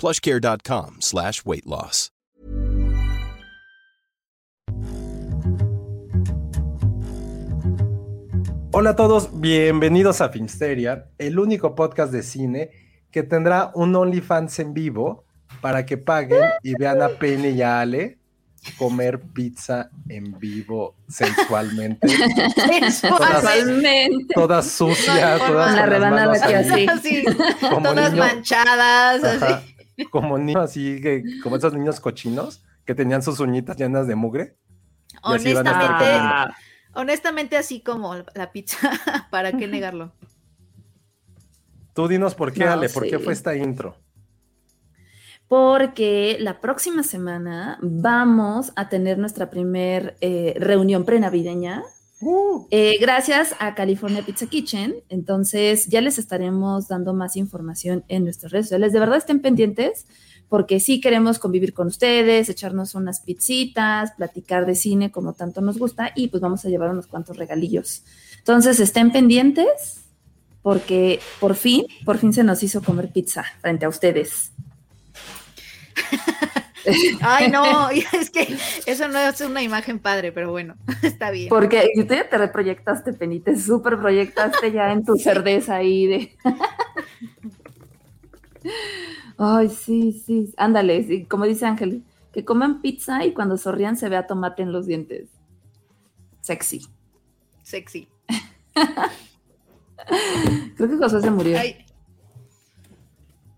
[0.00, 2.10] plushcare.com slash weight loss.
[8.72, 12.70] Hola a todos, bienvenidos a Filmsteria, el único podcast de cine
[13.10, 15.24] que tendrá un OnlyFans en vivo
[15.60, 18.18] para que paguen y vean a Penny y a Ale
[18.78, 22.06] comer pizza en vivo sensualmente.
[22.90, 24.34] Sensualmente.
[24.34, 27.24] Todas sucias, todas con las rebanada manos que ahí, así.
[27.24, 27.24] así,
[27.60, 28.22] Como todas niño.
[28.22, 29.69] manchadas, Ajá, así.
[30.10, 34.56] Como niños así, que, como esos niños cochinos que tenían sus uñitas llenas de mugre.
[35.12, 36.54] Y así Honestamente,
[36.94, 38.78] honestamente, así como la pizza,
[39.30, 40.12] ¿para qué negarlo?
[41.94, 43.96] Tú dinos por qué, No, Ale, por qué fue esta intro.
[45.48, 51.82] Porque la próxima semana vamos a tener nuestra primer eh, reunión prenavideña.
[52.20, 54.96] Uh, eh, gracias a California Pizza Kitchen.
[55.08, 58.92] Entonces ya les estaremos dando más información en nuestras redes sociales.
[58.92, 60.06] De verdad estén pendientes
[60.48, 65.78] porque sí queremos convivir con ustedes, echarnos unas pizzitas, platicar de cine como tanto nos
[65.78, 68.02] gusta y pues vamos a llevar unos cuantos regalillos.
[68.38, 70.04] Entonces estén pendientes
[70.60, 74.52] porque por fin, por fin se nos hizo comer pizza frente a ustedes.
[77.20, 81.48] Ay, no, es que eso no es una imagen padre, pero bueno, está bien.
[81.48, 86.36] Porque tú ya te reproyectaste, Penny, te súper proyectaste ya en tu cerdeza ahí de...
[89.38, 94.08] Ay, sí, sí, ándale, sí, como dice Ángel, que coman pizza y cuando sonrían se
[94.08, 95.30] vea tomate en los dientes.
[96.42, 96.86] Sexy.
[97.62, 98.08] Sexy.
[100.76, 101.58] Creo que Josué se murió.
[101.58, 101.86] Ay,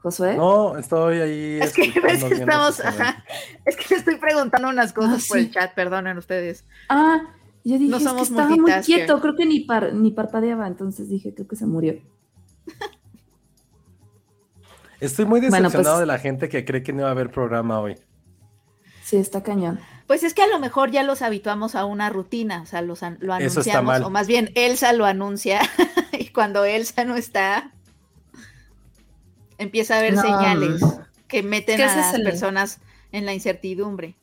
[0.03, 0.37] ¿Josué?
[0.37, 1.59] no, estoy ahí.
[1.63, 3.25] es que que estamos, ajá,
[3.65, 5.45] es que le estoy preguntando unas cosas Ah, por sí.
[5.45, 6.65] el chat, perdonen ustedes.
[6.89, 7.21] Ah,
[7.65, 10.67] yo dije No es que somos estaba muy quieto, creo que ni, par- ni parpadeaba,
[10.67, 11.95] entonces dije, creo que se murió.
[15.01, 17.31] Estoy muy Bueno, decepcionado pues- de la gente que cree que no va a haber
[17.31, 17.97] programa hoy.
[19.05, 19.81] Sí, está cañón.
[20.07, 23.03] Pues es que a lo mejor ya los habituamos a una rutina, o sea, los
[23.03, 24.03] lo Eso está anunciamos, mal.
[24.05, 25.61] o más bien Elsa lo anuncia,
[26.13, 27.73] y cuando Elsa no está,
[29.63, 30.23] empieza a haber No.
[30.23, 30.83] señales
[31.29, 32.81] que meten ¿Qué a las personas
[33.11, 34.15] en la incertidumbre.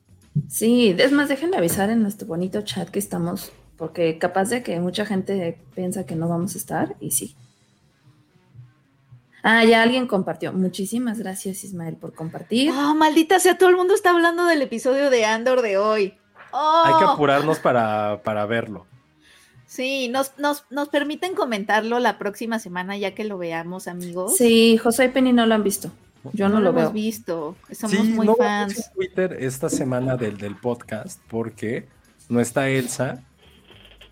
[0.48, 4.80] Sí, es más, déjenme avisar en nuestro bonito chat que estamos, porque capaz de que
[4.80, 7.36] mucha gente piensa que no vamos a estar, y sí.
[9.42, 10.52] Ah, ya alguien compartió.
[10.52, 12.72] Muchísimas gracias, Ismael, por compartir.
[12.72, 16.14] Oh, maldita sea, todo el mundo está hablando del episodio de Andor de hoy.
[16.52, 18.86] Oh, Hay que apurarnos para, para verlo.
[19.80, 24.36] Sí, nos, nos, nos permiten comentarlo la próxima semana ya que lo veamos, amigos.
[24.36, 25.90] Sí, José y Penny no lo han visto.
[26.34, 26.92] Yo no, lo, hemos veo.
[26.92, 28.74] visto, somos sí, muy no fans.
[28.74, 31.88] puse en Twitter esta semana del, del podcast porque
[32.28, 33.24] no está Elsa.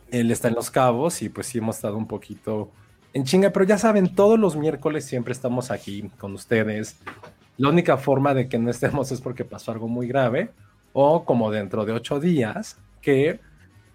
[0.10, 2.72] Él está en Los Cabos y pues sí hemos estado un poquito
[3.14, 6.96] en chinga, pero ya saben, todos los miércoles siempre estamos aquí con ustedes.
[7.58, 10.50] La única forma de que no estemos es porque pasó algo muy grave
[10.94, 13.42] o como dentro de ocho días que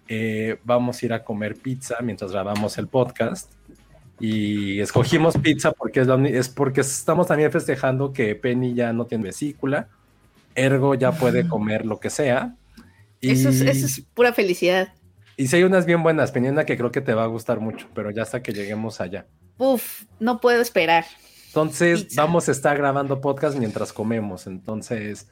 [0.07, 3.51] eh, vamos a ir a comer pizza mientras grabamos el podcast.
[4.19, 9.05] Y escogimos pizza porque es, la es porque estamos también festejando que Penny ya no
[9.05, 9.89] tiene vesícula,
[10.55, 12.55] ergo ya puede comer lo que sea.
[13.19, 14.93] Y, Eso, es, eso es pura felicidad.
[15.37, 17.59] y si hay unas bien buenas, Penny, una que creo que te va a gustar
[17.59, 19.25] mucho, pero ya hasta que lleguemos allá.
[19.57, 21.05] Uf, no puedo esperar.
[21.47, 22.21] Entonces, Pizza.
[22.23, 24.47] vamos a estar grabando podcast mientras comemos.
[24.47, 25.29] Entonces,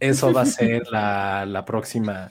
[0.00, 2.30] eso va a ser la, la próxima,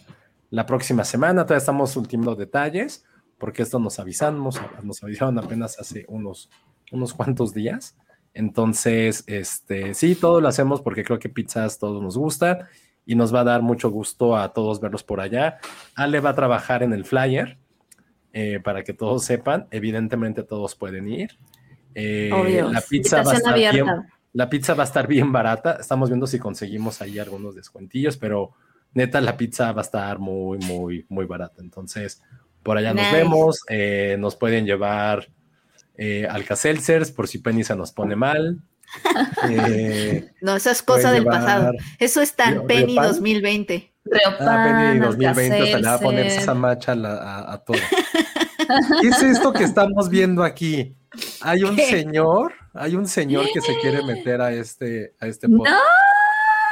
[0.54, 1.46] la próxima semana.
[1.46, 3.04] Todavía estamos ultimando detalles,
[3.40, 6.52] porque esto nos avisamos, nos avisaron apenas hace unos,
[6.92, 7.98] unos cuantos días.
[8.36, 12.70] Entonces, este, sí, todo lo hacemos porque creo que pizzas todos nos gusta
[13.04, 15.58] y nos va a dar mucho gusto a todos verlos por allá.
[15.96, 17.58] Ale va a trabajar en el flyer
[18.32, 19.66] eh, para que todos sepan.
[19.72, 21.32] Evidentemente todos pueden ir.
[21.96, 22.70] Eh, Obvio.
[22.70, 23.88] la pizza va a estar bien.
[24.34, 25.78] La pizza va a estar bien barata.
[25.80, 28.54] Estamos viendo si conseguimos ahí algunos descuentillos, pero
[28.94, 31.62] neta, la pizza va a estar muy, muy, muy barata.
[31.62, 32.22] Entonces,
[32.64, 33.60] por allá nos vemos.
[33.70, 35.28] eh, nos pueden llevar
[35.98, 38.60] eh, Alka-Seltzers por si Penny se nos pone mal.
[39.50, 41.72] Eh, No, eso es cosa del pasado.
[42.00, 43.08] Eso es tan Penny Riopan.
[43.08, 43.94] 2020.
[44.40, 47.78] Ah, Penny Riopan, 2020 se le va a poner esa macha a, a- a todo.
[49.02, 50.96] ¿Qué es esto que estamos viendo aquí?
[51.42, 51.86] Hay un ¿Qué?
[51.88, 55.64] señor, hay un señor que se quiere meter a este, a este ¡No!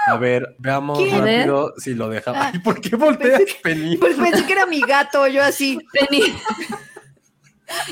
[0.07, 2.41] A ver, veamos rápido si lo dejamos.
[2.41, 2.51] Ah.
[2.53, 3.97] Ay, ¿por qué volteas, Penny?
[3.97, 5.79] Pues pensé que era mi gato, yo así.
[5.93, 6.21] Penny.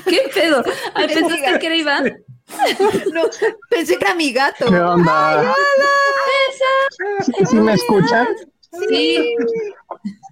[0.05, 0.63] ¿Qué pedo?
[0.93, 2.23] Ay, Es ¿pensaste mi que era Iván?
[3.13, 3.23] No,
[3.69, 4.65] pensé que era mi gato.
[4.67, 5.53] ¿Qué onda?
[7.21, 8.27] ¿Sí, sí me escuchan?
[8.89, 9.35] Sí.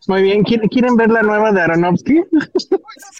[0.07, 0.43] Muy bien.
[0.43, 2.23] ¿Quieren, ver la nueva de Aronofsky?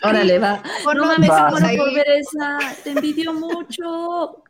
[0.04, 0.62] Órale, va.
[0.84, 2.58] Bueno, no mames, por ver esa.
[2.84, 4.44] Te envidio mucho.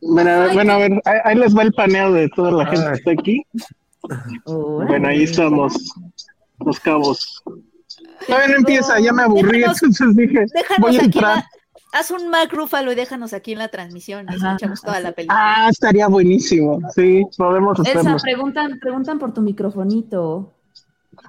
[0.00, 2.92] Bueno, bueno, a ver, ahí, ahí les va el paneo de toda la gente que
[2.94, 3.42] está aquí.
[4.46, 5.74] Bueno, ahí estamos,
[6.64, 7.42] los cabos.
[8.26, 11.06] Todavía no empieza, ya me aburrí, Déjanos- entonces dije, Déjanos voy a aquí.
[11.06, 11.36] entrar.
[11.36, 11.48] la-
[11.92, 14.26] haz un Mac Rúfalo y déjanos aquí en la transmisión.
[14.30, 15.38] y Ajá, escuchamos toda la película.
[15.40, 16.80] Ah, estaría buenísimo.
[16.94, 18.16] Sí, podemos hacerlo.
[18.22, 20.52] preguntan, preguntan por tu microfonito.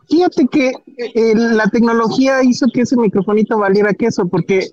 [0.10, 4.72] Fíjate que eh, la tecnología hizo que ese microfonito valiera queso, porque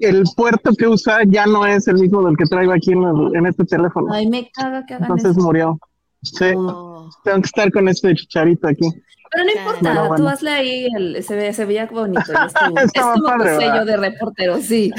[0.00, 3.36] el puerto que usa ya no es el mismo del que traigo aquí en, el-
[3.36, 4.12] en este teléfono.
[4.12, 5.40] Ay, me caga que hagan Entonces eso.
[5.40, 5.78] murió.
[6.22, 7.10] Sí, Oh.
[7.22, 8.88] tengo que estar con este chicharito aquí.
[9.30, 10.28] Pero no Bueno, importa, tú bueno.
[10.28, 12.20] hazle ahí, el, se, ve, se veía bonito.
[12.76, 13.86] es Estaba como padre, tu sello ¿verdad?
[13.86, 14.90] de reportero, sí.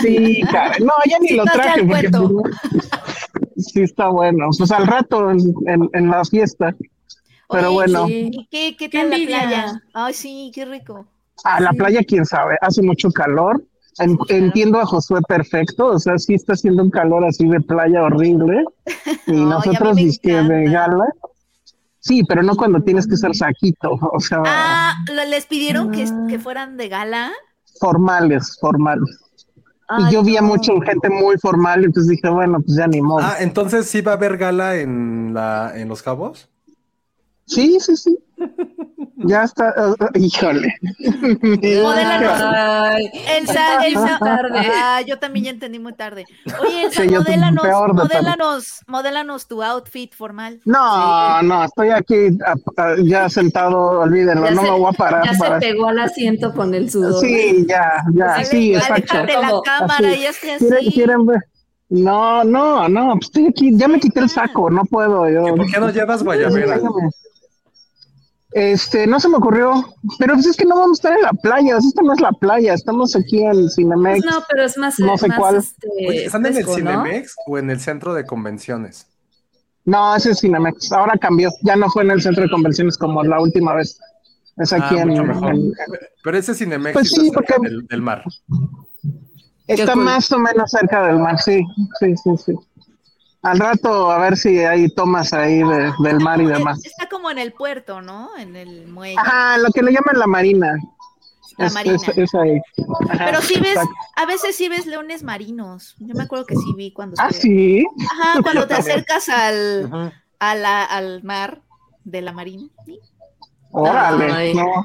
[0.00, 0.76] Sí, cara.
[0.80, 2.08] No, ya ni lo Vas ya traje porque
[3.56, 4.46] sí está bueno.
[4.56, 6.74] Pues al rato en, en- en la fiesta.
[7.50, 8.30] Pero Oye, bueno, Sí.
[8.32, 9.82] ¿y ¿Qué, qué Qué tal la playa?
[9.92, 11.04] Ay, sí, qué rico.
[11.44, 11.76] a la Sí.
[11.76, 13.62] playa, quién sabe, hace mucho calor.
[14.28, 18.64] Entiendo a Josué perfecto, o sea, sí está haciendo un calor así de playa horrible.
[19.26, 21.04] Y mí nosotros me dizque de gala.
[22.00, 26.04] Sí, pero no cuando tienes que ser saquito, o sea, Ah, ¿lo- ¿les pidieron que,
[26.04, 26.26] Ah.
[26.28, 27.30] que fueran de gala?
[27.78, 29.18] formales, formales.
[29.88, 30.48] Ay, y yo vi a no.
[30.48, 33.20] mucha gente muy formal, entonces dije, bueno, pues ya ni modo.
[33.22, 36.48] Ah, entonces sí va a haber gala en la en Los Cabos.
[37.50, 38.16] Sí, sí, sí.
[39.16, 40.72] Ya está, uh, híjole.
[41.82, 43.06] Modélanos.
[43.36, 44.60] Elsa, Elsa, tarde.
[44.74, 46.24] ah, yo también ya entendí muy tarde.
[46.62, 48.14] Oye, Elsa, Sí, modélanos, peor de tarde.
[48.14, 50.60] modélanos, modélanos tu outfit formal.
[50.64, 54.96] No, no, estoy aquí a- a- ya sentado, olvídenlo, Ya no se- me voy a
[54.96, 55.24] parar.
[55.24, 57.20] Ya se pegó al asiento con el sudor.
[57.20, 59.14] Sí, ya, ya, Pues, sí, exacto.
[59.26, 60.20] La cámara así.
[60.20, 60.92] y hazte ¿Quieren, así.
[60.92, 61.40] quieren ver?
[61.90, 65.28] No, no, no, pues estoy aquí, ya me quité el saco, no puedo.
[65.28, 66.78] Yo, ¿Y ¿Por qué no llevas guayabera?
[68.52, 71.32] Este, no se me ocurrió, pero pues es que no vamos a estar en la
[71.32, 74.22] playa, o sea, esta no es la playa, estamos aquí en Cinemex.
[74.24, 74.98] Pues no, pero es más.
[74.98, 75.56] No sé más, cuál.
[75.56, 76.66] este, Oye, ¿Están en el.
[76.66, 79.06] Cinemex o en el centro de convenciones?
[79.84, 83.22] No, ese es Cinemex, ahora cambió, ya no fue en el centro de convenciones como
[83.22, 83.98] la última vez.
[84.56, 85.54] Es aquí Ah, en, mucho mejor.
[85.54, 85.72] en-
[86.24, 88.24] Pero ese Cinemex Pues sí está cerca porque- del, del mar.
[89.68, 91.62] Está más o menos cerca del mar, sí,
[92.00, 92.52] sí, sí, sí.
[93.42, 96.84] Al rato a ver si hay tomas ahí de- del mar y demás.
[96.84, 98.36] Está como en el puerto, ¿no?
[98.36, 99.16] En el muelle.
[99.18, 100.76] Ajá, lo que le llaman la marina.
[101.56, 101.94] La Es, marina.
[101.96, 102.60] es- es ahí.
[103.10, 103.92] Ajá, Pero sí ves, exacto.
[104.16, 105.96] a veces sí ves leones marinos.
[105.98, 107.84] Yo me acuerdo que sí vi cuando Ah, sí.
[108.10, 111.62] Ajá, cuando te acercas al, a la- al mar
[112.04, 112.68] de la marina.
[112.84, 112.98] ¿sí?
[113.72, 114.54] Órale.
[114.54, 114.84] No.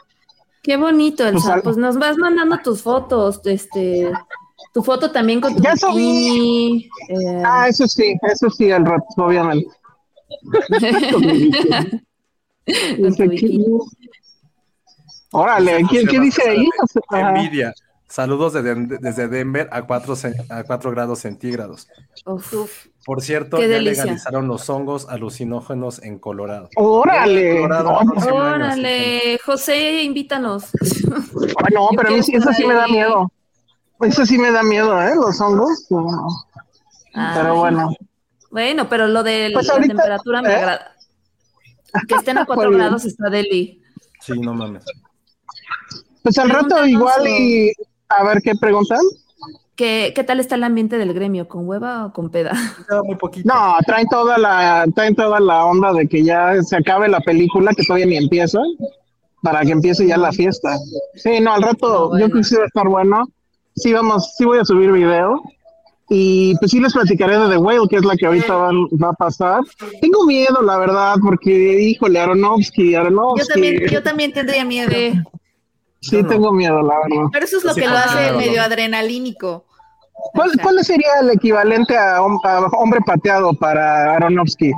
[0.63, 1.53] Qué bonito, Elsa.
[1.53, 4.11] Pues, Pues, nos vas mandando tus fotos, este,
[4.73, 6.89] tu foto también con tu Ya bikini.
[7.09, 9.67] eh, Ah, eso sí, eso sí, al rato, obviamente.
[15.31, 16.67] Órale, ¿qué, qué dice ahí?
[17.09, 17.29] Ajá.
[17.29, 17.73] Envidia.
[18.07, 20.13] Saludos de Den- desde Denver a 4
[20.49, 21.87] a cuatro grados centígrados.
[22.25, 22.85] Uf.
[23.03, 24.03] Por cierto, ya delicia.
[24.05, 26.69] legalizaron los hongos alucinógenos en Colorado.
[26.77, 27.55] Órale.
[27.57, 27.99] Colorado,
[28.31, 30.65] Órale, José, invítanos.
[30.81, 32.91] Ay, no, pero a mí eso sí me da ahí.
[32.91, 33.31] miedo.
[34.01, 35.15] Eso sí me da miedo, ¿eh?
[35.15, 35.85] Los hongos.
[35.89, 36.27] No.
[37.33, 37.89] Pero bueno.
[38.51, 40.55] Bueno, pero lo de Pues la ahorita- temperatura me ¿eh?
[40.55, 40.91] agrada.
[42.07, 42.79] Que estén a 4 Muy bien.
[42.87, 43.81] grados está deli.
[44.21, 44.83] Sí, no mames.
[46.23, 47.71] Pues al rato igual y
[48.09, 48.99] a ver qué preguntan.
[49.75, 51.47] ¿Qué, ¿Qué tal está el ambiente del gremio?
[51.49, 52.53] ¿Con hueva o con peda?
[52.87, 53.53] Queda muy poquito.
[53.53, 57.73] No, traen toda la, traen toda la onda de que ya se acabe la película,
[57.73, 58.59] que todavía ni empieza,
[59.43, 60.77] para que empiece ya la fiesta.
[61.15, 62.25] Sí, no, al rato No, bueno.
[62.25, 63.27] yo creo que sí va a estar bueno.
[63.75, 65.41] Sí, vamos, sí voy a subir video.
[66.07, 69.09] Y pues sí les platicaré de The Whale, que es la que ahorita van- va
[69.09, 69.61] a pasar.
[70.01, 71.51] Tengo miedo, la verdad, porque,
[71.81, 73.47] híjole, Aronofsky, Yo Aronofsky.
[73.53, 74.91] también, yo también tendría miedo.
[76.01, 76.27] Sí, Yo no.
[76.29, 77.25] tengo miedo, la verdad.
[77.31, 78.37] Pero eso es lo Sí, que lo claro, hace no.
[78.37, 79.65] medio adrenalínico.
[80.33, 84.71] ¿Cuál, cuál sería el equivalente a, a hombre pateado para Aronofsky?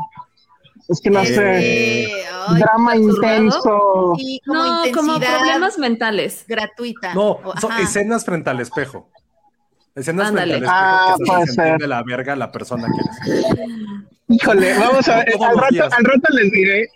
[0.89, 2.03] Es que no sé.
[2.03, 2.13] Este,
[2.59, 4.13] Drama intenso.
[4.17, 6.45] sí, como No, como problemas mentales.
[6.47, 7.13] gratuita.
[7.13, 7.81] No, son ajá.
[7.81, 9.09] escenas frente al espejo.
[9.95, 10.59] Escenas Ándale.
[10.59, 11.77] frente al espejo Ah, que se puede ser.
[11.79, 13.45] de la verga la persona que eres.
[14.29, 15.33] Híjole, vamos a ver.
[15.41, 16.87] Al rato, al rato les diré.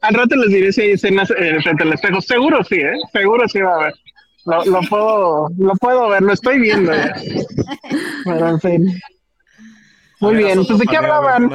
[0.00, 2.20] Al rato les diré si hay escenas eh, frente al espejo.
[2.22, 2.92] Seguro sí, ¿eh?
[3.12, 3.94] Seguro sí va a haber.
[4.46, 7.14] Lo, lo puedo, lo puedo ver, lo estoy viendo ya.
[8.24, 9.00] Pero en fin.
[10.20, 11.50] Muy ver, bien, pues ¿de qué hablaban?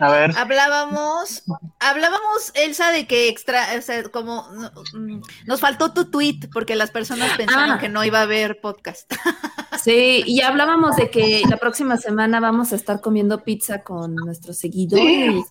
[0.00, 0.30] A ver.
[0.36, 1.42] Hablábamos,
[1.80, 6.76] hablábamos, Elsa, de que extra, o sea, como no, mm, nos faltó tu tweet porque
[6.76, 7.78] las personas pensaron Ah.
[7.80, 9.10] que no iba a haber podcast.
[9.82, 14.58] Sí, y hablábamos de que la próxima semana vamos a estar comiendo pizza con nuestros
[14.58, 15.44] seguidores.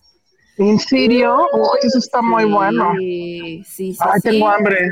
[0.58, 1.46] ¿En serio?
[1.50, 2.92] Uy, eso está muy bueno.
[2.98, 3.98] Sí, sí, sí.
[4.00, 4.28] Ay, sí.
[4.28, 4.90] tengo hambre.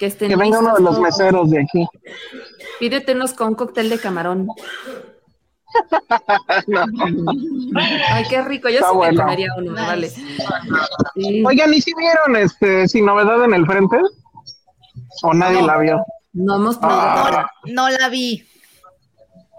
[0.00, 1.86] Que, estén Que venga uno de los meseros de aquí.
[2.80, 4.48] Pídete unos con un cóctel de camarón.
[6.66, 6.84] No.
[8.08, 8.68] Ay, qué rico.
[8.68, 9.14] Yo Está sí bueno.
[9.16, 9.86] me comería uno, Nice.
[9.86, 10.10] vale.
[10.10, 11.42] Sí.
[11.44, 13.98] Oigan, ¿y si vieron este sin novedad en el frente?
[15.22, 15.66] ¿O nadie No.
[15.66, 16.04] la vio?
[16.32, 16.98] No hemos podido.
[17.00, 17.46] Ah.
[17.66, 18.44] No, no la vi.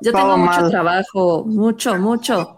[0.01, 0.71] Yo todo tengo mucho mal.
[0.71, 2.57] trabajo, mucho, mucho.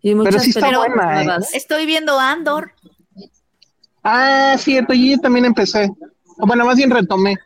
[0.00, 1.28] Y muchas sí está buena, ¿eh?
[1.52, 2.72] Estoy viendo Andor.
[4.04, 5.90] Ah, cierto, y yo también empecé.
[6.38, 7.36] Bueno, más bien retomé.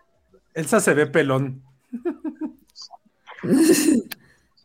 [0.55, 1.63] Elsa se ve pelón.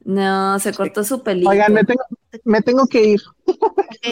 [0.07, 1.49] No, se cortó su pelito.
[1.49, 2.01] Oigan, me tengo,
[2.45, 3.21] me tengo que ir.
[3.45, 4.07] Ok.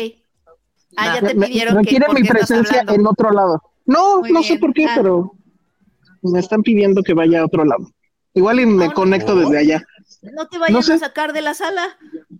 [0.97, 3.61] Ah, ya te Me- pidieron que requiere mi presencia en otro lado.
[3.85, 4.93] No, Muy no sé por qué, Ah.
[4.97, 5.31] pero
[6.21, 7.87] me están pidiendo que vaya a otro lado.
[8.33, 8.93] Igual y me No, no.
[8.93, 9.83] conecto desde allá.
[10.21, 10.93] No te vayan No sé.
[10.93, 11.97] a sacar de la sala.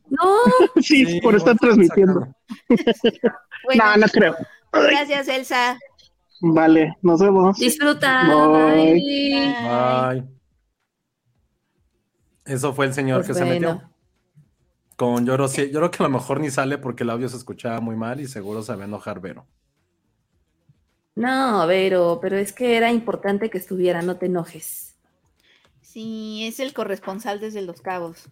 [0.10, 0.26] No,
[0.82, 2.28] Sí, Sí, por estar transmitiendo.
[3.64, 4.36] Bueno, No, no creo.
[4.74, 5.80] gracias, Elsa.
[6.42, 7.58] Vale, nos vemos.
[7.58, 8.26] disfruta.
[8.28, 8.94] Bye.
[8.94, 10.22] Bye.
[10.22, 10.35] Bye.
[12.46, 13.82] Eso fue el señor Pues que se metió.
[14.96, 15.70] Con Lloro, sí.
[15.72, 18.22] Yo creo que a lo mejor ni sale porque el audio se escuchaba muy mal
[18.22, 19.46] y seguro se va a enojar Vero.
[21.16, 24.96] No, Vero, pero es que era importante que estuviera, no te enojes.
[25.82, 28.30] Sí, es el corresponsal desde Los Cabos.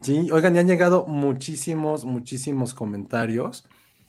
[0.00, 3.66] Sí, oigan, ya han llegado muchísimos, muchísimos comentarios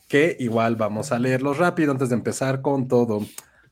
[0.08, 3.26] que igual vamos a leerlos rápido antes de empezar con todo.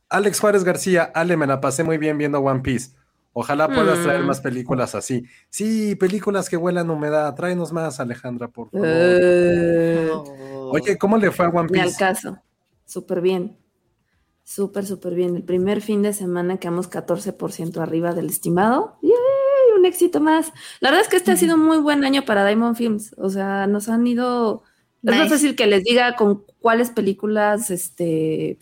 [0.10, 2.92] Alex Juárez García, Ale, me la pasé muy bien viendo One Piece.
[3.38, 4.28] Ojalá puedas traer Mm.
[4.28, 5.26] más películas así.
[5.50, 7.36] Sí, películas que huelan humedad.
[7.36, 8.88] Tráenos más, Alejandra, por favor.
[8.90, 10.10] Eh,
[10.72, 12.00] Oye, ¿cómo le fue a One ni al Piece?
[12.00, 12.38] caso.
[12.86, 13.58] Súper bien.
[14.44, 15.36] Súper, súper bien.
[15.36, 18.98] El primer fin de semana quedamos 14% arriba del estimado.
[19.02, 19.12] ¡Yay!
[19.78, 20.54] Un éxito más.
[20.80, 23.14] La verdad es que este ha sido un muy buen año para Diamond Films.
[23.18, 24.64] O sea, nos han ido.
[25.04, 25.30] Es más Nice.
[25.30, 28.58] fácil que les diga con cuáles películas este,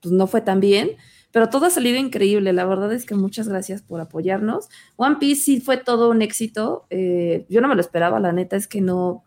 [0.00, 0.92] pues no fue tan bien,
[1.36, 2.54] pero todo ha salido increíble.
[2.54, 4.70] La verdad es que muchas gracias por apoyarnos.
[4.96, 6.86] One Piece sí fue todo un éxito.
[6.88, 9.22] eh, yo no me lo esperaba, la neta es que no.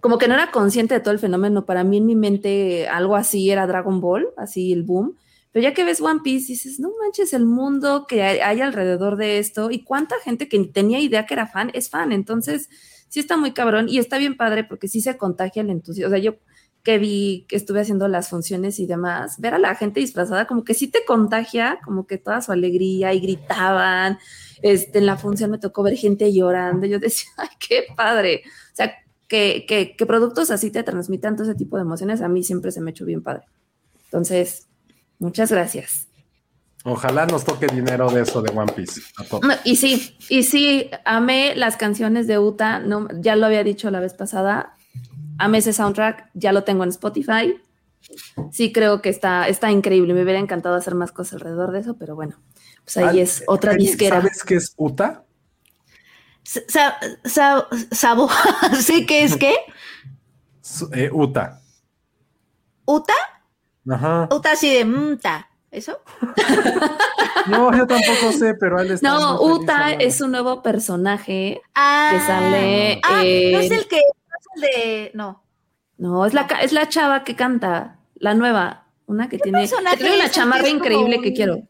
[0.00, 1.66] Como que no era consciente de todo el fenómeno.
[1.66, 5.18] Para mí, en mi mente, algo así era Dragon Ball, así el boom.
[5.50, 9.36] Pero ya que ves One Piece, dices, no manches, el mundo que hay, alrededor de
[9.36, 12.12] esto y cuánta gente que tenía idea que era fan es fan.
[12.12, 12.70] Entonces,
[13.10, 16.08] sí está muy cabrón y está bien padre porque sí se contagia el entusiasmo.
[16.08, 16.36] O sea, yo
[16.82, 20.64] que vi que estuve haciendo las funciones y demás, ver a la gente disfrazada como
[20.64, 24.18] que sí te contagia, como que toda su alegría y gritaban.
[24.62, 26.86] Este, en la función me tocó ver gente llorando.
[26.86, 28.42] Yo decía, ay, qué padre.
[28.72, 28.92] O sea,
[29.28, 32.72] que, que, que productos así te transmitan todo ese tipo de emociones, a mí siempre
[32.72, 33.46] se me hecho bien padre.
[34.06, 34.68] Entonces,
[35.18, 36.08] muchas gracias.
[36.84, 39.00] Ojalá nos toque dinero de eso de One Piece.
[39.30, 43.88] No, y sí, y sí, amé las canciones de Uta, no, ya lo había dicho
[43.90, 44.76] la vez pasada,
[45.38, 47.60] amé ese soundtrack, ya lo tengo en Spotify.
[48.50, 50.12] Sí, creo que está, está increíble.
[50.14, 52.36] Me hubiera encantado hacer más cosas alrededor de eso, pero bueno,
[52.84, 54.16] pues ahí Al- es otra disquera.
[54.20, 55.24] ¿Sabes qué es Uta?
[56.44, 58.28] Sa- sa- sabo,
[58.80, 59.54] ¿sí qué es qué?
[60.92, 61.60] Eh, Uta.
[62.84, 63.14] ¿Uta?
[63.88, 64.28] Ajá.
[64.32, 65.48] ¿Uta así de mta?
[65.70, 66.00] ¿Eso?
[67.48, 69.08] No, yo tampoco sé, pero él está.
[69.08, 73.00] No, Uta es un nuevo personaje Ah, que sale.
[73.02, 74.00] ah, no es el que
[74.54, 75.10] el de.
[75.14, 75.42] No.
[75.98, 79.68] No, es la, es la chava que canta, la nueva, una que tiene,
[79.98, 81.62] tiene una chamarra increíble un- que quiero.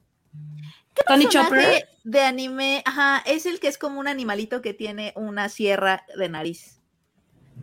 [1.06, 1.88] Tony personaje Chopper.
[2.04, 6.28] de anime, ajá, es el que es como un animalito que tiene una sierra de
[6.28, 6.80] nariz.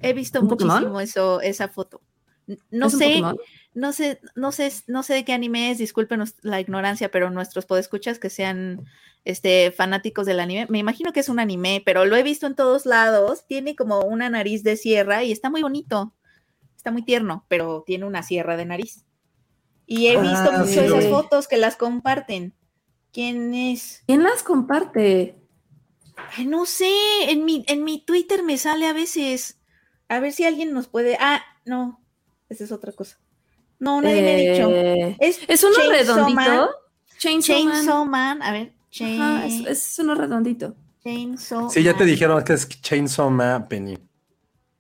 [0.02, 0.76] He visto ¿Un Pokémon?
[0.78, 2.02] muchísimo eso, esa foto.
[2.72, 3.22] No ¿Es un sé?
[3.80, 7.66] No sé, no sé, no sé de qué anime es, disculpen la ignorancia, pero nuestros
[7.66, 8.86] podescuchas que sean
[9.26, 12.56] este fanáticos del anime, me imagino que es un anime, pero lo he visto en
[12.56, 16.14] todos lados, tiene como una nariz de sierra y está muy bonito.
[16.76, 19.06] Está muy tierno, pero tiene una sierra de nariz.
[19.86, 22.54] Y he visto Ah, mucho sí, lo esas fotos que las comparten.
[23.12, 24.04] ¿Quién es?
[24.06, 25.36] ¿Quién las comparte?
[26.38, 26.92] Ay, no sé,
[27.28, 29.60] en mi, en mi Twitter me sale a veces.
[30.08, 31.18] A ver si alguien nos puede.
[31.20, 32.02] Ah, no,
[32.50, 33.20] esa es otra cosa.
[33.80, 34.70] No, nadie me ha dicho.
[34.72, 36.46] Eh, Es, es uno Chainsaw Man.
[36.48, 36.70] redondito.
[37.18, 37.74] Chainsaw, Man.
[37.74, 38.42] Chainsaw Man.
[38.42, 40.76] A ver, Chain, Ajá, es, es uno redondito.
[41.04, 42.08] Chainsaw Sí, ya te Man.
[42.08, 43.98] dijeron que es Chainsaw Man, Penny.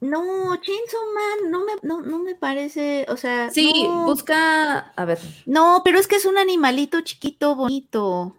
[0.01, 4.79] No, Chainsaw Man no me, no, no me parece, o sea, Sí, no, busca.
[4.95, 5.19] A ver.
[5.45, 8.35] no, pero es que es un animalito chiquito, bonito.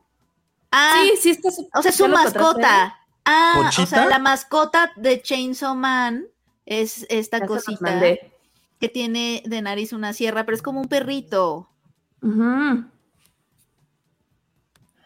[0.72, 2.96] Ah, sí, sí, está su- o sea, es ¿ya su mascota.
[3.24, 6.26] Ah, o sea, la mascota de Chainsaw Man
[6.64, 8.32] es esta Ya se los cosita mandé.
[8.80, 11.68] Que tiene de nariz una sierra, pero es como un perrito.
[12.22, 12.84] Ujú.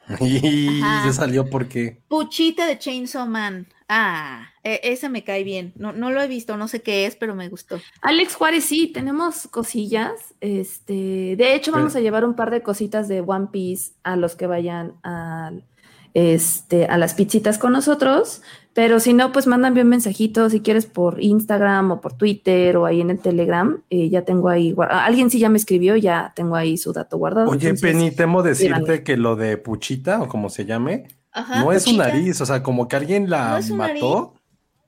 [0.21, 1.07] Y Ajá.
[1.07, 2.02] se salió porque.
[2.09, 3.66] Puchita de Chainsaw Man.
[3.88, 5.73] Ah, e- ese me cae bien.
[5.76, 7.81] No, no lo he visto, no sé qué es, pero me gustó.
[8.02, 10.35] Alex Juárez, sí, tenemos cosillas.
[10.40, 14.37] Este, de hecho, vamos a llevar un par de cositas de One Piece a los
[14.37, 15.64] que vayan al,
[16.12, 18.43] este, a las pizzitas con nosotros.
[18.75, 22.87] Pero si no, pues mándame un mensajito si quieres por Instagram o por Twitter o
[22.87, 23.81] ahí en el Telegram.
[23.88, 27.16] eh, ya tengo ahí, ah, alguien sí ya me escribió, ya tengo ahí su dato
[27.16, 27.49] guardado.
[27.50, 29.02] Oye, entonces- Penny, temo decirte díganme.
[29.04, 32.09] que lo de Puchita, o como se llame, Ajá, no es su Puchita.
[32.09, 32.40] nariz.
[32.40, 34.35] O sea, como que alguien la ¿No es su mató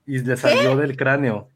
[0.05, 1.49] y le salió del cráneo.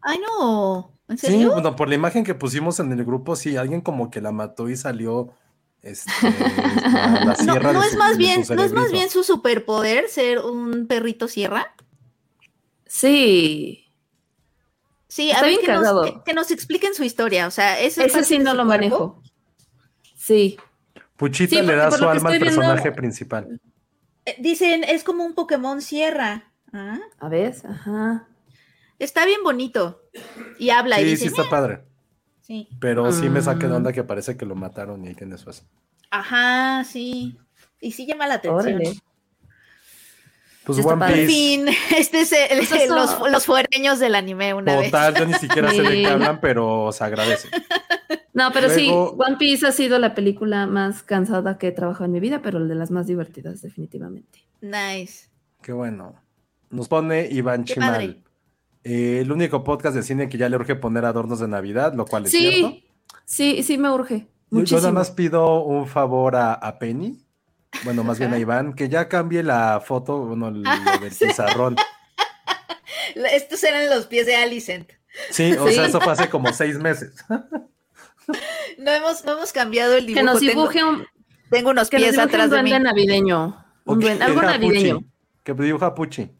[0.00, 0.92] Ay, no.
[1.08, 1.52] ¿En Sí, serio?
[1.52, 4.68] bueno, por la imagen que pusimos en el grupo, sí, alguien como que la mató
[4.68, 5.30] y salió
[5.82, 9.08] este, la, la No, sierra no es su- más bien, su no es más bien
[9.10, 11.74] su superpoder ser un perrito sierra.
[12.86, 13.86] Sí,
[15.08, 16.02] Sí, a Está ver bien que nos, cagado.
[16.04, 17.48] que, que nos expliquen su historia.
[17.48, 18.68] O sea, ese, sí no lo cuerpo.
[18.68, 19.22] manejo.
[20.16, 20.56] Sí.
[21.16, 23.60] Puchita Sí, le da su alma al viendo- personaje principal.
[24.24, 26.52] Eh, Dicen, es como un Pokémon sierra.
[26.72, 28.28] Ah, A ver, ajá.
[29.00, 30.00] Está bien bonito.
[30.60, 31.80] Y habla y Sí, dice, sí está padre.
[32.50, 32.68] Sí.
[32.80, 35.50] Pero sí me saqué de onda que parece que lo mataron y ahí tiene su
[36.10, 37.38] Ajá, sí.
[37.80, 38.74] Y sí llama la atención.
[38.76, 38.92] Órale.
[40.64, 41.26] Pues One Piece.
[41.26, 41.66] fin,
[41.96, 44.90] este es el- Pues eso- los, los fuereños del anime una vez.
[44.90, 47.48] Total, yo ni siquiera sé de qué hablan, pero se agradece.
[48.34, 52.12] No, pero sí, One Piece ha sido la película más cansada que he trabajado en
[52.12, 54.40] mi vida, pero de las más divertidas, definitivamente.
[54.60, 55.28] Nice.
[55.62, 56.14] Qué bueno.
[56.70, 58.22] Nos pone Iván Qué Chimal.
[58.84, 62.06] Eh, el único podcast de cine que ya le urge poner adornos de Navidad, lo
[62.06, 62.70] cual es cierto.
[62.70, 62.84] Sí,
[63.24, 64.18] sí, sí me urge.
[64.20, 64.80] Yo, yo Muchísimo.
[64.80, 67.22] nada más pido un favor a, a Penny,
[67.84, 68.38] bueno, más bien a.
[68.38, 71.26] Iván, que ya cambie la foto, bueno, lo Ah, del sí.
[71.26, 71.76] pizarrón.
[73.32, 74.90] Estos eran los pies de Alicent.
[75.30, 75.74] Sí, o Sí.
[75.74, 77.24] sea, eso fue hace como seis meses.
[78.78, 80.20] No hemos, no hemos cambiado el dibujo.
[80.20, 81.04] que nos Tengo- dibuje un,
[81.50, 82.70] tengo, unos que nos pies dibuje atrás un de mí.
[82.70, 83.64] duende navideño.
[83.84, 85.00] Un duende- algo navideño.
[85.42, 86.30] Que dibuja a Puchi.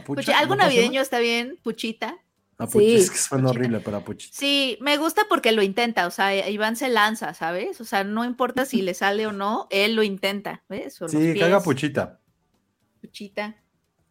[0.00, 2.16] Puchi- algo navideño está bien, Puchita.
[2.58, 2.94] A Puchi, Sí.
[2.96, 3.58] es que suena Puchita.
[3.60, 4.28] horrible para Puchi.
[4.32, 7.80] Sí, me gusta porque lo intenta, o sea, Iván se lanza, ¿sabes?
[7.80, 11.00] O sea, no importa si le sale o no, él lo intenta, ¿ves?
[11.02, 12.20] O Sí, pies, Puchita.
[13.00, 13.56] Puchita.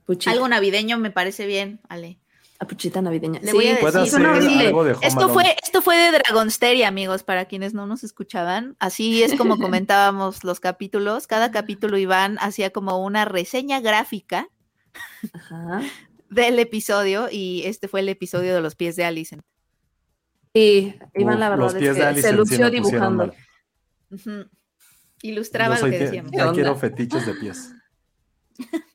[0.06, 0.32] Puchita.
[0.32, 2.20] Algo navideño me parece bien, Ale.
[2.60, 3.40] A puchita navideña.
[3.40, 4.28] Le Sí, voy a decir.
[4.68, 5.34] algo de Esto Alone.
[5.34, 8.76] fue, esto fue de Dragonsteria, amigos, para quienes no nos escuchaban.
[8.80, 11.26] Así es como comentábamos los capítulos.
[11.26, 14.48] Cada capítulo Iván hacía como una reseña gráfica
[15.34, 15.82] Ajá.
[16.30, 19.44] del episodio y este fue el episodio de los pies de Alicent.
[20.54, 23.34] Sí, Iván, la verdad es que se lució dibujando.
[25.22, 26.32] Ilustraba lo que decíamos.
[26.32, 27.74] ¿Qué ya quiero fetiches de pies.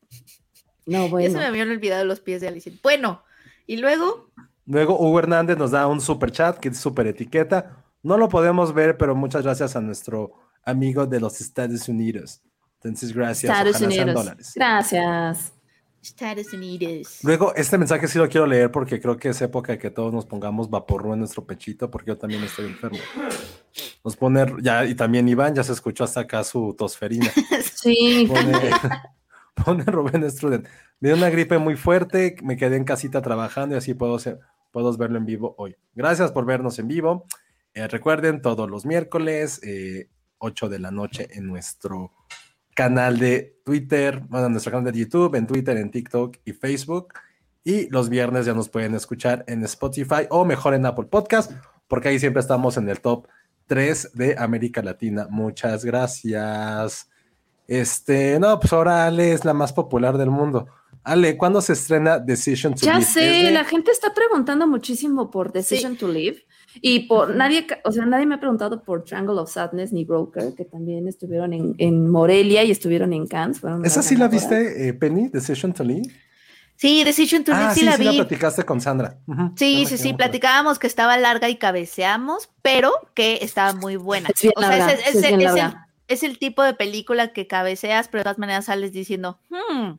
[0.88, 1.32] No, Ya bueno.
[1.32, 2.80] se me habían olvidado los pies de Alicent.
[2.80, 3.24] Bueno,
[3.66, 4.30] y luego,
[4.66, 7.84] Luego Hugo Hernández nos da un super chat, que es super etiqueta.
[8.04, 12.40] No lo podemos ver, pero muchas gracias a nuestro amigo de los Estados Unidos.
[12.74, 13.50] Entonces, gracias.
[13.50, 14.24] Estados Ojalá sean Unidos.
[14.24, 14.52] dólares.
[14.54, 15.52] Gracias.
[16.06, 17.18] Estados Unidos.
[17.22, 20.12] Luego, este mensaje sí lo quiero leer porque creo que es época de que todos
[20.12, 22.98] nos pongamos vaporru en nuestro pechito porque yo también estoy enfermo.
[24.04, 27.30] Nos pone, ya, y también Iván, ya se escuchó hasta acá su tosferina.
[27.74, 28.52] Sí, Pone,
[29.64, 30.66] pone Rubén Struden.
[31.00, 34.40] Me dio una gripe muy fuerte, me quedé en casita trabajando y así puedo, ser-
[34.72, 35.76] puedo verlo en vivo hoy.
[35.94, 37.24] Gracias por vernos en vivo.
[37.74, 42.12] Eh, recuerden, todos los miércoles, eh, 8 de la noche en nuestro
[42.76, 47.14] canal de Twitter, bueno, en nuestro canal de YouTube, en Twitter, en TikTok y Facebook.
[47.64, 51.50] Y los viernes ya nos pueden escuchar en Spotify o mejor en Apple Podcast,
[51.88, 53.26] porque ahí siempre estamos en el top
[53.66, 55.26] 3 de América Latina.
[55.30, 57.08] Muchas gracias.
[57.66, 60.68] Este, no, pues ahora Ale es la más popular del mundo.
[61.02, 63.04] Ale, ¿cuándo se estrena Decision to ya Live?
[63.06, 66.44] sé, ¿Es de- la gente está preguntando muchísimo por Decision to Live
[66.82, 70.54] y por nadie, o sea, nadie me ha preguntado por Triangle of Sadness ni Broker,
[70.56, 73.60] que también estuvieron en, en Morelia y estuvieron en Cannes.
[73.84, 75.28] ¿Esa sí la viste, eh, Penny?
[75.28, 76.08] Decision to Live.
[76.76, 79.18] Sí, Decision to Live Ah, sí, sí, la sí, la platicaste con Sandra.
[79.56, 84.28] Sí, sí, sí, platicábamos que estaba larga y cabeceamos, pero que estaba muy buena.
[84.34, 85.88] Es bien o sea, es, sí, es- es bien es el, larga.
[86.08, 89.92] es el tipo de película que cabeceas, pero de todas maneras sales diciendo, hmm,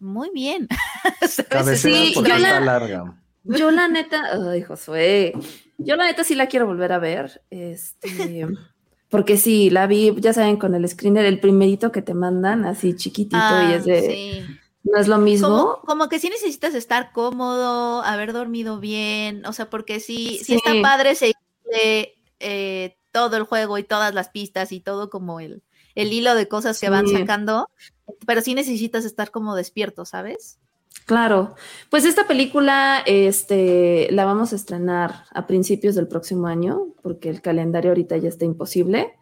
[0.00, 0.66] Muy bien.
[1.50, 3.14] Cabecera Sí, porque yo la- larga.
[3.44, 5.34] Yo la neta, ay, Josué,
[5.78, 8.06] yo la neta sí la quiero volver a ver, este,
[9.08, 12.94] porque sí, la vi, ya saben, con el screener, el primerito que te mandan, así
[12.96, 14.58] chiquitito, y es de, Ah, sí.
[14.84, 15.48] no es lo mismo.
[15.48, 20.44] Como, como que sí necesitas estar cómodo, haber dormido bien, o sea, porque sí, sí,
[20.44, 20.54] Sí.
[20.56, 25.62] está padre seguirle eh, todo el juego y todas las pistas y todo como el,
[25.94, 27.70] el hilo de cosas que van sacando,
[28.26, 30.58] pero sí necesitas estar como despierto, ¿sabes?
[31.04, 31.54] Claro,
[31.90, 37.42] pues esta película, este, la vamos a estrenar a principios del próximo año, porque el
[37.42, 39.14] calendario ahorita ya está imposible.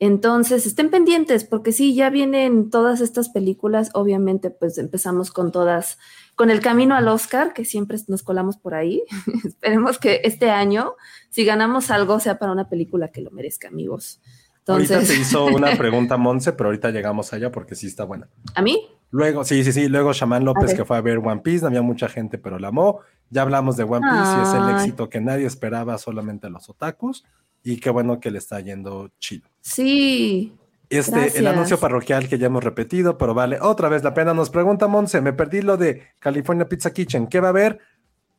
[0.00, 3.90] Entonces, estén pendientes, porque sí, ya vienen todas estas películas.
[3.94, 5.98] Obviamente, pues empezamos con todas,
[6.34, 9.02] con el camino al Oscar, que siempre nos colamos por ahí.
[9.44, 10.94] Esperemos que este año,
[11.30, 14.20] si ganamos algo, sea para una película que lo merezca, amigos.
[14.66, 18.28] Ahorita Entonces, te hizo una pregunta, Monse, pero ahorita llegamos allá porque sí está buena.
[18.54, 18.80] ¿a mí?
[19.10, 19.88] Luego, sí, sí, sí.
[19.88, 20.76] Luego Shaman López ver.
[20.76, 21.60] que fue a ver One Piece.
[21.62, 23.00] No había mucha gente, pero la amó.
[23.30, 24.74] Ya hablamos de One Piece y es el Ay.
[24.74, 27.24] éxito que nadie esperaba, solamente los otakus.
[27.62, 29.48] Y qué bueno que le está yendo chido.
[29.60, 30.52] Sí.
[30.90, 31.46] Este, el Gracias.
[31.46, 34.34] anuncio parroquial que ya hemos repetido, pero vale otra vez la pena.
[34.34, 37.26] Nos pregunta Monse, me perdí lo de California Pizza Kitchen.
[37.26, 37.78] ¿Qué va a haber?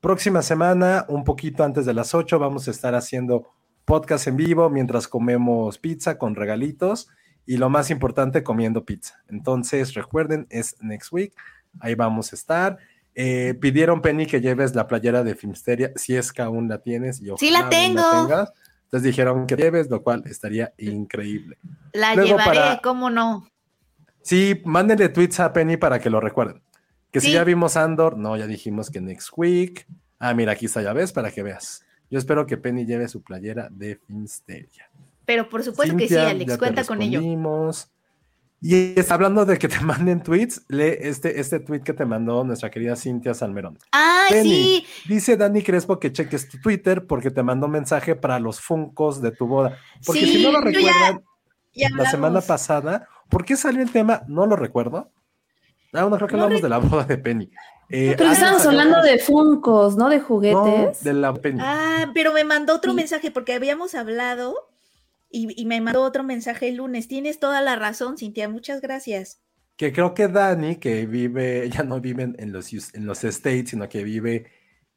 [0.01, 3.47] Próxima semana, un poquito antes de las 8, vamos a estar haciendo
[3.85, 7.07] podcast en vivo mientras comemos pizza con regalitos
[7.45, 9.21] y lo más importante, comiendo pizza.
[9.29, 11.33] Entonces, recuerden, es next week.
[11.79, 12.77] Ahí vamos a estar.
[13.13, 17.21] Eh, pidieron Penny que lleves la playera de Filmsteria, si es que aún la tienes.
[17.21, 18.01] Y Sí la tengo.
[18.11, 18.51] tengas.
[18.85, 21.57] Entonces dijeron que lleves, lo cual estaría increíble.
[21.93, 23.47] La Luego llevaré, para- ¿cómo no?
[24.21, 26.61] Sí, mándenle tweets a Penny para que lo recuerden.
[27.11, 29.87] Que si ya vimos Andor, no, ya dijimos que next week.
[30.19, 31.84] Ah, mira, aquí está, ya ves, para que veas.
[32.09, 34.89] Yo espero que Penny lleve su playera de Finsteria.
[35.25, 37.19] Pero por supuesto que sí, Alex, cuenta con ello.
[38.61, 42.43] Y está hablando de que te manden tweets, lee este, este tweet que te mandó
[42.43, 43.77] nuestra querida Cintia Salmerón.
[43.91, 44.85] ¡Ay, Penny, sí!
[45.07, 49.31] Dice Dani Crespo que cheques tu Twitter porque te mandó mensaje para los funcos de
[49.31, 49.77] tu boda.
[50.05, 51.23] Porque Sí, si no lo ya- recuerdan,
[51.73, 53.07] Ya la semana pasada.
[53.29, 54.23] ¿Por qué salió el tema?
[54.27, 55.11] No lo recuerdo.
[55.93, 57.49] Ah, no, creo que No hablamos de la boda de Penny.
[57.89, 60.09] Eh, Pero estamos salió- hablando de Funcos, ¿no?
[60.09, 61.03] De No, juguetes.
[61.03, 61.33] de la.
[61.59, 62.97] Ah, pero me mandó otro Sí.
[62.97, 64.55] mensaje porque habíamos hablado
[65.29, 67.07] y, y me mandó otro mensaje el lunes.
[67.07, 68.49] Tienes toda la razón, Cintia.
[68.49, 69.39] Muchas gracias.
[69.77, 73.87] Que creo que Dani, que vive, ya no vive en los, en los States, sino
[73.89, 74.45] que vive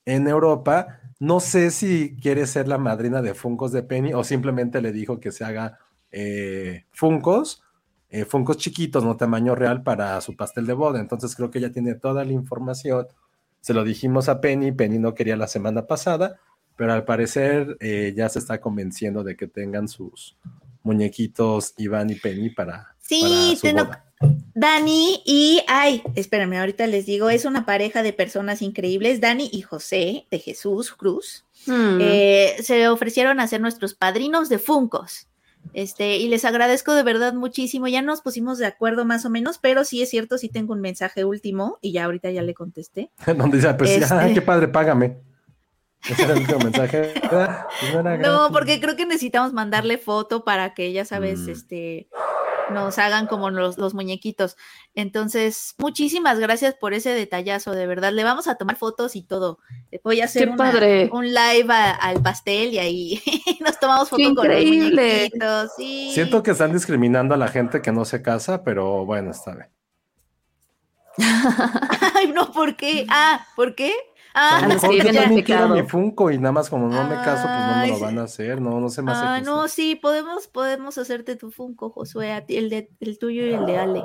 [0.05, 4.81] en Europa, no sé si quiere ser la madrina de Funcos de Penny o simplemente
[4.81, 5.79] le dijo que se haga
[6.11, 7.63] eh, Funcos,
[8.11, 11.01] eh, Funcos chiquitos, no tamaño real, para su pastel de boda.
[11.01, 13.07] Entonces creo que ya tiene toda la información.
[13.61, 16.41] Se lo dijimos a Penny, Penny no quería la semana pasada,
[16.77, 20.37] pero al parecer eh, ya se está convenciendo de que tengan sus
[20.83, 24.05] muñequitos Iván y Penny para, Sí, para su boda.
[24.55, 29.63] Dani y, ay, espérame, ahorita les digo, es una pareja de personas increíbles, Dani y
[29.63, 31.99] José de Jesús Cruz, Hmm.
[32.01, 35.28] eh, se ofrecieron a ser nuestros padrinos de Funcos.
[35.75, 37.89] Este, y les agradezco de verdad muchísimo.
[37.89, 40.81] Ya nos pusimos de acuerdo más o menos, pero sí es cierto, sí tengo un
[40.81, 43.11] mensaje último y ya ahorita ya le contesté.
[43.27, 45.19] Donde dice, pues Este- ah, qué padre, págame.
[46.09, 47.13] Ese era el último mensaje.
[47.31, 51.51] Ah, pues no, porque creo que necesitamos mandarle foto para que, ya sabes, Mm.
[51.51, 52.09] este,
[52.71, 54.57] nos hagan como los, los muñequitos.
[54.95, 58.13] Entonces, muchísimas gracias por ese detallazo, de verdad.
[58.13, 59.59] Le vamos a tomar fotos y todo.
[60.05, 61.11] Voy a hacer ¡Qué una- padre!
[61.13, 63.23] un live a- al pastel y ahí
[63.61, 65.13] nos tomamos foto ¡Qué con los increíble!
[65.31, 65.71] muñequitos.
[65.77, 66.11] Sí.
[66.13, 69.69] Siento que están discriminando a la gente que no se casa, pero bueno, está bien.
[72.15, 73.07] Ay, no, ¿por qué?
[73.09, 73.93] Ah, ¿por qué?
[74.35, 77.05] A Ah, lo los mejor yo también quiero mi Funko y nada más como no
[77.05, 78.01] me caso, pues no me lo sí.
[78.03, 78.61] van a hacer.
[78.61, 79.57] No, no se me hace Ah, justo.
[79.57, 83.67] no, sí, podemos, podemos hacerte tu Funko, Josué, a el, de, el tuyo y el
[83.67, 84.05] de Ale.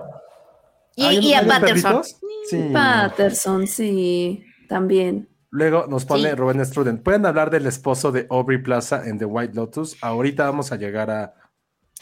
[0.95, 2.01] Y, ¿Hay- y a Patterson.
[2.49, 2.69] Sí.
[2.73, 5.29] Patterson, sí, también.
[5.49, 6.35] Luego nos pone Sí.
[6.35, 6.97] Rubén Struden.
[7.03, 9.97] ¿Pueden hablar del esposo de Aubrey Plaza en The White Lotus?
[10.01, 11.35] Ahorita vamos a llegar a,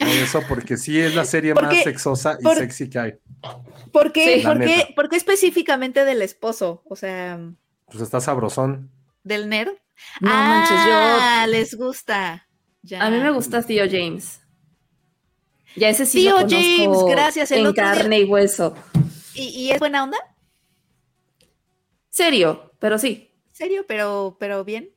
[0.00, 3.14] a eso porque sí es la serie ¿Por más sexosa y Por- sexy que hay.
[3.92, 4.40] ¿Por qué?
[4.40, 4.92] Sí.
[4.94, 6.82] ¿Por qué específicamente del esposo?
[6.86, 7.38] O sea,
[7.92, 8.90] Pues está sabrosón.
[9.24, 9.70] del nerd.
[10.20, 11.52] No ah, manches, yo.
[11.52, 12.48] les gusta.
[12.82, 13.04] Ya.
[13.04, 14.40] A mí me gusta Tío James.
[15.76, 18.74] Ya ese sí Tío lo conozco James, gracias, el en otro día- carne y hueso.
[19.34, 20.18] ¿Y, y es buena onda?
[22.10, 23.30] Serio, pero sí.
[23.52, 23.84] ¿Serio?
[23.86, 24.90] Pero, pero bien.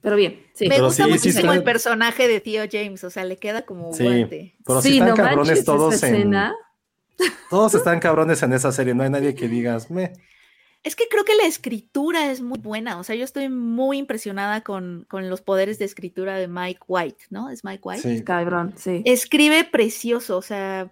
[0.00, 0.66] Pero bien, sí.
[0.66, 3.04] me Pero gusta sí, sí muchísimo está- el personaje de Tío James.
[3.04, 4.02] O sea, le queda como Sí.
[4.04, 4.56] guante.
[4.64, 6.14] Pero sí, sí, están no cabrones manches, todos en.
[6.14, 6.54] escena.
[7.50, 8.94] Todos están cabrones en esa serie.
[8.94, 10.12] No hay nadie que digas, me.
[10.82, 12.98] Es que creo que la escritura es muy buena.
[12.98, 17.24] O sea, yo estoy muy impresionada con, con los poderes de escritura de Mike White,
[17.28, 17.50] ¿no?
[17.50, 18.02] Es Mike White.
[18.18, 18.24] Sí.
[18.24, 19.02] Cabrón, sí.
[19.04, 20.90] Escribe precioso, o sea.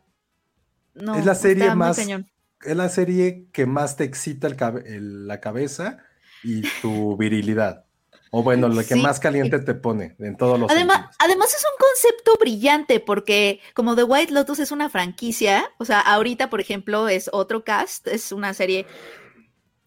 [0.95, 5.99] No, Es la serie más- es la serie que más te excita el la cabeza
[6.43, 7.85] y tu virilidad.
[8.31, 9.01] O bueno, lo que Sí.
[9.01, 11.17] más caliente te pone en todos los Además, sentidos.
[11.21, 16.01] además es un concepto brillante porque como The White Lotus es una franquicia, o sea,
[16.01, 18.85] ahorita, por ejemplo, es otro cast, es una serie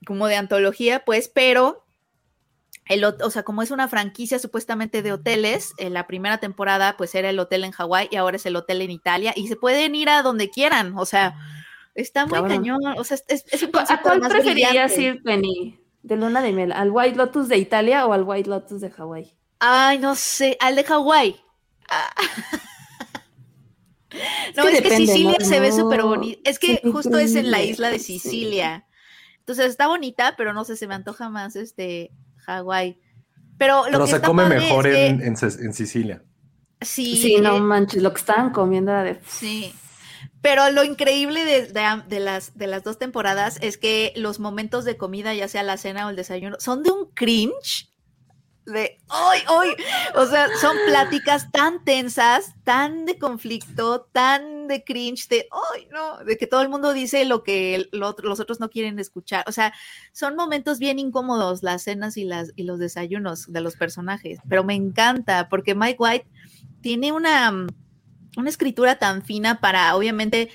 [0.05, 1.83] como de antología, pues, pero
[2.87, 7.13] el, o sea, como es una franquicia supuestamente de hoteles, en la primera temporada pues
[7.15, 9.95] era el hotel en Hawái y ahora es el hotel en Italia y se pueden
[9.95, 11.35] ir a donde quieran, o sea,
[11.95, 12.57] está muy Cabrón.
[12.57, 15.01] cañón, o sea, es, es- un ¿A cuál más preferirías brillante.
[15.19, 15.77] ir, Penny?
[16.03, 19.31] De luna de miel, ¿al White Lotus de Italia o al White Lotus de Hawái?
[19.59, 21.35] Ay, no sé, al de Hawái.
[21.89, 22.09] Ah.
[24.57, 25.45] No, que es que depende, Sicilia ¿no?
[25.45, 26.41] se ve súper bonito.
[26.43, 28.19] Es que sí, justo es en la isla de sí.
[29.51, 32.11] Entonces está bonita, pero no sé, se me antoja más este
[32.45, 32.99] Hawái.
[33.57, 36.23] Pero lo Pero que se está come mejor es que- en, en Ces- en Sicilia.
[36.79, 39.19] sí, Sí, no manches, lo que estaban comiendo era de...
[39.27, 39.73] Sí.
[40.41, 44.85] Pero lo increíble de, de- de las, de las dos temporadas es que los momentos
[44.85, 47.89] de comida, ya sea la cena o el desayuno, son de un cringe.
[48.65, 49.69] De ¡ay, ay!
[50.15, 56.23] O sea, son pláticas tan tensas, tan de conflicto, tan de cringe, de ¡ay, no!
[56.23, 59.43] De que todo el mundo dice lo que los otros no quieren escuchar.
[59.47, 59.73] O sea,
[60.11, 64.39] son momentos bien incómodos las cenas y, las, y los desayunos de los personajes.
[64.49, 66.27] Pero me encanta porque Mike White
[66.81, 67.67] tiene una mm,
[68.37, 70.49] una escritura tan fina para, obviamente,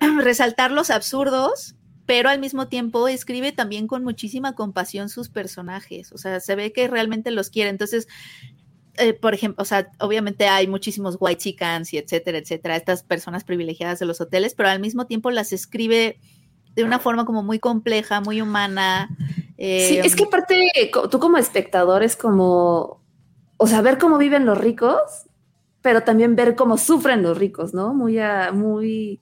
[0.18, 1.74] resaltar los absurdos,
[2.06, 6.12] pero al mismo tiempo escribe también con muchísima compasión sus personajes.
[6.12, 7.70] O sea, se ve que realmente los quiere.
[7.70, 8.08] Entonces,
[8.98, 13.44] eh, por ejemplo, o sea, obviamente hay muchísimos white chickens y etcétera, etcétera, estas personas
[13.44, 16.18] privilegiadas de los hoteles, pero al mismo tiempo las escribe
[16.74, 19.08] de una forma como muy compleja, muy humana.
[19.56, 20.70] Sí, eh, es que aparte,
[21.10, 23.02] tú como espectador es como,
[23.56, 24.98] o sea, ver cómo viven los ricos,
[25.82, 27.94] pero también ver cómo sufren los ricos, ¿no?
[27.94, 29.20] Muy, a- muy,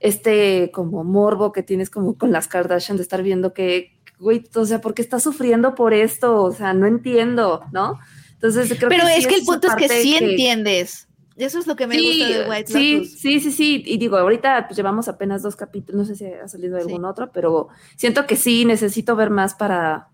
[0.00, 4.64] este, como morbo que tienes como con las Kardashian de estar viendo que, güey, o
[4.64, 6.42] sea, ¿por qué estás sufriendo por esto?
[6.42, 7.98] O sea, no entiendo, ¿no?
[8.40, 11.08] Entonces, creo pero que sí es que el punto es que sí entiendes.
[11.36, 13.12] Eso es lo que me Sí, gusta de White sí, Lotus.
[13.20, 13.82] sí, sí, sí.
[13.86, 17.30] Y digo, ahorita pues, llevamos apenas dos capítulos, no sé si ha salido algún otro,
[17.32, 20.08] pero siento que sí necesito ver más para,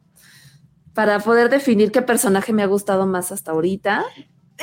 [0.93, 4.05] para poder definir qué personaje me ha gustado más hasta ahorita.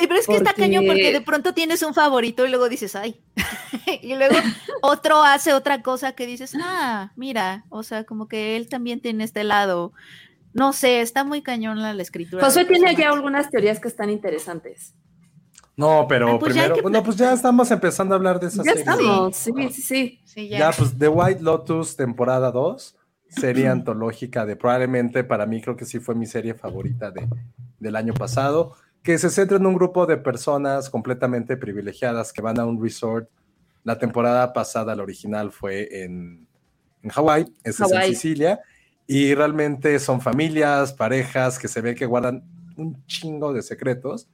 [0.00, 2.94] Y pero es que está cañón porque de pronto tienes un favorito y luego dices,
[2.96, 3.20] ay.
[4.02, 4.36] y luego
[4.82, 9.24] otro hace otra cosa que dices, ah, mira, o sea, como que él también tiene
[9.24, 9.92] este lado.
[10.54, 12.44] No sé, está muy cañón la, la escritura.
[12.44, 14.94] Josué tiene ya algunas teorías que están interesantes.
[15.76, 18.58] No, pero Ah, pues primero, que bueno, pues ya estamos empezando a hablar de esa
[18.62, 18.80] Ya serie.
[18.80, 20.20] estamos, sí, sí, sí.
[20.24, 20.58] Sí, ya.
[20.58, 22.96] Ya, pues The White Lotus temporada 2,
[23.28, 27.26] serie antológica de probablemente para mí creo que sí fue mi serie favorita de,
[27.78, 32.60] del año pasado, que se centra en un grupo de personas completamente privilegiadas que van
[32.60, 33.28] a un resort.
[33.82, 36.46] La temporada pasada, la original, fue en,
[37.02, 38.14] en Hawái, es en.
[38.14, 38.60] Sicilia,
[39.06, 42.44] y realmente son familias, parejas que se ve que guardan
[42.76, 44.28] un chingo de secretos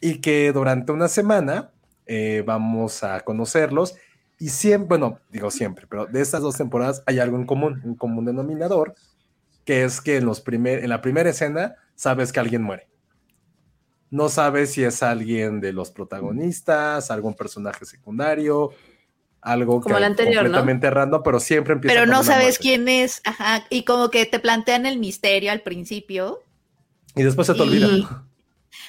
[0.00, 1.70] y que durante una semana
[2.06, 3.94] eh, vamos a conocerlos
[4.38, 7.94] y siempre, bueno, digo siempre, pero de estas dos temporadas hay algo en común, un
[7.94, 8.94] común denominador,
[9.64, 12.88] que es que en, los primer, en la primera escena sabes que alguien muere.
[14.10, 18.70] No sabes si es alguien de los protagonistas, algún personaje secundario,
[19.42, 20.50] algo Como el anterior, ¿no?
[20.50, 22.58] completamente random, pero siempre empieza pero no sabes muerte.
[22.62, 26.40] quién es, ajá, y como que te plantean el misterio al principio.
[27.16, 28.24] Y después se te y- olvida.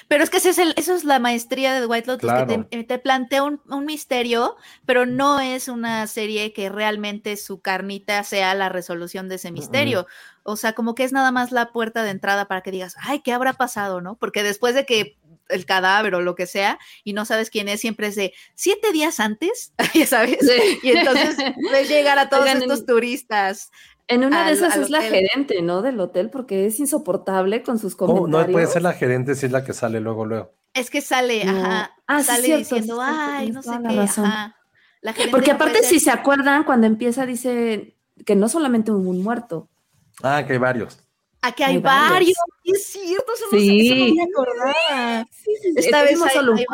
[0.08, 2.46] Pero es que ese es el, eso es la maestría de White Lotus, Claro.
[2.46, 7.60] que te, te plantea un, un misterio, pero no es una serie que realmente su
[7.60, 10.06] carnita sea la resolución de ese misterio.
[10.42, 13.20] O sea, como que es nada más la puerta de entrada para que digas, ay,
[13.20, 14.00] ¿qué habrá pasado?
[14.02, 14.14] ¿No?
[14.16, 15.16] Porque después de que
[15.48, 18.92] el cadáver o lo que sea, y no sabes quién es, siempre es de siete
[18.92, 20.38] días antes, ya sabes.
[20.82, 21.36] Y entonces
[21.70, 23.70] ves llegar a todos Oigan, estos en- turistas.
[24.06, 25.80] En una de esas es la gerente, ¿no?
[25.80, 28.18] Del hotel, porque es insoportable con sus ¿Cómo?
[28.18, 28.48] comentarios.
[28.48, 30.52] No puede ser la gerente si es la que sale luego, luego.
[30.74, 31.52] Es que sale, No.
[31.64, 34.26] ajá, Ah, sí, sale cierto, diciendo, sí, ay, no sé qué, razón.
[34.26, 34.56] ajá.
[35.00, 39.08] La gerente Porque no aparte, si se acuerdan, cuando empieza dice que no solamente hubo
[39.08, 39.70] un muerto.
[40.22, 40.98] Ah, que hay varios.
[41.46, 42.10] Aquí hay Hay varios.
[42.10, 42.36] varios.
[42.64, 43.86] Es cierto, eso no, sé, Sí.
[43.86, 45.26] eso no me acordaba.
[45.76, 46.64] Esta Esta vez hay- solo hay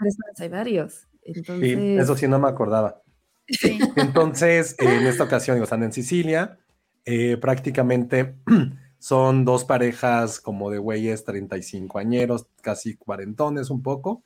[0.00, 1.06] vez hay varios.
[1.22, 3.00] Entonces, Sí, eso sí no me acordaba.
[3.48, 3.78] Sí.
[3.96, 6.58] Entonces, en esta ocasión, digo, están en Sicilia.
[7.06, 8.34] eh, prácticamente
[8.98, 14.24] son dos parejas como de güeyes 35 añeros, casi cuarentones un poco,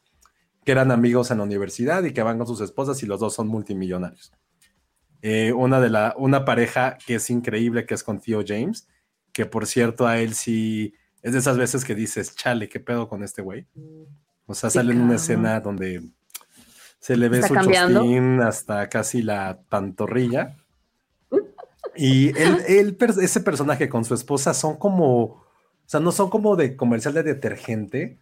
[0.65, 3.35] que eran amigos en la universidad y que van con sus esposas y los dos
[3.35, 4.33] son multimillonarios.
[5.23, 8.87] Eh, una de la, una pareja que es increíble, que es con Theo James,
[9.39, 13.09] que por cierto a él sí es de esas veces que dices, chale, ¿qué pedo
[13.09, 13.69] con este güey?
[14.47, 16.03] O sea, sale en una escena donde
[16.99, 18.01] se le ve su cambiando.
[18.01, 20.57] chostín hasta casi la pantorrilla.
[21.95, 25.45] Y él, él, ese personaje con su esposa son como, o
[25.87, 28.19] sea, no son como de comercial de detergente,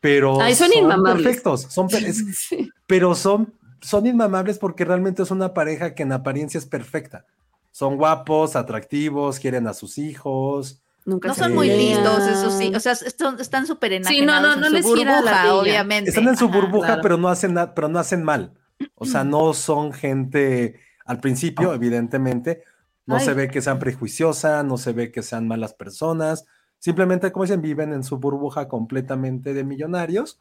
[0.00, 1.22] pero Ay, son, inmamables.
[1.24, 2.70] perfectos, son, es, Sí.
[2.86, 7.26] pero son, son inmamables porque realmente es una pareja que en apariencia es perfecta.
[7.74, 10.80] Son guapos, atractivos, quieren a sus hijos.
[11.04, 12.72] Nunca No son muy listos, eso sí.
[12.72, 15.54] O sea, están súper Sí, no, enajenados no, no en les su la burbuja, ardilla.
[15.60, 16.10] obviamente.
[16.10, 16.54] Están en su Ajá.
[16.56, 17.02] burbuja, claro.
[17.02, 18.54] pero no hacen nada, pero no hacen mal.
[18.94, 22.62] O sea, no son gente al principio, evidentemente,
[23.06, 23.24] no Ay.
[23.24, 26.44] se ve que sean prejuiciosas, no se ve que sean malas personas.
[26.78, 30.38] Simplemente, como dicen, viven en su burbuja completamente de millonarios,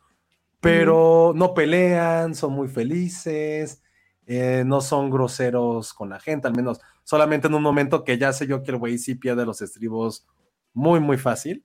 [0.59, 3.81] pero no pelean, son muy felices,
[4.27, 8.33] eh, no son groseros con la gente, al menos solamente en un momento que ya
[8.33, 10.25] sé yo que el güey sí pierde los estribos
[10.73, 11.63] muy, muy fácil,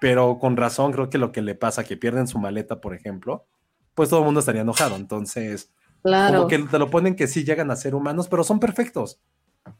[0.00, 3.46] pero con razón creo que lo que le pasa, que pierden su maleta, por ejemplo,
[3.94, 4.96] pues todo el mundo estaría enojado.
[4.96, 6.36] Entonces, Claro.
[6.36, 9.20] como que te lo ponen que sí llegan a ser humanos, pero son perfectos.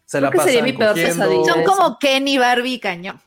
[0.04, 1.24] Se Creo la pasan sería mi peor cogiendo.
[1.24, 1.52] pesadilla.
[1.54, 3.18] Son como Ken y Barbie cañón.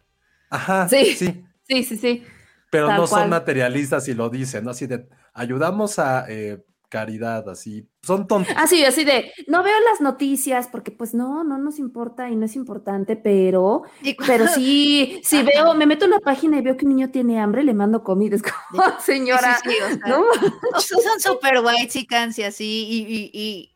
[0.51, 1.15] Ajá, Sí.
[1.15, 1.43] sí.
[1.67, 2.23] Sí, sí, sí.
[2.69, 4.71] pero Tal no son materialistas y lo dicen, ¿no?
[4.71, 7.89] Así de, ayudamos a eh, caridad, así.
[8.03, 8.53] Son tontos.
[8.55, 12.35] Ah, sí, así de, no veo las noticias porque pues no, no nos importa y
[12.35, 13.81] no es importante, pero,
[14.27, 15.49] pero sí, si Ajá.
[15.55, 18.03] veo, me meto en la página y veo que un niño tiene hambre, le mando
[18.03, 18.35] comida.
[18.35, 20.21] Es como, señora, Sí, sí, sí, o sea, ¿no?
[20.21, 23.75] o sea, son súper white chicans y así, y, y, y,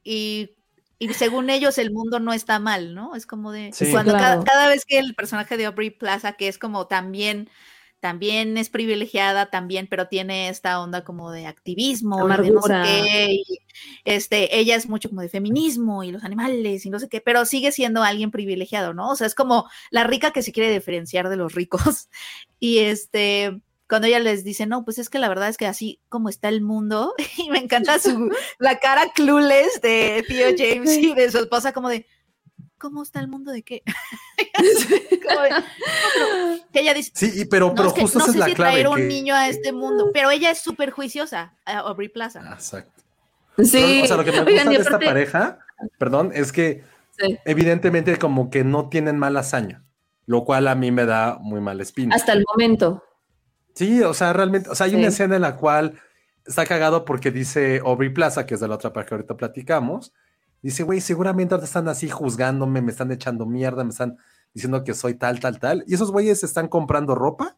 [0.99, 3.15] y, y según ellos el mundo no está mal, ¿no?
[3.15, 3.89] Es como de Sí.
[3.89, 4.43] cuando Claro.
[4.43, 7.49] cada, cada vez que el personaje de Aubrey Plaza, que es como también,
[7.99, 12.73] también es privilegiada, también, pero tiene esta onda como de activismo, y de no sé
[12.83, 13.59] qué, y,
[14.05, 17.45] este, ella es mucho como de feminismo y los animales y no sé qué, pero
[17.45, 19.09] sigue siendo alguien privilegiado, ¿no?
[19.09, 22.09] O sea, es como la rica que se quiere diferenciar de los ricos.
[22.59, 25.99] Y este, cuando ella les dice, no, pues es que la verdad es que así
[26.09, 31.13] como está el mundo, y me encanta su, la cara clueless de Theo James y
[31.13, 32.07] de su esposa, como de,
[32.77, 33.83] ¿cómo está el mundo de qué?
[34.37, 35.55] "No, pero-"
[36.71, 38.39] que ella dice, Sí, y- pero, no, pero es que justo no esa sé es
[38.39, 38.71] la si clave.
[38.73, 42.41] traer un que- niño a este mundo, pero ella es súper juiciosa, a Aubrey Plaza.
[42.53, 42.91] Exacto.
[43.57, 43.71] Sí.
[43.71, 45.59] Pero, o sea, lo que me gusta Oigan, de esta pareja,
[45.97, 46.83] perdón, es que
[47.17, 47.37] Sí.
[47.45, 49.83] evidentemente como que no tienen mala hazaña,
[50.27, 52.15] lo cual a mí me da muy mal espina.
[52.15, 53.03] Hasta el momento.
[53.73, 54.97] Sí, o sea, realmente, o sea, hay Sí.
[54.97, 55.99] una escena en la cual
[56.45, 60.13] está cagado porque dice Aubrey Plaza, que es de la otra parte que ahorita platicamos,
[60.61, 64.17] dice, güey, seguramente ahorita están así juzgándome, me están echando mierda, me están
[64.53, 67.55] diciendo que soy tal, tal, tal, y esos güeyes están comprando ropa,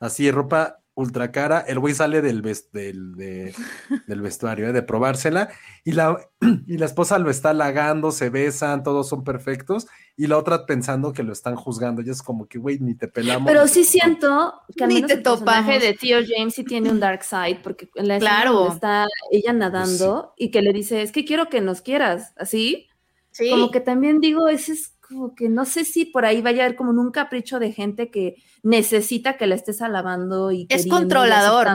[0.00, 3.54] así, ropa ultra cara, el güey sale del, ves- del, de-
[4.06, 4.72] del vestuario, ¿eh?
[4.72, 5.50] de probársela,
[5.84, 6.18] y la,
[6.66, 11.12] y la esposa lo está halagando, se besan, todos son perfectos, y la otra pensando
[11.12, 13.46] que lo están juzgando, y es como que, güey, ni te pelamos.
[13.50, 15.82] Pero sí te- siento que al Ni menos te el personaje topamos.
[15.82, 18.52] de Theo James sí tiene un dark side, porque en la escena Claro.
[18.54, 22.88] donde está ella nadando y que le dice, es que quiero que nos quieras, así,
[23.30, 23.50] Sí.
[23.50, 26.66] como que también digo, ese es como que no sé si por ahí vaya a
[26.66, 31.66] haber como un capricho de gente que necesita que la estés alabando y Es controlador.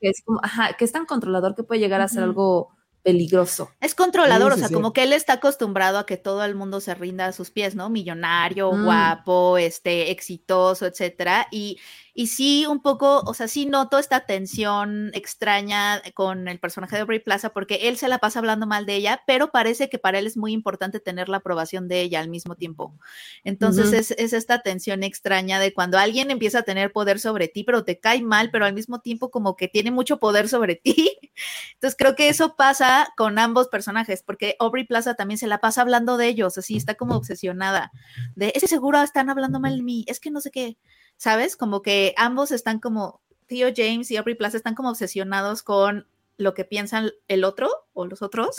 [0.00, 2.70] que es como, ajá, que es tan controlador que puede llegar a ser algo
[3.02, 3.70] peligroso.
[3.80, 4.74] Es controlador, Sí, sí, o sea, sí.
[4.74, 7.74] como que él está acostumbrado a que todo el mundo se rinda a sus pies,
[7.74, 7.88] ¿no?
[7.90, 8.84] Millonario, Mm.
[8.84, 11.46] guapo, este, exitoso, etcétera.
[11.50, 11.78] Y,
[12.14, 17.02] y sí, un poco, o sea, sí noto esta tensión extraña con el personaje de
[17.02, 20.18] Aubrey Plaza, porque él se la pasa hablando mal de ella, pero parece que para
[20.18, 22.98] él es muy importante tener la aprobación de ella al mismo tiempo.
[23.44, 27.64] Entonces es, es esta tensión extraña de cuando alguien empieza a tener poder sobre ti,
[27.64, 31.16] pero te cae mal, pero al mismo tiempo como que tiene mucho poder sobre ti.
[31.74, 35.82] Entonces creo que eso pasa con ambos personajes, porque Aubrey Plaza también se la pasa
[35.82, 37.92] hablando de ellos, así está como obsesionada,
[38.34, 40.76] de ese seguro están hablando mal de mí, es que no sé qué,
[41.20, 41.54] ¿sabes?
[41.54, 46.06] Como que ambos están como, Theo James y Aubrey Plaza están como obsesionados con
[46.38, 48.56] lo que piensan el otro o los otros.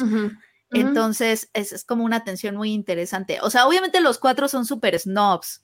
[0.69, 3.39] Entonces es, es como una tensión muy interesante.
[3.41, 5.63] O sea, obviamente los cuatro son súper snobs.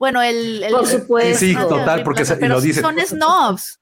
[0.00, 0.64] Bueno, el...
[0.64, 1.38] el- Por supuesto.
[1.38, 2.80] Sí, total, porque se- pero lo dice.
[2.80, 3.78] Son snobs.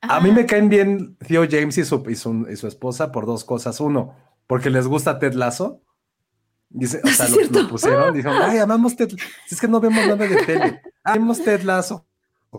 [0.00, 3.24] A mí me caen bien Theo James y su, y su, y su esposa por
[3.26, 3.78] dos cosas.
[3.78, 4.16] Uno,
[4.48, 5.80] porque les gusta Ted Lasso.
[6.68, 9.10] Dice, o sea, lo, lo pusieron, dijeron, ay, amamos Ted
[9.46, 10.82] Si es que no vemos nada de tele.
[11.04, 12.04] Amamos Ted Lasso.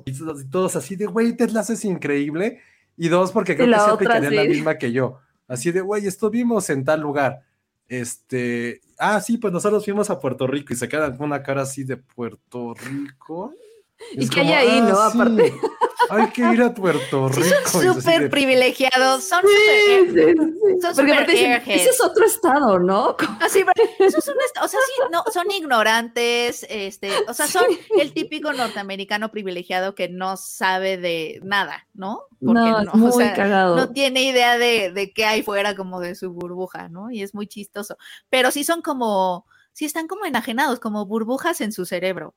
[0.05, 0.13] Y
[0.49, 2.61] todos, así de, güey, Ted Lasso es increíble.
[2.97, 4.49] Y dos, porque creo la que otra, aplicaría la sí.
[4.49, 5.19] misma que yo.
[5.47, 7.43] Así de, güey, estuvimos en tal lugar.
[7.87, 11.63] Este, ah, sí, pues nosotros fuimos a Puerto Rico y se quedan con una cara
[11.63, 13.53] así de Puerto Rico.
[14.13, 14.99] ¿Y Es qué hay ahí, no?
[14.99, 15.53] Aparte.
[16.09, 17.43] Hay que ir a Puerto Rico.
[17.43, 20.35] Sí, son súper de- privilegiados, son Sí, súper...
[20.35, 20.81] sí, sí.
[20.81, 23.15] son Porque dicen, ese es otro estado, ¿no?
[23.41, 27.47] Así, pero eso es un est- o sea, sí, no, son ignorantes, este, o sea,
[27.47, 27.65] son
[27.99, 32.23] el típico norteamericano privilegiado que no sabe de nada, ¿no?
[32.39, 33.75] No, es muy cagado.
[33.75, 37.09] no tiene idea de, de qué hay fuera como de su burbuja, ¿no?
[37.11, 37.97] Y es muy chistoso.
[38.29, 42.35] Pero sí son como, sí están como enajenados, como burbujas en su cerebro.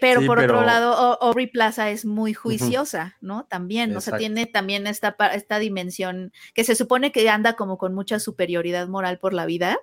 [0.00, 3.44] Pero Sí, por otro pero- lado, O- Aubrey Plaza es muy juiciosa, ¿no?
[3.46, 7.94] También, o sea, tiene también esta, esta dimensión que se supone que anda como con
[7.94, 9.78] mucha superioridad moral por la vida,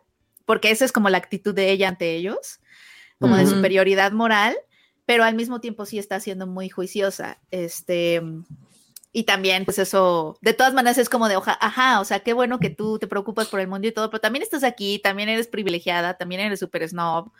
[0.45, 2.59] porque esa es como la actitud de ella ante ellos,
[3.19, 4.55] como de superioridad moral,
[5.05, 7.39] pero al mismo tiempo sí está siendo muy juiciosa.
[7.51, 8.21] Este,
[9.11, 12.33] y también, pues eso, de todas maneras es como de, oja, ajá, o sea, qué
[12.33, 15.29] bueno que tú te preocupas por el mundo y todo, pero también estás aquí, también
[15.29, 17.31] eres privilegiada, también eres súper snob,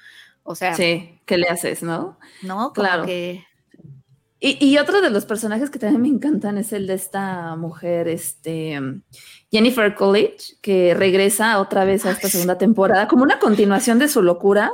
[0.52, 2.18] o sea, Sí, ¿qué le haces, no?
[2.42, 2.56] ¿no?
[2.58, 3.06] Como claro.
[3.06, 3.46] que,
[4.40, 8.08] Y, y otro de los personajes que también me encantan es el de esta mujer,
[8.08, 8.80] este
[9.52, 14.22] Jennifer Coolidge, que regresa otra vez a esta segunda temporada, como una continuación de su
[14.24, 14.72] locura.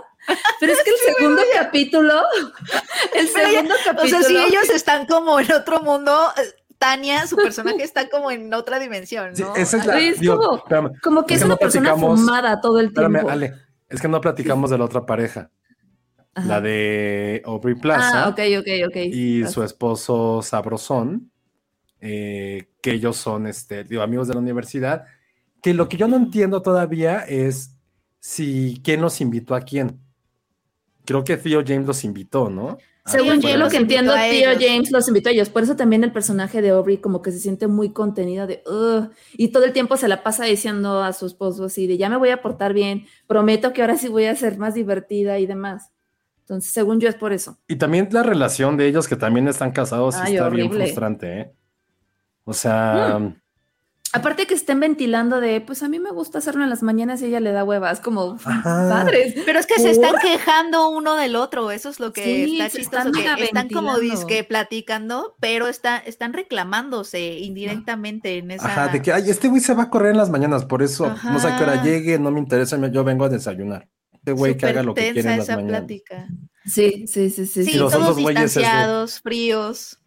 [0.59, 2.13] Pero es que el segundo capítulo,
[3.15, 4.09] el Pero segundo o capítulo.
[4.09, 6.41] sea, si ellos están como en otro mundo, eh,
[6.77, 9.55] Tania, su personaje está como en otra dimensión, Sí, ¿no?
[9.55, 9.99] esa es la.
[9.99, 12.87] Es digo, como- espérame, como que es es que una no persona fumada todo el
[12.87, 13.29] espérame, tiempo.
[13.31, 13.53] Ale.
[13.89, 15.49] Es que no platicamos de la otra pareja,
[16.35, 16.47] Ajá.
[16.47, 18.95] la de Aubrey Plaza Ah, ok, ok, ok.
[19.05, 21.31] y su esposo Sabrosón,
[22.01, 25.05] eh, que ellos son este, digo, amigos de la universidad.
[25.61, 27.75] Que lo que yo no entiendo todavía es
[28.19, 29.99] si quién los invitó a quién.
[31.05, 32.77] Creo que Theo James los invitó, ¿no?
[33.05, 34.49] Según yo lo que entiendo, tío.
[34.59, 35.49] James los invitó a ellos.
[35.49, 39.11] Por eso también el personaje de Aubrey como que se siente muy contenida de "Ugh",
[39.37, 42.17] y todo el tiempo se la pasa diciendo a su esposo así de ya me
[42.17, 45.91] voy a portar bien, prometo que ahora sí voy a ser más divertida y demás.
[46.45, 47.57] Entonces, según yo es por eso.
[47.67, 51.41] Y también la relación de ellos, que también están casados, sí Ay, está bien frustrante,
[51.41, 51.51] ¿eh?
[52.43, 53.19] O sea,
[54.15, 57.25] Aparte que estén ventilando de, pues a mí me gusta hacerlo en las mañanas y
[57.25, 58.87] ella le da huevas, como Ajá.
[58.89, 59.33] padres.
[59.45, 62.77] Pero es que se están quejando uno del otro, eso es lo que Sí, está
[62.77, 68.67] chistoso, están que están como disque platicando, pero está, están reclamándose indirectamente en esa...
[68.67, 71.13] ajá, de que, ay, este güey se va a correr en las mañanas, por eso
[71.25, 71.83] no sé a qué hora Ajá.
[71.83, 73.89] llegue, no me interesa, yo vengo a desayunar.
[74.25, 75.81] Este güey que haga lo que en las esa mañanas.
[75.81, 76.27] plática.
[76.65, 77.63] Sí, sí, sí, sí.
[77.63, 79.99] Sí, Y los todos distanciados, fríos,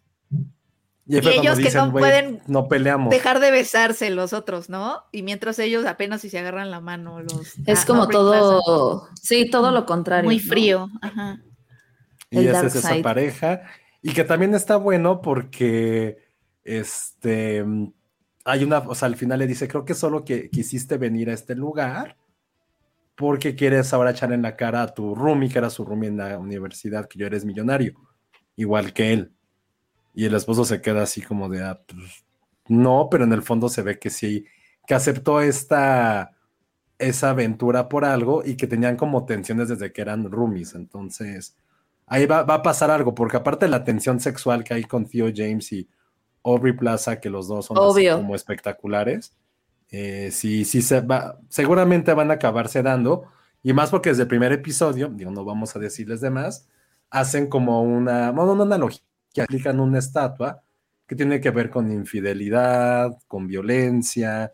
[1.05, 3.11] Y, ellos que no pueden no peleamos.
[3.11, 5.03] dejar de besarse los otros, ¿no?
[5.13, 7.57] Y mientras ellos apenas si se agarran la mano, los...
[7.65, 10.25] Es ah, como todo, sí, todo lo contrario.
[10.25, 10.49] Muy ¿no?
[10.49, 11.39] frío, ajá.
[12.29, 13.61] Y esa es esa pareja.
[14.01, 16.17] Y que también está bueno porque
[16.65, 17.63] este
[18.43, 21.33] hay una, o sea, al final le dice, creo que solo que quisiste venir a
[21.33, 22.17] este lugar
[23.19, 26.15] porque quieres ahora echar en la cara a tu roomie, que era su roomie en
[26.15, 27.93] la universidad, que yo eres millonario,
[28.55, 29.33] igual que él.
[30.13, 32.23] Y el esposo se queda así como de, ah, pues,
[32.69, 34.45] no, pero en el fondo se ve que sí,
[34.87, 36.31] que aceptó esta,
[36.97, 40.75] esa aventura por algo y que tenían como tensiones desde que eran roomies.
[40.75, 41.57] Entonces,
[42.07, 45.05] ahí va, va a pasar algo, porque aparte de la tensión sexual que hay con
[45.05, 45.89] Theo James y
[46.45, 48.15] Aubrey Plaza, que los dos son Obvio.
[48.15, 49.35] como espectaculares,
[49.91, 53.25] eh, sí, sí se va, seguramente van a acabarse dando,
[53.63, 56.67] y más porque desde el primer episodio, digo, no vamos a decirles de más,
[57.09, 59.01] hacen como una, bueno, una analogía,
[59.33, 60.63] que aplican una estatua
[61.05, 64.53] que tiene que ver con infidelidad, con violencia,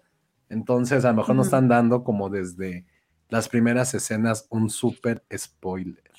[0.49, 1.55] entonces a lo mejor nos Ujú.
[1.55, 2.86] están dando como desde
[3.29, 6.11] las primeras escenas un súper spoiler.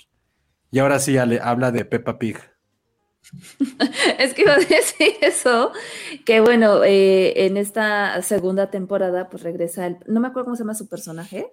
[0.71, 2.37] Y ahora sí, Ale, habla de Peppa Pig.
[4.19, 5.73] Es que iba a decir eso,
[6.25, 10.63] que bueno, eh, en esta segunda temporada, pues regresa el, no me acuerdo cómo se
[10.63, 11.53] llama su personaje,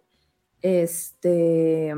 [0.61, 1.93] este,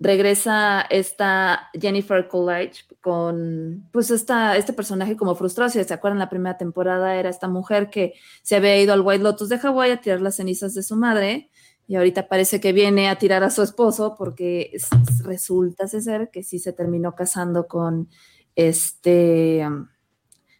[0.00, 6.30] regresa esta Jennifer Coolidge con, pues esta, este personaje como frustrado, si se acuerdan, la
[6.30, 10.00] primera temporada era esta mujer que se había ido al White Lotus de Hawái a
[10.00, 11.50] tirar las cenizas de su madre,
[11.86, 14.88] y ahorita parece que viene a tirar a su esposo porque es-
[15.22, 18.08] resulta ser que sí se terminó casando con
[18.56, 19.88] este um,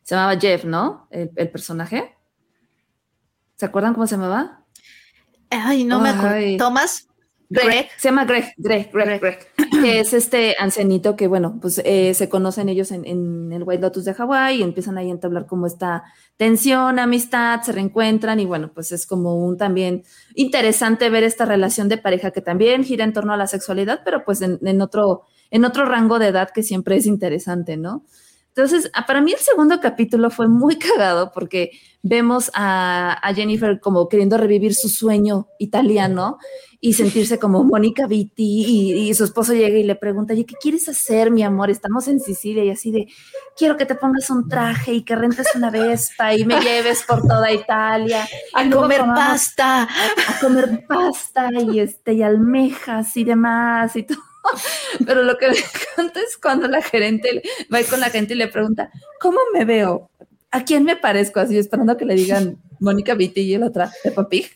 [0.02, 1.08] se llamaba Jeff, ¿no?
[1.10, 2.14] El, el personaje.
[3.56, 4.64] ¿Se acuerdan cómo se llamaba?
[5.50, 6.56] Ay, no me acuerdo.
[6.58, 7.08] Tomás,
[7.48, 7.88] Greg.
[7.98, 9.38] Se llama Greg, Greg, Greg, Greg,
[9.82, 13.82] que es este ancianito que, bueno, pues eh, se conocen ellos en, en el White
[13.82, 16.04] Lotus de Hawái y empiezan ahí a entablar como esta
[16.36, 21.88] tensión, amistad, se reencuentran y bueno, pues es como un también interesante ver esta relación
[21.88, 25.24] de pareja que también gira en torno a la sexualidad, pero pues en, en otro,
[25.54, 28.04] en otro rango de edad que siempre es interesante, ¿no?
[28.48, 31.70] Entonces, ah, para mí el segundo capítulo fue muy cagado porque
[32.02, 36.38] vemos a, a Jennifer como queriendo revivir su sueño italiano
[36.80, 40.88] y sentirse como Mónica Vitti y, y su esposo llega y le pregunta, ¿qué quieres
[40.88, 41.70] hacer, mi amor?
[41.70, 43.06] Estamos en Sicilia y así de,
[43.56, 47.22] quiero que te pongas un traje y que rentes una Vespa y me lleves por
[47.22, 49.82] toda Italia A comer pasta.
[49.84, 54.33] a comer pasta y este y almejas y demás y todo.
[55.06, 57.42] Pero lo que me encanta es cuando la gerente
[57.72, 58.90] va con la gente y le pregunta,
[59.20, 60.10] ¿cómo me veo?
[60.50, 61.40] ¿A quién me parezco?
[61.40, 64.46] Así esperando que le digan Mónica Vitti y la otra de papi.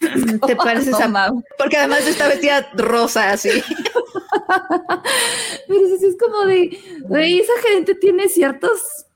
[0.47, 3.51] ¿Te pareces a Porque además está vestida rosa así.
[5.69, 9.07] Pero sí es como de, esa gente tiene ciertos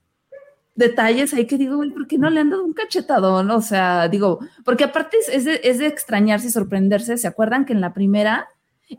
[0.75, 3.51] detalles ahí que digo, güey, ¿por qué no le han dado un cachetadón?
[3.51, 7.17] O sea, digo, porque aparte es, de, es de extrañarse y sorprenderse.
[7.17, 8.49] ¿Se acuerdan que en la primera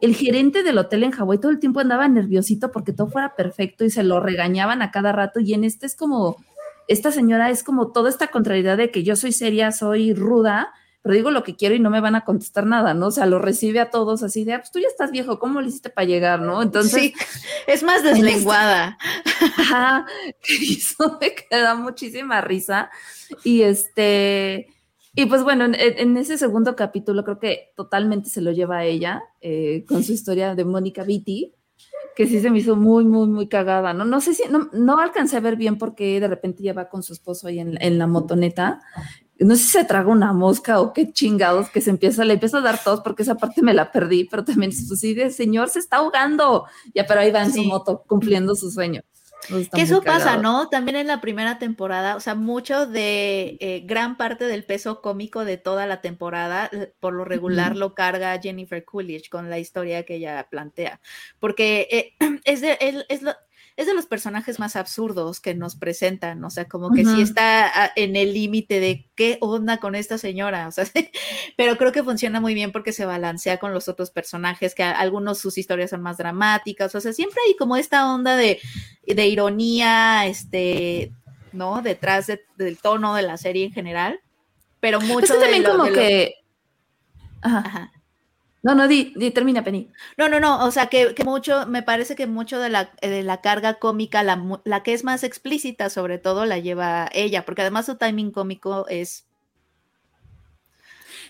[0.02, 3.86] el gerente del hotel en Hawái todo el tiempo andaba nerviosito porque todo fuera perfecto
[3.86, 6.38] y se lo regañaban a cada rato y en este es como,
[6.88, 11.16] esta señora es como toda esta contrariedad de que yo soy seria, soy ruda, pero
[11.16, 13.08] digo lo que quiero y no me van a contestar nada, ¿no?
[13.08, 15.60] O sea, lo recibe a todos así de, ah, pues tú ya estás viejo, ¿cómo
[15.60, 16.62] le hiciste para llegar, no?
[16.62, 16.94] Entonces...
[16.94, 17.14] Sí,
[17.68, 18.98] es más deslenguada.
[19.58, 20.06] Ajá,
[20.62, 22.90] eso me queda muchísima risa.
[23.44, 24.73] Y este,
[25.16, 29.24] y pues bueno, en, ese segundo capítulo creo que totalmente se lo lleva a ella
[29.42, 31.54] eh, con su historia de Mónica Vitti,
[32.16, 34.06] que sí se me hizo muy, muy, muy cagada, ¿no?
[34.06, 37.04] No sé si, no, no alcancé a ver bien porque de repente ya va con
[37.04, 38.82] su esposo ahí en, en la motoneta.
[39.40, 42.58] No sé si se traga una mosca o qué chingados que se empieza, le empieza
[42.58, 45.80] a dar tos porque esa parte me la perdí, pero también sí de señor se
[45.80, 46.66] está ahogando.
[46.96, 49.04] Ya, pero ahí va en su moto cumpliendo su sueño
[49.48, 50.70] que eso pasa, ¿no?
[50.70, 55.46] También en la primera temporada, o sea, mucho de eh, gran parte del peso cómico
[55.46, 60.04] de toda la temporada, eh, por lo regular lo carga Jennifer Coolidge con la historia
[60.04, 61.00] que ella plantea,
[61.40, 62.16] porque eh,
[62.46, 62.78] es, de,
[63.10, 63.34] es, lo,
[63.76, 67.92] es de los personajes más absurdos que nos presentan, o sea, como que sí está
[67.96, 70.86] en el límite de qué onda con esta señora, o sea,
[71.58, 75.40] pero creo que funciona muy bien porque se balancea con los otros personajes, que algunos
[75.40, 78.60] sus historias son más dramáticas, o sea, siempre hay como esta onda de,
[79.08, 81.12] de ironía, este,
[81.52, 81.82] ¿no?
[81.82, 84.20] Detrás del tono de la serie en general,
[84.80, 86.36] pero pues mucho también como que...
[87.42, 87.93] Ajá.
[88.64, 89.92] No, no, di, di, termina, Penny.
[90.18, 93.42] No, no, no, o sea, que, mucho, me parece que mucho de la, de la
[93.42, 97.88] carga cómica, la, la, que es más explícita sobre todo, la lleva ella, porque además
[97.88, 99.28] su timing cómico es...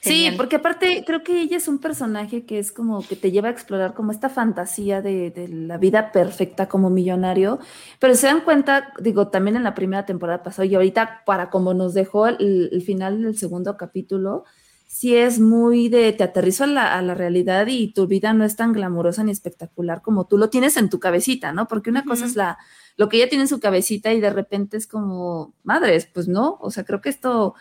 [0.01, 3.47] Sí, porque aparte creo que ella es un personaje que es como que te lleva
[3.47, 7.59] a explorar como esta fantasía de, de la vida perfecta como millonario,
[7.99, 11.73] pero se dan cuenta, digo, también en la primera temporada pasó y ahorita para como
[11.73, 14.43] nos dejó el final del segundo capítulo,
[14.93, 18.45] sí es muy de te aterrizo a la, a la, realidad y tu vida no
[18.45, 21.67] es tan glamurosa ni espectacular como tú lo tienes en tu cabecita, ¿no?
[21.67, 22.59] Porque una cosa es la,
[22.95, 26.59] lo que ella tiene en su cabecita y de repente es como, madres, pues no,
[26.61, 27.55] o sea, creo que esto,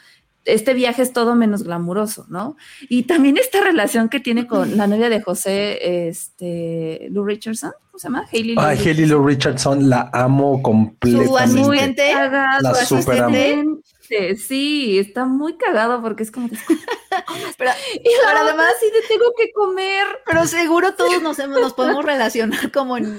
[0.45, 2.59] este viaje es todo menos glamuroso, ¿no?
[2.91, 7.99] Y también esta relación que tiene con la novia de José, este, Lou Richardson, ¿cómo
[7.99, 8.27] se llama?
[8.33, 11.29] Hayley Lou, Ay, Hayley Lou Richardson, la amo completamente.
[11.29, 13.83] Su asistente, la su asistente.
[14.37, 16.49] Sí, está muy cagado porque es como.
[17.59, 20.07] pero, y además sí te tengo que comer.
[20.27, 23.19] Pero seguro todos nos, nos podemos relacionar como en,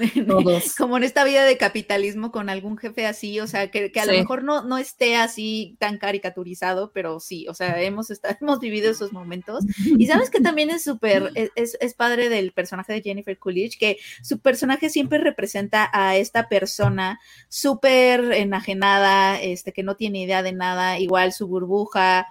[0.77, 4.11] como en esta vida de capitalismo con algún jefe así, o sea, que, a lo
[4.11, 8.91] mejor no, no esté así tan caricaturizado, pero sí, o sea, hemos, estado, hemos vivido
[8.91, 9.63] esos momentos.
[9.97, 13.97] Y sabes que también es súper, es, es padre del personaje de Jennifer Coolidge, que
[14.21, 20.53] su personaje siempre representa a esta persona súper enajenada, este, que no tiene idea de
[20.53, 22.27] nada igual su burbuja,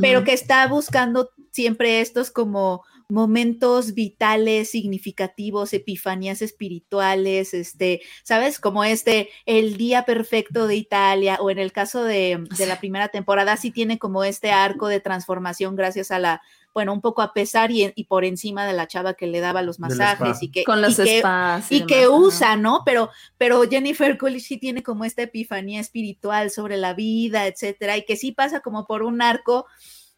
[0.00, 8.58] pero que está buscando siempre estos como momentos vitales, significativos, epifanías espirituales, este, ¿sabes?
[8.58, 13.08] Como este, el día perfecto de Italia, o en el caso de, de la primera
[13.08, 16.42] temporada, sí tiene como este arco de transformación gracias a la
[16.76, 19.80] bueno, un poco a pesar y, por encima de la chava que le daba los
[19.80, 21.22] masajes y que, Con los y
[21.70, 22.82] y, que usa, ¿no?
[22.84, 28.04] Pero, pero Jennifer Coolidge sí tiene como esta epifanía espiritual sobre la vida, etcétera, y
[28.04, 29.64] que sí pasa como por un arco,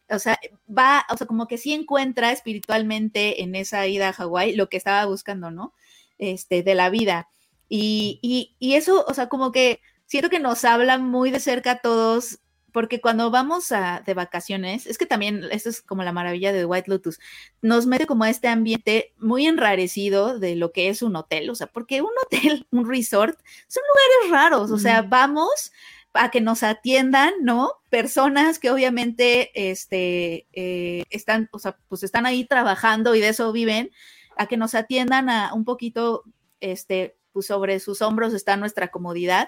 [0.09, 0.39] o sea,
[0.69, 4.77] va, o sea, como que sí encuentra espiritualmente en esa ida a Hawái lo que
[4.77, 5.73] estaba buscando, ¿no?
[6.17, 7.29] Este, de la vida.
[7.69, 11.71] Y, y, y eso, o sea, como que siento que nos habla muy de cerca
[11.71, 12.39] a todos
[12.71, 16.65] porque cuando vamos a, de vacaciones, es que también esto es como la maravilla de
[16.65, 17.19] White Lotus,
[17.61, 21.55] nos mete como a este ambiente muy enrarecido de lo que es un hotel, o
[21.55, 25.71] sea, porque un hotel, un resort, son lugares raros, o sea, vamos
[26.13, 27.71] a que nos atiendan, ¿no?
[27.89, 33.51] Personas que obviamente este, eh, están, o sea, pues están ahí trabajando y de eso
[33.51, 33.91] viven,
[34.37, 36.23] a que nos atiendan a un poquito,
[36.61, 39.47] este, pues sobre sus hombros está nuestra comodidad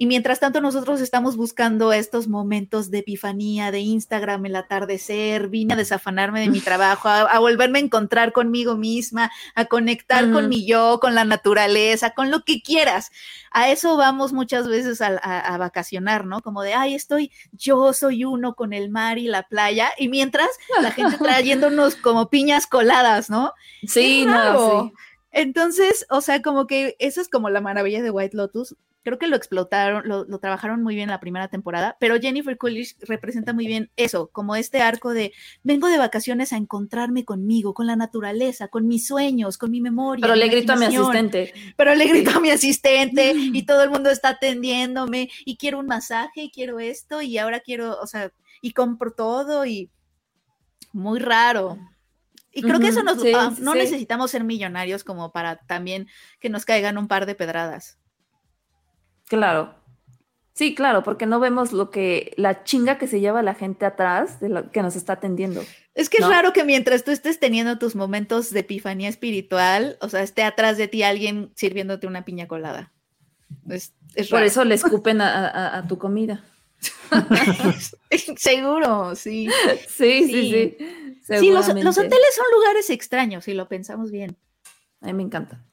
[0.00, 5.74] y mientras tanto nosotros estamos buscando estos momentos de epifanía, de Instagram, el atardecer, vine
[5.74, 10.64] a desafanarme de mi trabajo, a, volverme a encontrar conmigo misma, a conectar con mi
[10.64, 13.12] yo, con la naturaleza, con lo que quieras.
[13.50, 16.40] A eso vamos muchas veces a, vacacionar, ¿no?
[16.40, 20.48] Como de, ay, estoy, yo soy uno con el mar y la playa, y mientras
[20.80, 23.52] la gente trayéndonos como piñas coladas, ¿no?
[23.86, 24.92] Sí, no, sí.
[25.32, 29.28] Entonces, o sea, como que eso es como la maravilla de White Lotus, Creo que
[29.28, 33.54] lo explotaron, lo, lo, trabajaron muy bien en la primera temporada, pero Jennifer Coolidge representa
[33.54, 37.96] muy bien eso, como este arco de vengo de vacaciones a encontrarme conmigo, con la
[37.96, 40.20] naturaleza, con mis sueños, con mi memoria.
[40.20, 41.54] Pero le grito a mi asistente.
[41.78, 45.86] Pero le grito a mi asistente y todo el mundo está atendiéndome y quiero un
[45.86, 49.88] masaje y quiero esto y ahora quiero, o sea, y compro todo y
[50.92, 51.78] muy raro.
[52.52, 56.08] Y creo que eso nos, ah, no necesitamos ser millonarios como para también
[56.40, 57.98] que nos caigan un par de pedradas.
[59.28, 59.74] Claro.
[60.52, 64.40] Sí, claro, porque no vemos lo que, la chinga que se lleva la gente atrás
[64.40, 65.64] de lo que nos está atendiendo.
[65.94, 70.08] Es que es raro que mientras tú estés teniendo tus momentos de epifanía espiritual, o
[70.08, 72.92] sea, esté atrás de ti alguien sirviéndote una piña colada.
[73.68, 73.94] Es,
[74.28, 76.44] Por eso le escupen a, tu comida.
[78.36, 79.48] Seguro, sí.
[79.88, 80.76] Sí, sí, sí.
[80.78, 80.78] Sí,
[81.30, 84.36] los, los, hoteles son lugares extraños, si lo pensamos bien.
[85.00, 85.64] A mí me encanta.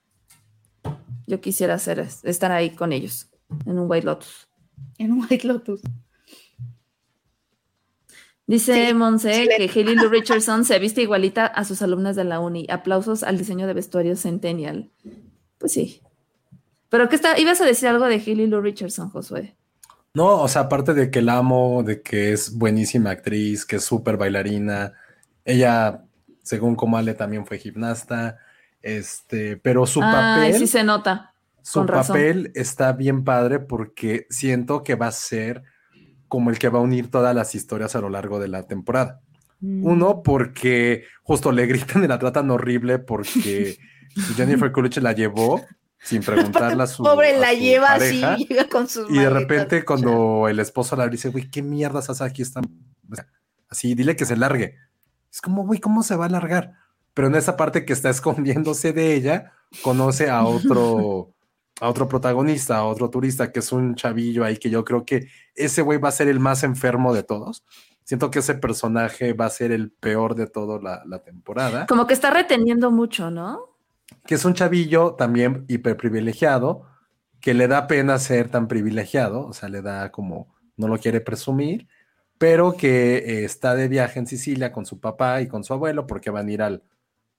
[1.26, 3.30] Yo quisiera hacer, estar ahí con ellos
[3.66, 4.47] en un White Lotus.
[4.97, 5.82] En un White Lotus.
[8.45, 12.66] Dice Monse que Haley Lou Richardson se viste igualita a sus alumnas de la uni.
[12.70, 14.89] Aplausos al diseño de vestuario Centennial.
[15.58, 16.01] Pues sí.
[16.88, 19.58] Pero qué está, ibas a decir algo de Haley Lou Richardson, Josué.
[20.14, 23.84] No, o sea, aparte de que la amo, de que es buenísima actriz, que es
[23.84, 24.93] súper bailarina.
[25.48, 26.04] Ella,
[26.43, 28.38] según Comale, también fue gimnasta.
[28.82, 30.60] Este, pero su papel.
[30.60, 31.34] Sí se nota.
[31.62, 35.64] Su papel está bien padre porque siento que va a ser
[36.28, 39.22] como el que va a unir todas las historias a lo largo de la temporada.
[39.62, 39.86] Mm.
[39.86, 43.78] Uno, porque justo le gritan y la tratan horrible porque
[44.36, 45.66] Jennifer Coolidge la llevó
[46.02, 47.04] sin preguntarle a su.
[47.04, 48.22] Pobre, la lleva así,
[48.72, 49.10] con sus.
[49.10, 52.41] Y de repente, cuando el esposo la dice, güey, ¿qué mierdas hace aquí?
[52.41, 52.66] Están
[53.70, 54.76] así, dile que se largue.
[55.32, 56.74] Es como, güey, ¿cómo se va a largar?
[57.14, 61.34] Pero en esa parte que está escondiéndose de ella, conoce a otro
[61.80, 65.28] a otro protagonista, a otro turista, que es un chavillo ahí, que yo creo que
[65.56, 67.64] ese güey va a ser el más enfermo de todos.
[68.04, 71.86] Siento que ese personaje va a ser el peor de toda la, temporada.
[71.88, 73.78] Como que está reteniendo mucho, ¿no?
[74.26, 76.84] Que es un chavillo también hiperprivilegiado,
[77.42, 81.22] que le da pena ser tan privilegiado, o sea, le da como, no lo quiere
[81.22, 81.88] presumir,
[82.38, 86.08] pero que eh, está de viaje en Sicilia con su papá y con su abuelo
[86.08, 86.84] porque van a ir al,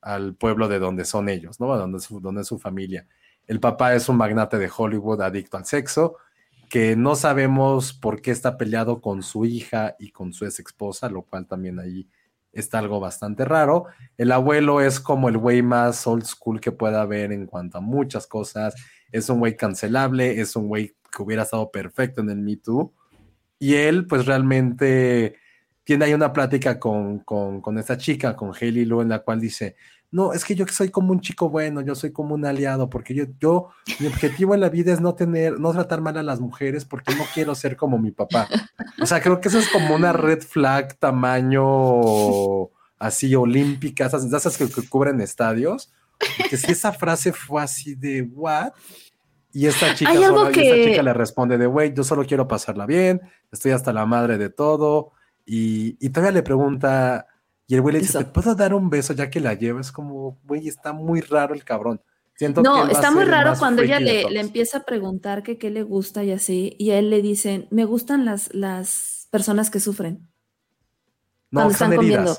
[0.01, 1.77] al pueblo de donde son ellos, ¿no?
[1.77, 3.07] Donde donde es su familia.
[3.47, 6.17] El papá es un magnate de Hollywood adicto al sexo,
[6.69, 11.09] que no sabemos por qué está peleado con su hija y con su ex esposa,
[11.09, 12.09] lo cual también ahí
[12.53, 13.87] está algo bastante raro.
[14.17, 17.81] El abuelo es como el güey más old school que pueda haber en cuanto a
[17.81, 18.75] muchas cosas.
[19.13, 22.93] Es un güey cancelable, es un güey que hubiera estado perfecto en el Me Too.
[23.59, 25.37] Y él, pues realmente
[25.85, 29.41] tiene ahí una plática con, con, con esta chica, con Haley Lou, en la cual
[29.41, 29.77] dice,
[30.11, 33.15] no, es que yo soy como un chico bueno, yo soy como un aliado, porque
[33.15, 36.41] yo, yo, mi objetivo en la vida es no tener, no tratar mal a las
[36.41, 38.49] mujeres porque no quiero ser como mi papá.
[39.01, 44.57] O sea, creo que eso es como una red flag tamaño así olímpica, esas, esas
[44.57, 45.93] que, cubren estadios.
[46.37, 48.73] Porque si esa frase fue así de what,
[49.53, 53.21] y esta chica, solo, esta chica le responde de, güey, yo solo quiero pasarla bien,
[53.51, 55.13] estoy hasta la madre de todo.
[55.47, 57.27] Y, y todavía le pregunta,
[57.67, 59.81] y el güey le dice, ¿te puedo dar un beso ya que la llevo?
[59.81, 62.01] Es como, güey, está muy raro el cabrón.
[62.35, 66.23] Siento no, está muy raro cuando ella le, empieza a preguntar que qué le gusta
[66.23, 70.29] y así, y a él le dicen, me gustan las, las personas que sufren.
[71.51, 72.37] No, cuando están, comiendo.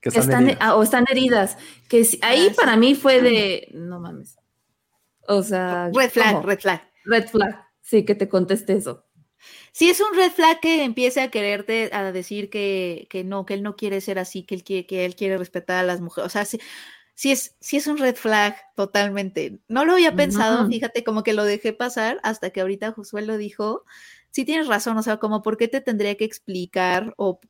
[0.00, 1.56] Que están, ah, o están heridas.
[1.88, 4.36] Que ahí ah, para mí fue de, no mames.
[5.28, 6.82] O sea, red flag, red flag.
[7.04, 7.64] Red flag.
[7.82, 9.04] Sí, que te conteste eso.
[9.72, 13.54] Si es un red flag que empiece a quererte, a decir que, que no, que
[13.54, 16.26] él no quiere ser así, que él quiere, que él quiere respetar a las mujeres.
[16.26, 16.58] O sea, sí,
[17.30, 19.60] es, sí es un red flag totalmente.
[19.68, 23.36] No lo había pensado, fíjate, como que lo dejé pasar hasta que ahorita Josué lo
[23.36, 23.84] dijo.
[24.30, 27.40] Sí tienes razón, o sea, como por qué te tendría que explicar o,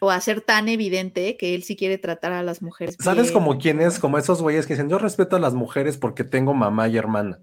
[0.00, 2.96] o hacer tan evidente que él sí quiere tratar a las mujeres.
[3.00, 3.98] ¿Sabes como quién es?
[3.98, 7.40] Como esos güeyes que dicen, yo respeto a las mujeres porque tengo mamá y hermana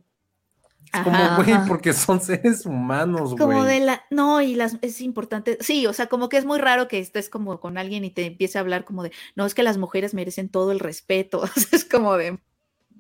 [1.02, 3.38] como, güey, porque son seres humanos, güey.
[3.38, 6.60] Como de la, no, y las, es importante, sí, o sea, como que es muy
[6.60, 9.56] raro que estés como con alguien y te empiece a hablar como de, no, es
[9.56, 12.38] que las mujeres merecen todo el respeto, o sea, es como de,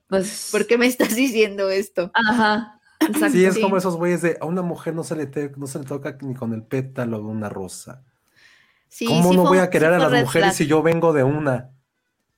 [0.07, 2.11] pues, ¿por qué me estás diciendo esto?
[2.13, 2.79] Ajá.
[3.31, 5.85] Sí, es como esos güeyes de, a una mujer no se le, no se le
[5.85, 8.01] toca ni con el pétalo de una rosa.
[8.93, 11.71] Sí, ¿Cómo no voy a querer a las mujeres si yo vengo de una?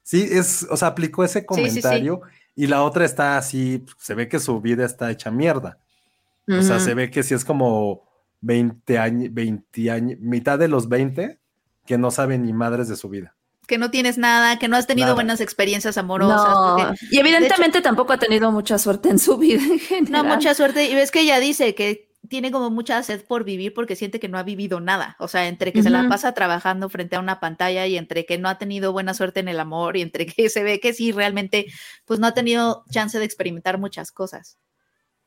[0.04, 2.22] Sí, es, o sea, aplicó ese comentario
[2.56, 5.80] y la otra está así, se ve que su vida está hecha mierda.
[6.48, 8.08] O sea, se ve que si es como
[8.40, 11.40] 20 años, 20 años, mitad de los 20
[11.86, 13.36] que no saben ni madres de su vida.
[13.68, 16.98] Que no tienes nada, que no has tenido buenas experiencias amorosas.
[17.12, 20.26] y evidentemente tampoco ha tenido mucha suerte en su vida en general.
[20.26, 20.90] No, mucha suerte.
[20.90, 24.30] Y ves que ella dice que tiene como mucha sed por vivir porque siente que
[24.30, 25.16] no ha vivido nada.
[25.20, 28.38] O sea, entre que se la pasa trabajando frente a una pantalla y entre que
[28.38, 31.12] no ha tenido buena suerte en el amor y entre que se ve que sí
[31.12, 31.66] realmente
[32.06, 34.58] pues no ha tenido chance de experimentar muchas cosas.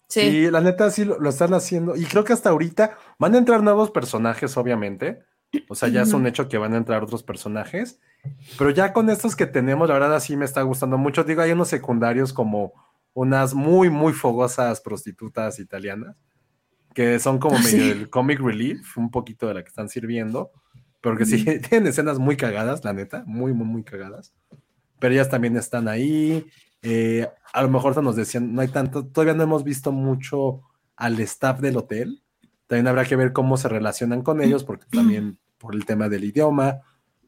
[0.08, 0.20] Sí.
[0.20, 1.94] Sí, la neta sí lo, lo están haciendo.
[1.96, 5.22] Y creo que hasta ahorita van a entrar nuevos personajes, obviamente.
[5.68, 8.00] O sea, ya es un hecho que van a entrar otros personajes.
[8.58, 11.24] Pero ya con estos que tenemos, la verdad, así me está gustando mucho.
[11.24, 12.72] Digo, hay unos secundarios como
[13.18, 16.16] unas muy, muy fogosas prostitutas italianas,
[16.98, 17.88] que son como Ah, medio sí.
[17.90, 20.50] del comic relief, un poquito de la que están sirviendo.
[21.00, 24.34] Pero que sí, tienen escenas muy cagadas, la neta, muy, muy, muy cagadas.
[24.98, 26.44] Pero ellas también están ahí.
[26.82, 30.62] Eh, a lo mejor nos decían, no hay tanto, todavía no hemos visto mucho
[30.96, 32.24] al staff del hotel.
[32.66, 36.24] También habrá que ver cómo se relacionan con ellos, porque también por el tema del
[36.24, 36.80] idioma,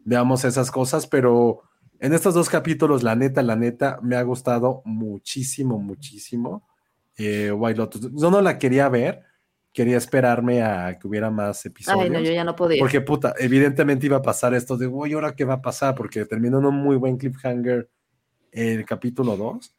[0.05, 1.63] veamos esas cosas, pero
[2.01, 6.67] en estos dos capítulos, la neta, la neta, me ha gustado muchísimo, muchísimo.
[7.17, 8.11] Eh, White Lotus.
[8.15, 9.30] Yo no la quería ver,
[9.73, 12.05] quería esperarme a que hubiera más episodios.
[12.05, 12.81] Ay, no, yo ya no podía.
[12.81, 15.95] Porque, puta, evidentemente iba a pasar esto de, uy, ¿ahora qué va a pasar?
[15.95, 17.89] Porque terminó en un muy buen cliffhanger
[18.53, 19.77] el capítulo 2.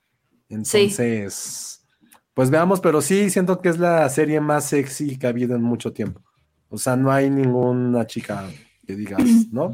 [0.49, 1.85] Entonces,
[2.33, 5.61] pues veamos, pero sí siento que es la serie más sexy que ha habido en
[5.61, 6.21] mucho tiempo.
[6.69, 8.49] O sea, no hay ninguna chica
[8.85, 9.21] que digas,
[9.51, 9.71] ¿no?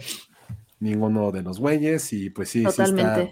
[0.80, 3.30] Ninguno de los güeyes y pues sí, sí está,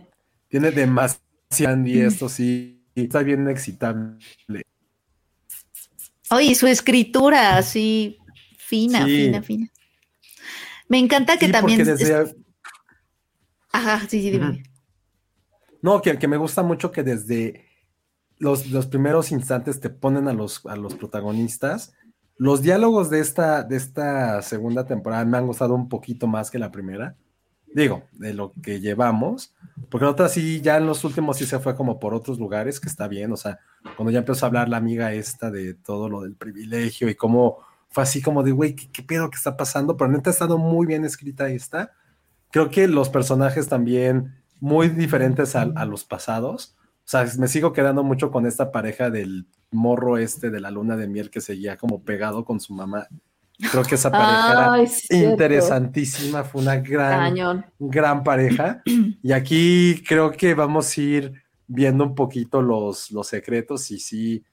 [0.48, 4.18] tiene demasiado y esto sí, está bien excitable.
[6.36, 8.18] Oye, y su escritura así
[8.58, 9.26] fina, Sí.
[9.26, 9.68] fina, fina.
[10.88, 11.82] Me encanta que Sí, también...
[11.82, 12.36] es- desde,
[13.72, 14.64] Ajá, sí, sí, dime.
[15.82, 17.66] No, que, que me gusta mucho que desde
[18.38, 21.94] los, los primeros instantes te ponen a los, a los protagonistas.
[22.38, 26.60] Los diálogos de esta, de esta segunda temporada me han gustado un poquito más que
[26.60, 27.16] la primera.
[27.76, 29.54] Digo, de lo que llevamos.
[29.90, 32.80] Porque la otra sí, ya en los últimos sí se fue como por otros lugares,
[32.80, 33.34] que está bien.
[33.34, 33.60] O sea,
[33.98, 37.58] cuando ya empezó a hablar la amiga esta de todo lo del privilegio y cómo
[37.90, 39.98] fue así como de, güey, ¿qué, pedo que está pasando?
[39.98, 41.92] Pero neta ha estado muy bien escrita esta.
[42.50, 46.78] Creo que los personajes también muy diferentes a, a los pasados.
[46.80, 50.96] O sea, me sigo quedando mucho con esta pareja del morro este de la luna
[50.96, 53.10] de miel que seguía como pegado con su mamá.
[53.72, 55.30] Creo que esa pareja Ay, era cierto.
[55.32, 57.66] interesantísima, fue una gran, Cañón.
[57.80, 58.82] gran pareja.
[59.24, 61.34] Y aquí creo que vamos a ir
[61.68, 64.44] viendo un poquito los, los secretos y sí,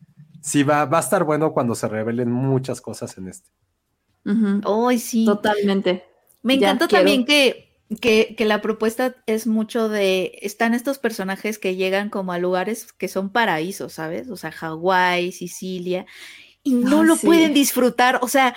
[0.41, 3.51] sí va, va a estar bueno cuando se revelen muchas cosas en este.
[4.25, 4.89] Ujú.
[4.89, 5.25] Ay, sí.
[5.27, 6.05] Totalmente.
[6.43, 11.77] Me encanta también que, que, que la propuesta es mucho de, están estos personajes que
[11.77, 14.29] llegan como a lugares que son paraísos, ¿sabes?
[14.31, 16.07] O sea, Hawái, Sicilia,
[16.63, 17.27] y no Ay, lo sí.
[17.27, 18.55] pueden disfrutar, o sea,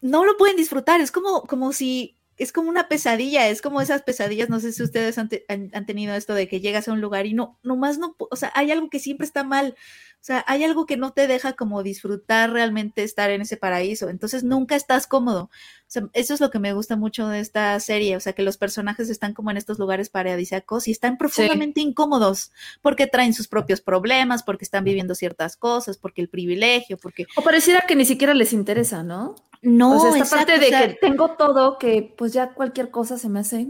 [0.00, 4.02] no lo pueden disfrutar, es como, como si, es como una pesadilla, es como esas
[4.02, 7.26] pesadillas, no sé si ustedes han, han- tenido esto de que llegas a un lugar
[7.26, 9.76] y no, nomás no, o sea, hay algo que siempre está mal,
[10.24, 14.44] sea, hay algo que no te deja como disfrutar realmente estar en ese paraíso, entonces
[14.44, 15.44] nunca estás cómodo.
[15.44, 15.50] O
[15.92, 18.56] sea, eso es lo que me gusta mucho de esta serie, o sea, que los
[18.56, 22.52] personajes están como en estos lugares paradisíacos y están profundamente incómodos
[22.82, 27.42] porque traen sus propios problemas, porque están viviendo ciertas cosas, porque el privilegio, porque O
[27.42, 29.34] pareciera que ni siquiera les interesa, ¿no?
[29.60, 32.54] no, o sea, esta exacto, parte de o sea, que tengo todo, que pues ya
[32.54, 33.66] cualquier cosa se me hace.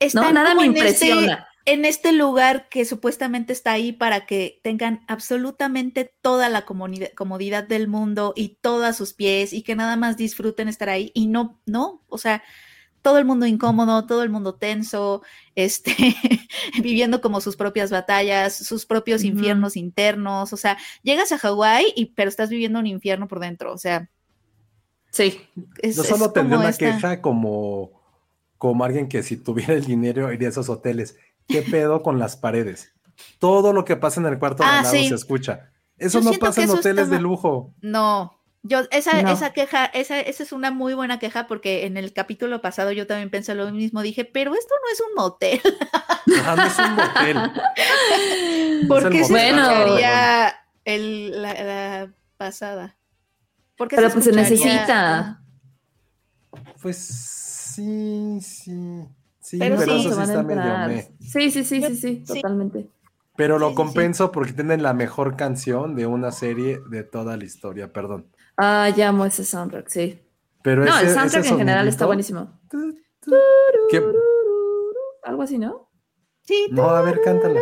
[0.00, 1.48] están No, nada me este- impresiona.
[1.72, 7.88] En este lugar que supuestamente está ahí para que tengan absolutamente toda la comodidad, del
[7.88, 12.02] mundo y todas sus pies y que nada más disfruten estar ahí y no, no,
[12.08, 12.42] o sea,
[13.02, 15.22] todo el mundo incómodo, todo el mundo tenso,
[15.54, 15.94] este,
[16.82, 22.06] viviendo como sus propias batallas, sus propios infiernos internos, o sea, llegas a Hawái y
[22.06, 24.08] pero estás viviendo un infierno por dentro, o sea,
[25.10, 25.40] Sí.
[25.80, 27.90] es, Yo solo tendría una esta- queja como,
[28.58, 31.16] como alguien que si tuviera el dinero iría a esos hoteles.
[31.48, 32.92] ¿Qué pedo con las paredes?
[33.38, 35.08] Todo lo que pasa en el cuarto de Ah, al lado sí.
[35.08, 35.70] se escucha.
[35.96, 37.74] Eso Yo no pasa en hoteles de lujo.
[37.80, 39.30] No, yo, esa, No.
[39.32, 43.06] esa queja, esa, esa es una muy buena queja porque en el capítulo pasado yo
[43.06, 45.60] también pensé lo mismo, dije, pero esto no es un motel,
[46.26, 47.52] no es un motel.
[48.88, 49.62] ¿por qué se Bueno.
[49.70, 52.96] escucharía el, la, la pasada?
[53.76, 55.42] ¿Por qué Pero pues se necesita.
[56.82, 59.04] Pues sí, sí.
[59.48, 60.42] Sí, Pero pero, sí, eso sí van a está
[60.86, 61.02] medio.
[61.20, 62.90] Sí, sí, sí, sí, sí, totalmente.
[63.34, 63.76] Pero lo Sí, sí, sí.
[63.76, 68.26] compenso porque tienen la mejor canción de una serie de toda la historia, perdón.
[68.58, 70.20] Ah, llamo ese soundtrack, sí.
[70.62, 72.60] Pero no, ese- el soundtrack ese en general está buenísimo.
[73.90, 74.04] ¿Qué?
[75.22, 75.88] Algo así, ¿no?
[76.42, 77.58] Sí, No, a ver, cántala.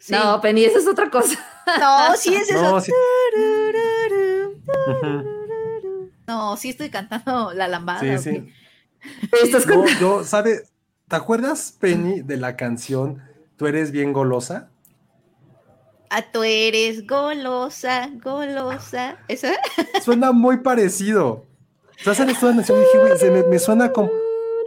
[0.00, 0.12] Sí.
[0.12, 1.36] No, Penny, esa es otra cosa.
[1.80, 2.62] no, sí es eso.
[2.62, 2.92] No, sí.
[6.26, 8.00] No, sí estoy cantando la lambada.
[8.00, 8.52] Sí, ¿o sí.
[9.42, 10.62] Estás con- No, yo, ¿sabe?
[11.08, 13.22] ¿Te acuerdas, Penny, de la canción
[13.56, 14.70] Tú eres bien golosa?
[16.10, 19.18] A tú eres golosa, golosa.
[19.28, 19.52] ¿Esa?
[20.02, 21.44] Suena muy parecido.
[22.06, 24.10] O sea, esto dije, güey, se me, me suena como.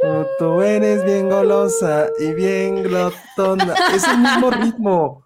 [0.03, 3.73] "Oh, tú eres bien golosa y bien glotona.
[3.95, 5.23] Es el mismo ritmo.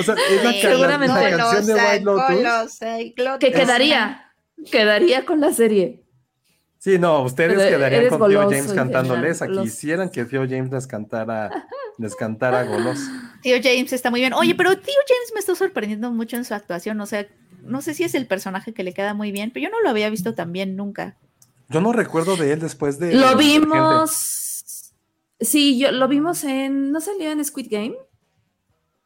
[0.00, 1.30] O sea, es la, Sí, la- la seguramente.
[1.36, 2.36] canción de White Lotus.
[2.36, 3.38] golosa y glotona.
[3.38, 4.32] Que quedaría,
[4.70, 6.01] quedaría con la serie.
[6.82, 9.38] Sí, no, ustedes Pero quedarían con Theo James cantándoles.
[9.38, 9.62] goloso.
[9.62, 13.02] quisieran que Theo James les cantara, les cantara goloso.
[13.40, 14.32] Tío James está muy bien.
[14.32, 17.00] Oye, pero Tío James me está sorprendiendo mucho en su actuación.
[17.00, 17.24] O sea,
[17.62, 19.90] no sé si es el personaje que le queda muy bien, pero yo no lo
[19.90, 21.16] había visto tan bien nunca.
[21.68, 23.14] Yo no recuerdo de él después de.
[23.14, 24.92] Lo vimos.
[25.38, 26.90] Sí, yo lo vimos en.
[26.90, 27.94] ¿No salió en Squid Game?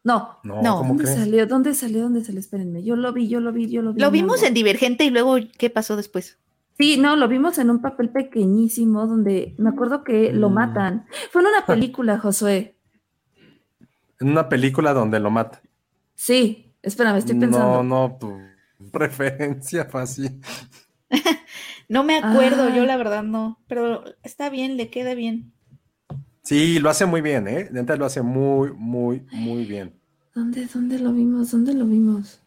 [0.03, 0.39] No.
[0.45, 1.19] No, No, ¿cómo ¿Dónde crees?
[1.19, 1.47] salió?
[1.47, 2.03] ¿Dónde salió?
[2.05, 2.41] ¿Dónde salió?
[2.41, 2.83] Espérenme.
[2.83, 4.01] Yo lo vi, yo lo vi, yo lo vi.
[4.01, 4.47] Lo vimos algo.
[4.49, 6.39] en Divergente y luego, ¿qué pasó después?
[6.79, 10.55] Sí, no, lo vimos en un papel pequeñísimo donde me acuerdo que lo Mm.
[10.55, 11.07] matan.
[11.31, 12.77] Fue en una película, Josué.
[14.21, 15.61] En una película donde lo mata.
[16.15, 17.83] Sí, espérame, estoy pensando.
[17.83, 18.39] No, no, tu
[18.93, 20.41] referencia fácil.
[21.89, 22.75] No me acuerdo, Ah.
[22.77, 25.53] yo la verdad no, pero está bien, le queda bien.
[26.43, 27.69] Sí, lo hace muy bien, ¿eh?
[27.71, 29.95] Neta lo hace muy, muy, muy bien.
[30.35, 31.53] ¿Dónde, dónde lo vimos?
[31.53, 32.41] ¿Dónde lo vimos?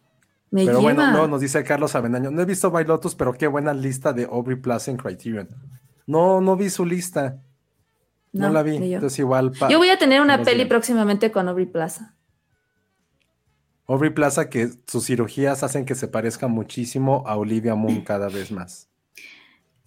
[0.50, 2.30] Me Pero bueno, no, nos dice Carlos Avendaño.
[2.30, 5.48] No he visto White Lotus, pero qué buena lista de Aubrey Plaza en Criterion.
[6.06, 7.40] No, no vi su lista.
[8.32, 8.76] No, No, la vi.
[8.76, 9.52] Entonces igual.
[9.52, 12.14] pa- Yo voy a tener una peli próximamente con Aubrey Plaza.
[13.86, 18.50] Aubrey Plaza, que sus cirugías hacen que se parezca muchísimo a Olivia Moon cada vez
[18.52, 18.88] más.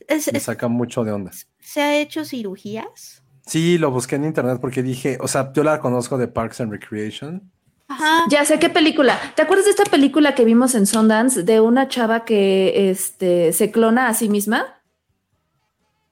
[0.08, 1.32] Es- Me saca mucho de onda.
[1.60, 3.24] ¿Se ha hecho cirugías?
[3.46, 6.72] Sí, lo busqué en internet porque dije, o sea, yo la conozco de Parks and
[6.72, 7.50] Recreation.
[7.88, 8.26] Ajá.
[8.30, 9.20] Ya sé qué película.
[9.36, 13.72] ¿Te acuerdas de esta película que vimos en Sundance de una chava que este, se
[13.72, 14.66] clona a sí misma?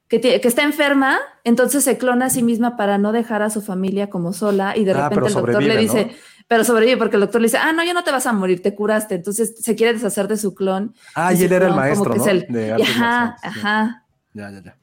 [0.07, 3.61] Que, que está enferma, entonces se clona a sí misma para no dejar a su
[3.61, 6.11] familia como sola y de Ah, repente el doctor le dice, ¿no?
[6.49, 8.61] pero sobrevive porque el doctor le dice, ah, no, ya no te vas a morir,
[8.61, 9.15] te curaste.
[9.15, 10.93] Entonces se quiere deshacer de su clon.
[11.15, 12.27] Ah, y él era el maestro, ¿no?
[12.27, 14.77] el- De y artes ajá, ajá, Ya, ya, ya.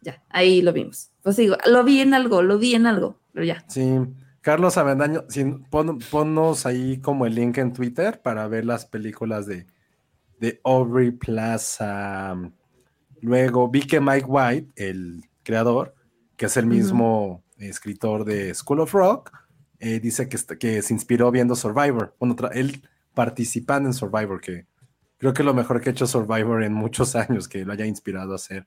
[0.00, 1.10] ya, ahí lo vimos.
[1.22, 3.64] Pues digo, lo vi en algo, lo vi en algo, pero ya.
[3.68, 3.88] Sí.
[4.42, 9.46] Carlos Avendaño, sin- pon- ponnos ahí como el link en Twitter para ver las películas
[9.46, 9.66] de,
[10.40, 12.36] de Aubrey Plaza.
[13.20, 15.94] Luego vi que Mike White, el creador,
[16.36, 19.30] que es el mismo escritor de School of Rock,
[19.78, 22.14] eh, dice que, que se inspiró viendo Survivor.
[22.18, 22.82] Bueno, él
[23.14, 24.66] participando en Survivor, que
[25.18, 27.86] creo que es lo mejor que ha hecho Survivor en muchos años, que lo haya
[27.86, 28.66] inspirado a hacer,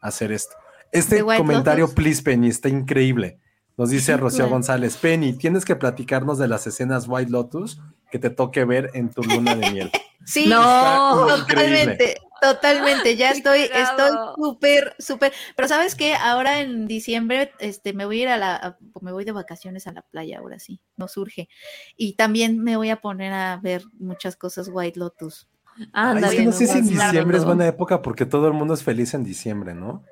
[0.00, 0.56] a hacer esto.
[0.90, 1.94] Este ¿De White comentario, Lotus?
[1.94, 3.38] please, Penny, está increíble.
[3.76, 4.54] Nos dice Rocío Bueno.
[4.56, 9.10] González, Penny, tienes que platicarnos de las escenas White Lotus que te toque ver en
[9.10, 9.90] tu luna de miel.
[10.28, 13.14] Sí, No, totalmente, totalmente.
[13.14, 15.32] Ya estoy, estoy súper, súper.
[15.54, 19.12] Pero sabes qué, ahora en diciembre, este, me voy a ir a la, a- me
[19.12, 21.48] voy de vacaciones a la playa, ahora sí, no surge.
[21.96, 25.46] Y también me voy a poner a ver muchas cosas White Lotus.
[25.76, 28.52] Ay, Anda es que no sé si en diciembre es buena época porque todo el
[28.54, 30.02] mundo es feliz en diciembre, ¿no?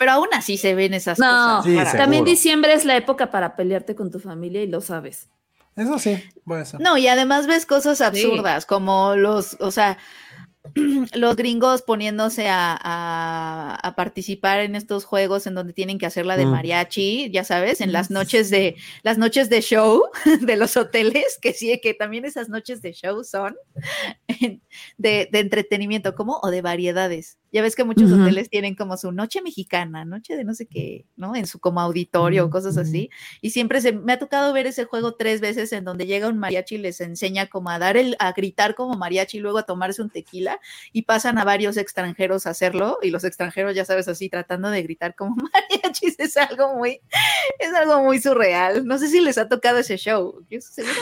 [0.00, 1.64] Pero aún así se ven esas No, cosas.
[1.66, 1.96] Sí, raras.
[1.96, 5.28] también diciembre es la época para pelearte con tu familia y lo sabes.
[5.76, 6.80] Eso sí, puede ser.
[6.80, 9.98] No, y además ves cosas absurdas, como los, o sea,
[11.14, 16.24] los gringos poniéndose a, a- a participar en estos juegos en donde tienen que hacer
[16.24, 16.50] la de Mm.
[16.50, 20.02] mariachi, ya sabes, en las noches de, las noches de show
[20.40, 23.54] de los hoteles, que sí, que también esas noches de show son
[24.98, 27.36] de, de entretenimiento, como o de variedades.
[27.52, 31.06] Ya ves que muchos hoteles tienen como su noche mexicana, noche de no sé qué,
[31.16, 31.34] ¿no?
[31.34, 33.10] En su como auditorio o cosas así.
[33.40, 36.38] Y siempre se me ha tocado ver ese juego tres veces en donde llega un
[36.38, 39.64] mariachi y les enseña como a dar el, a gritar como mariachi y luego a
[39.64, 40.60] tomarse un tequila
[40.92, 44.82] y pasan a varios extranjeros a hacerlo y los extranjeros, ya sabes, así tratando de
[44.82, 47.00] gritar como mariachis es algo muy,
[47.58, 48.86] es algo muy surreal.
[48.86, 50.44] No sé si les ha tocado ese show.
[50.50, 50.58] Yo,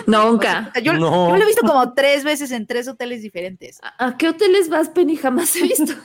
[0.07, 0.69] Nunca.
[0.71, 1.29] o sea, yo, No.
[1.31, 3.79] yo lo he visto como tres veces en tres hoteles diferentes.
[3.83, 5.17] ¿A, a qué hoteles vas, Penny?
[5.17, 5.93] Jamás he visto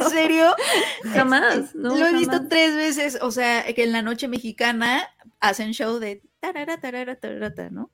[0.00, 0.54] ¿En serio?
[1.12, 1.74] Jamás.
[1.74, 5.08] No, lo he visto tres veces, o sea, que en la noche mexicana
[5.40, 7.90] hacen show de tarara, tarara, tarara, ¿no?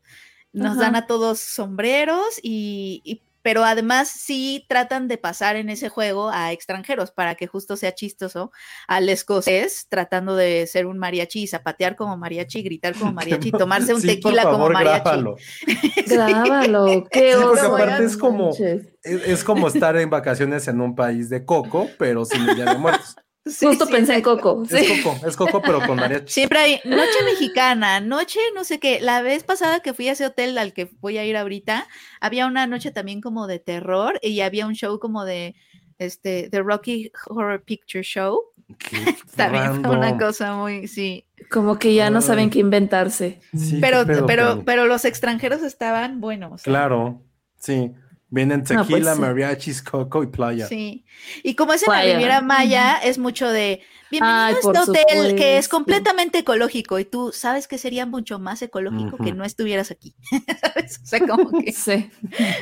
[0.53, 0.81] Nos Ajá.
[0.81, 6.31] dan a todos sombreros y, y- pero además sí tratan de pasar en ese juego
[6.31, 8.53] a extranjeros para que justo sea chistoso
[8.89, 13.95] al escocés tratando de ser un mariachi y zapatear como mariachi, gritar como mariachi, tomarse
[13.95, 15.01] un Sí, tequila como favor, mariachi.
[15.03, 15.37] grábalo.
[16.07, 17.09] Grábalo.
[17.11, 18.51] Qué Sí, porque aparte es como-.
[18.51, 22.65] Es, es como estar en vacaciones en un país de coco, pero sin el Día
[22.67, 23.17] de Muertos.
[23.45, 24.23] Sí, Justo sí, pensé en.
[24.23, 24.63] Coco.
[24.71, 25.03] Es Sí.
[25.03, 26.27] coco, es coco, pero con mariachi.
[26.33, 29.01] Siempre hay noche mexicana, noche no sé qué.
[29.01, 31.89] La vez pasada que fui a ese hotel al que voy a ir ahorita,
[32.21, 35.57] había una noche también como de terror y había un show como de
[35.99, 38.41] este The Rocky Horror Picture Show.
[39.37, 41.27] También fue una cosa muy, sí.
[41.51, 43.41] Como que ya no saben qué inventarse.
[43.55, 46.63] Sí, pero, qué pedo, pero, pero los extranjeros estaban buenos.
[46.63, 47.23] Claro,
[47.59, 47.93] sí.
[48.33, 50.67] Vienen No, pues tequila, mariachis, coco y playa.
[50.67, 51.05] Sí.
[51.43, 52.03] Y como es en la.
[52.03, 56.99] Riviera Maya, es mucho de bienvenido Ay, a este hotel que es completamente ecológico.
[57.01, 60.15] Y tú sabes que sería mucho más ecológico que no estuvieras aquí.
[60.61, 61.01] ¿Sabes?
[61.03, 61.73] O sea, como que.
[61.83, 62.11] Sí.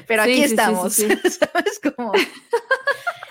[0.07, 0.93] Pero Sí, aquí sí, sí, estamos.
[0.95, 1.81] sí, ¿Sabes?
[1.95, 2.13] Como.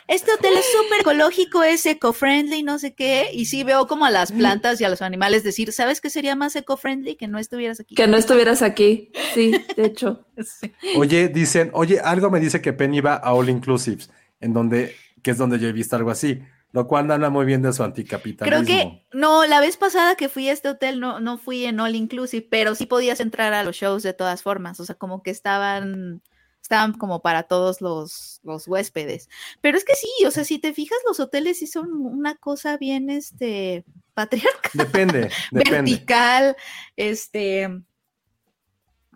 [0.08, 3.30] Este hotel es súper ecológico, es eco-friendly, no sé qué.
[3.32, 6.36] Y sí veo como a las plantas y a los animales decir, ¿sabes qué sería
[6.36, 7.94] más eco-friendly que no estuvieras aquí?
[7.96, 9.12] Que no estuvieras aquí.
[9.36, 10.26] Sí, de hecho.
[10.44, 10.72] Sí.
[10.98, 14.10] Oye, dicen, oye, algo me dice que Penny va a All Inclusives,
[14.42, 16.42] en donde, que es donde yo he visto algo así,
[16.72, 18.66] lo cual no habla muy bien de su anticapitalismo.
[18.66, 21.80] Creo que, no, la vez pasada que fui a este hotel no, no fui en
[21.80, 25.24] All Inclusive, pero sí podías entrar a los shows de todas formas, o sea, como
[25.24, 26.22] que estaban,
[26.62, 29.30] estaban como para todos los, los huéspedes.
[29.62, 32.78] Pero es que sí, o sea, si te fijas, los hoteles sí son una cosa
[32.78, 35.92] bien, este, patriarcal, Depende, depende.
[35.92, 36.56] vertical,
[36.96, 37.82] este,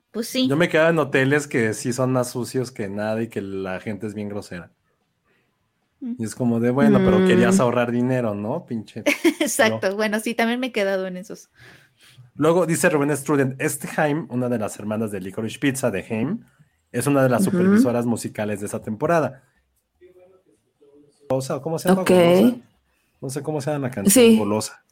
[0.09, 0.47] pues sí.
[0.47, 3.79] Yo me quedo en hoteles que sí son más sucios que nada y que la
[3.79, 4.71] gente es bien grosera.
[6.03, 6.15] Mm.
[6.19, 7.27] Y es como de, bueno, pero Mm.
[7.27, 8.65] querías ahorrar dinero, ¿no?
[8.65, 9.03] Pinche.
[9.39, 11.49] Exacto, bueno, sí, también me he quedado en esos.
[12.35, 16.39] Luego dice Rubén Struden, este Haim, una de las hermanas de Licorice Pizza de Haim,
[16.91, 19.43] es una de las supervisoras musicales de esa temporada.
[21.29, 22.01] Golosa, ¿Cómo se llama?
[22.01, 22.09] Ok.
[22.09, 22.57] Golosa?
[23.21, 24.11] No sé cómo se llama la canción.
[24.25, 24.37] Sí.
[24.37, 24.83] Golosa.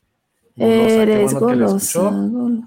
[0.55, 1.75] Golosa, qué Eres bueno que la golosa.
[1.99, 2.11] escuchó.
[2.11, 2.63] gol-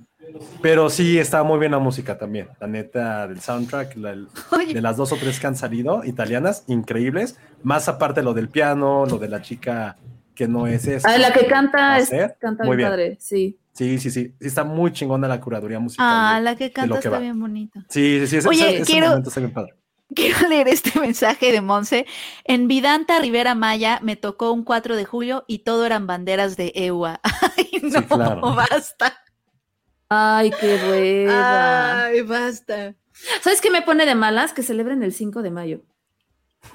[0.63, 2.49] Pero sí, está muy bien la música también.
[2.61, 4.29] La neta, del soundtrack, la- el-
[4.73, 7.39] de las dos o tres que han salido, italianas, increíbles.
[7.63, 9.97] Más aparte lo del piano, lo de la chica
[10.35, 11.09] que no es esa.
[11.09, 12.11] Ah, la que canta es
[12.41, 13.59] canta Muy bien padre, sí.
[13.73, 14.35] Sí, sí, sí.
[14.41, 16.07] Sí, Está muy chingona la curaduría musical.
[16.09, 17.19] ah, de- la que canta que está va.
[17.19, 17.85] bien bonita.
[17.89, 18.37] Sí, sí, sí.
[18.39, 19.75] Ese, Oye, ese- quiero- momento está bien padre.
[20.15, 22.07] Quiero leer este mensaje de Monse.
[22.45, 26.73] En Vidanta Rivera Maya me tocó un 4 de julio y todo eran banderas de
[26.75, 27.21] EUA.
[27.57, 28.41] Ay, no, claro.
[28.55, 29.15] basta.
[30.09, 32.05] Ay, qué hueva.
[32.07, 32.95] Ay, basta.
[33.43, 34.53] ¿Sabes qué me pone de malas?
[34.53, 35.83] Que celebren el 5 de mayo.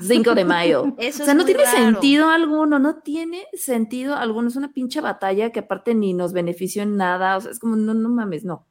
[0.02, 0.94] 5 de mayo.
[0.98, 1.78] Eso o sea, es no tiene raro.
[1.78, 4.48] sentido alguno, no tiene sentido alguno.
[4.50, 7.38] Es una pinche batalla que aparte ni nos benefició en nada.
[7.38, 8.66] O sea, es como, no, no mames, no.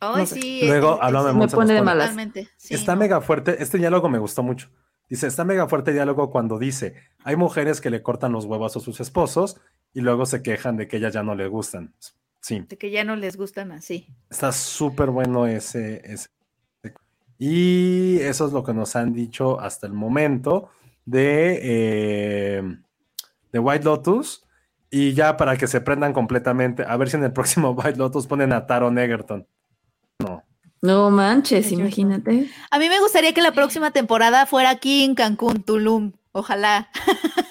[0.00, 0.40] Ay, No sé.
[0.40, 0.60] sí.
[0.66, 2.16] Luego, es- de es- Monse, pone nos de pone, malas.
[2.56, 3.00] Sí, está no.
[3.00, 3.62] mega fuerte.
[3.62, 4.68] Este diálogo me gustó mucho.
[5.08, 8.76] Dice, está mega fuerte el diálogo cuando dice, hay mujeres que le cortan los huevos
[8.76, 9.60] a sus esposos
[9.92, 11.94] y luego se quejan de que ellas ya no les gustan.
[12.40, 14.06] Sí, De que ya no les gustan así.
[14.30, 16.28] está súper bueno ese, ese.
[17.38, 20.68] Y eso es lo que nos han dicho hasta el momento
[21.04, 22.62] de, eh,
[23.52, 24.44] de White Lotus.
[24.90, 28.26] Y ya para que se prendan completamente, a ver si en el próximo White Lotus
[28.26, 29.46] ponen a Taron Egerton.
[30.82, 31.80] No manches, no.
[31.80, 32.50] imagínate.
[32.70, 36.12] A mí me gustaría que la próxima temporada fuera aquí en Cancún, Tulum.
[36.32, 36.88] Ojalá.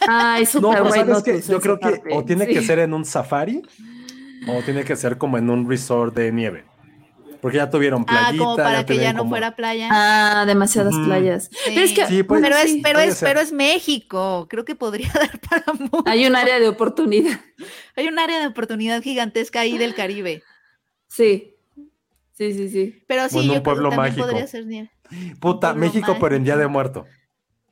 [0.08, 2.54] Ay, No, súper pero White sabes que yo creo que parte, o tiene sí.
[2.54, 3.62] que ser en un safari
[4.48, 6.66] o tiene que ser como en un resort de nieve.
[7.42, 8.44] Porque ya tuvieron Ah, playita.
[8.44, 9.88] como para que ya no como- fuera playa.
[9.92, 11.50] Ah, demasiadas playas.
[11.66, 12.24] Pero es que, Sí.
[12.24, 13.30] Pues, pero, es, pero, es, ser.
[13.30, 14.48] pero es México.
[14.50, 16.04] Creo que podría dar para mucho.
[16.06, 17.40] hay un área de oportunidad.
[17.96, 20.44] Hay un área de oportunidad gigantesca ahí del Caribe.
[21.08, 21.56] Sí.
[22.34, 23.04] Sí, sí, sí.
[23.08, 24.26] Pero sí, en un yo creo que pueblo mágico.
[24.26, 24.92] podría ser nieve.
[25.40, 26.74] Puta, pueblo México, pero en Día de mágico.
[26.74, 27.06] Muerto.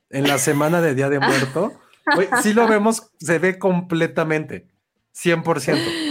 [0.10, 1.74] En la semana de Día de Muerto.
[2.16, 4.66] güey, sí lo vemos, se ve completamente.
[5.14, 6.07] 100%.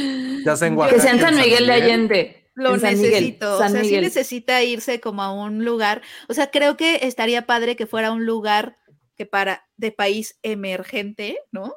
[0.46, 0.96] Ya sea en Que Oaxaca.
[0.96, 2.50] Que sea en San Miguel de Allende.
[2.54, 3.58] Lo Miguel, necesito.
[3.58, 6.02] San o sea, sí necesita irse como a un lugar.
[6.28, 8.78] O sea, creo que estaría padre que fuera un lugar
[9.16, 11.74] que para de país emergente, ¿no?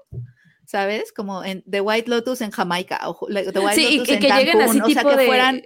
[0.65, 1.11] ¿Sabes?
[1.11, 4.31] Como en The White Lotus en Jamaica o The White Sí, Lotus y en que
[4.31, 5.25] lleguen así Cancún, o sea, tipo que de...
[5.25, 5.63] fueran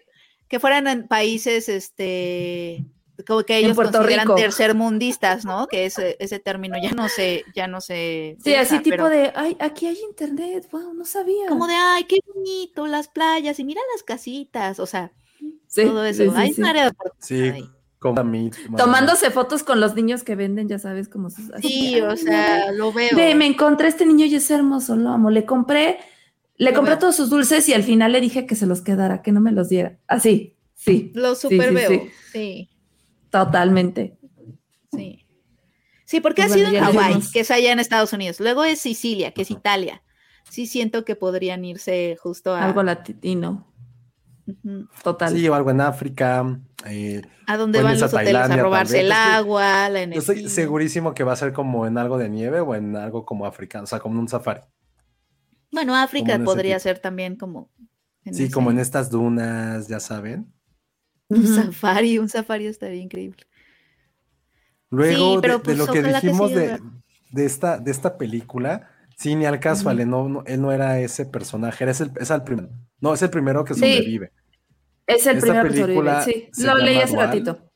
[0.48, 2.86] que fueran en países este
[3.28, 4.36] como que ellos Puerto consideran Rico.
[4.36, 5.68] tercermundistas, ¿no?
[5.68, 9.32] Que ese, ese término ya no se ya no se Sí, así tipo pero de,
[9.36, 11.48] ay, aquí hay internet, wow, no sabía.
[11.48, 15.12] como de ay, qué bonito las playas y mira las casitas, o sea,
[15.68, 16.24] Sí, todo eso.
[16.24, 16.62] sí, sí, Hay sí.
[16.62, 17.70] un área de oportunidad Sí, ahí.
[18.00, 18.52] como a mí.
[18.78, 21.50] Tomándose fotos con los niños que venden, ya sabes, como sus...
[21.52, 23.10] así Sí, o "Ay, sea, lo veo.
[23.16, 25.30] Ve, me encontré este niño y es hermoso, lo amo.
[25.30, 26.00] Le compré,
[26.58, 27.00] le Lo compré veo.
[27.00, 29.52] todos sus dulces y al final le dije que se los quedara, que no me
[29.52, 29.98] los diera.
[30.08, 32.02] Así, sí, Lo Sí, super sí, veo.
[32.32, 32.70] sí.
[33.34, 34.18] Totalmente.
[34.92, 35.20] sí.
[36.06, 38.40] Sí, porque Pues ha sido en Hawái, que es allá en Estados Unidos.
[38.40, 40.04] Luego es Sicilia, que es Italia.
[40.50, 43.74] Sí siento que podrían irse justo a, Algo latino,
[44.46, 44.88] Ujú.
[45.04, 45.34] total.
[45.34, 46.60] Sí, o algo en África.
[46.86, 49.06] eh, a donde Pueden van los a hoteles a robarse también.
[49.08, 50.20] el agua, la yo energía.
[50.36, 53.46] estoy segurísimo que va a ser como en algo de nieve o en algo como
[53.48, 54.62] africano, o sea, como en un safari.
[55.72, 57.72] Bueno, África podría ser también como.
[58.32, 60.54] Sí, ese- como en estas dunas, ya saben.
[61.34, 63.44] Un safari, un safari estaría increíble.
[64.90, 66.80] Luego, Sí, de- pero de, pues lo que dijimos sí, de,
[67.32, 71.00] de esta, de esta película, Sí, ni al caso, Ale, no, no, él no era
[71.00, 72.70] ese personaje, es el, es el primero.
[73.00, 73.80] No, es el primero que Sí.
[73.80, 74.32] sobrevive.
[75.06, 76.50] Es el Esta primero que sobrevive, película sí.
[76.64, 77.28] Lo leí hace Dual.
[77.28, 77.72] ratito.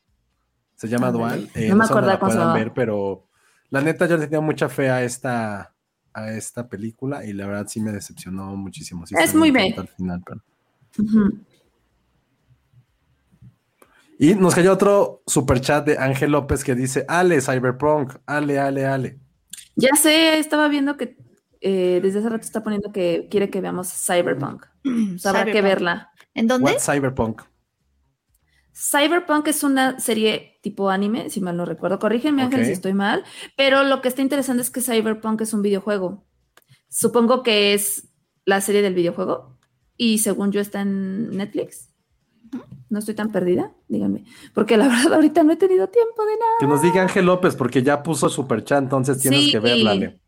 [0.76, 1.12] Se llama.
[1.12, 1.48] Dual.
[1.54, 2.54] eh, No me se puedan llamaba.
[2.54, 3.30] ver, pero
[3.70, 5.76] la neta yo le tenía mucha fe a esta,
[6.14, 9.06] a esta película y la verdad sí me decepcionó muchísimo.
[9.06, 10.42] Sí, Es muy bien al final, pero-.
[14.20, 18.86] Y nos cayó otro super chat de Ángel López que dice, Ale, Cyberpunk, Ale, Ale,
[18.86, 19.20] Ale.
[19.76, 21.18] Ya sé, estaba viendo que
[21.62, 24.66] eh, desde hace rato está poniendo que quiere que veamos Cyberpunk.
[25.16, 26.12] O sea, habrá que verla.
[26.34, 26.72] ¿En dónde?
[26.72, 27.44] What Cyberpunk?
[28.74, 31.98] Cyberpunk es una serie tipo anime, si mal no recuerdo.
[31.98, 33.24] Corrígeme, Ángel, si estoy mal.
[33.56, 36.26] Pero lo que está interesante es que Cyberpunk es un videojuego.
[36.90, 38.10] Supongo que es
[38.46, 39.58] la serie del videojuego.
[39.96, 41.90] Y según yo está en Netflix.
[42.90, 44.24] No estoy tan perdida, díganme.
[44.54, 46.52] Porque la verdad ahorita no he tenido tiempo de nada.
[46.60, 49.52] Que nos diga Ángel López porque ya puso super chat, entonces tienes Sí.
[49.52, 50.20] que verla, Ale.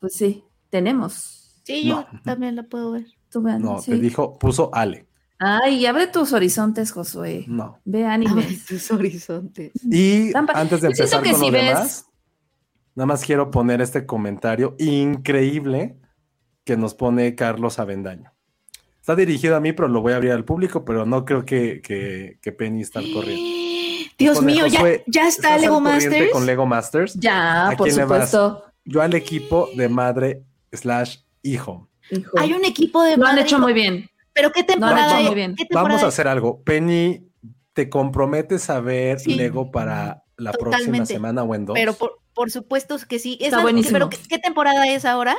[0.00, 1.60] Pues sí, tenemos.
[1.64, 2.20] Sí, yo No.
[2.24, 3.06] también la puedo ver.
[3.30, 3.92] Tú vean, No, sí.
[3.92, 5.06] te dijo, puso Ale.
[5.38, 7.44] Ay, abre tus horizontes, Josué.
[7.48, 7.78] No.
[7.84, 8.64] Ve animes.
[8.66, 9.72] tus horizontes.
[9.82, 12.06] Y Tampa- antes de empezar que con lo si ves- demás,
[12.94, 15.96] nada más quiero poner este comentario increíble
[16.64, 18.32] que nos pone Carlos Avendaño.
[19.02, 21.82] Está dirigido a mí, pero lo voy a abrir al público, pero no creo que,
[21.82, 24.12] que, que Penny está al corriente.
[24.18, 26.32] Dios mío, ya, Josué, ya está ¿Estás Lego Masters.
[26.32, 27.14] con Lego Masters?
[27.14, 28.30] Ya, ¿A por quién le vas?
[28.30, 28.64] supuesto.
[28.84, 31.88] Yo al equipo de madre slash hijo.
[32.10, 32.30] Hijo.
[32.38, 34.08] Hay un equipo de Lo han madre- hecho muy bien.
[34.32, 35.54] Pero qué Lo han temporada hecho muy bien.
[35.56, 36.62] ¿Qué temporada Vamos a hacer algo.
[36.62, 37.26] Penny,
[37.72, 39.34] ¿te comprometes a ver Sí.
[39.34, 41.74] Lego para la próxima semana o en dos?
[41.74, 43.36] Pero por, por supuesto que sí.
[43.40, 43.94] Es Está la- buenísimo.
[43.94, 45.36] Pero ¿qué, qué temporada es ahora?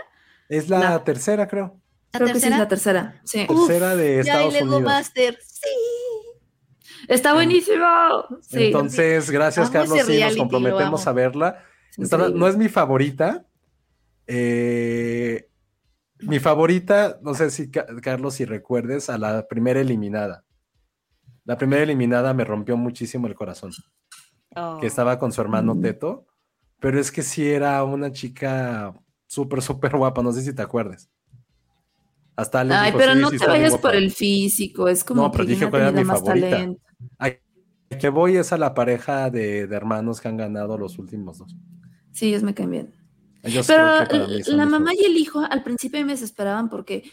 [0.50, 1.80] Es la La- tercera, creo.
[2.14, 3.22] ¿La Creo que sí es la tercera.
[3.24, 3.48] Sí.
[3.48, 4.84] Tercera de ya Estados Lego Unidos.
[4.84, 5.40] Master.
[5.42, 5.70] Sí.
[7.08, 7.86] Está buenísimo.
[8.42, 8.66] Sí.
[8.66, 10.00] Entonces, gracias, Carlos.
[10.06, 11.64] Sí, nos comprometemos a verla.
[11.98, 13.46] No es mi favorita.
[14.28, 15.50] Eh,
[16.20, 20.46] mi favorita, no sé si, Ca- Carlos, si recuerdes, a la primera eliminada.
[21.46, 23.72] La primera eliminada me rompió muchísimo el corazón.
[24.56, 24.78] Oh.
[24.80, 25.82] Que estaba con su hermano Mm.
[25.82, 26.28] Teto.
[26.80, 28.94] Pero es que sí era una chica
[29.26, 30.22] súper, súper guapa.
[30.22, 31.10] No sé si te acuerdas.
[32.36, 33.82] Hasta Ay, dijo, pero "Sí, no sí te vayas guapa".
[33.90, 34.88] por el físico.
[34.88, 36.50] Es como No, pero que dije cuál era mi más favorita.
[36.50, 36.82] talento.
[37.20, 37.38] Ay,
[38.00, 41.56] que voy es a la pareja de, de hermanos que han ganado los últimos dos.
[42.12, 42.54] Sí, ellos me.
[43.44, 43.86] Ellos Pero
[44.58, 47.04] la mamá y el hijo al principio me desesperaban porque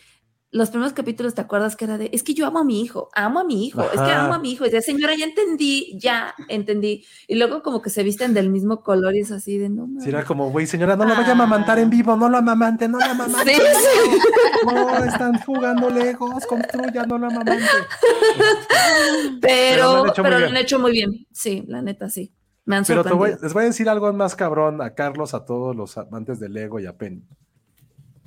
[0.52, 3.08] los primeros capítulos te acuerdas que era de, es que yo amo a mi hijo,
[3.14, 4.64] amo a mi hijo, es que amo a mi hijo.
[4.64, 7.04] Y decía, señora, ya entendí, ya entendí.
[7.28, 10.24] Y luego como que se visten del mismo color y es así de, no mames".
[10.24, 13.12] como, güey, señora, no la vaya a amamantar en vivo, no la amamante, no la
[13.12, 13.54] amamante.
[13.54, 14.18] Sí, sí.
[14.66, 17.64] No, están jugando legos, construyan, no la amamante.
[19.40, 21.26] Pero, lo han hecho muy pero lo han hecho muy bien.
[21.32, 22.32] Sí, la neta, sí.
[22.64, 25.44] Me han Pero te voy- les voy a decir algo más cabrón a Carlos, a
[25.44, 27.22] todos los amantes de Lego y a Penny.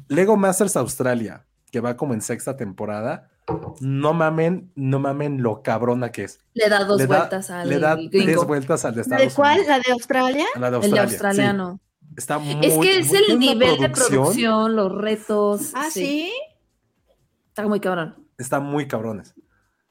[0.08, 3.32] Lego Masters Australia, que va como en sexta temporada,
[3.82, 6.40] no mamen, no mamen lo cabrona que es.
[6.54, 8.10] Le da dos le da, vueltas al le da gringo.
[8.12, 9.58] tres vueltas al de ¿La Estados de cuál?
[9.60, 9.68] Unidos.
[9.68, 10.46] ¿La de Australia?
[10.60, 11.14] La de el de Australia, sí.
[11.16, 11.80] australiano.
[12.16, 15.72] Está muy, es que es muy- el nivel de producción, los retos.
[15.74, 16.32] Ah, sí.
[17.48, 18.24] Está muy cabrón.
[18.38, 19.34] Está muy cabrones.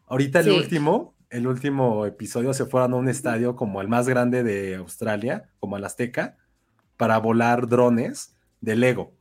[0.07, 0.51] Ahorita el Sí.
[0.53, 5.51] último, el último episodio se fueron a un estadio como el más grande de Australia,
[5.59, 6.39] como el Azteca,
[6.97, 9.14] para volar drones de Lego.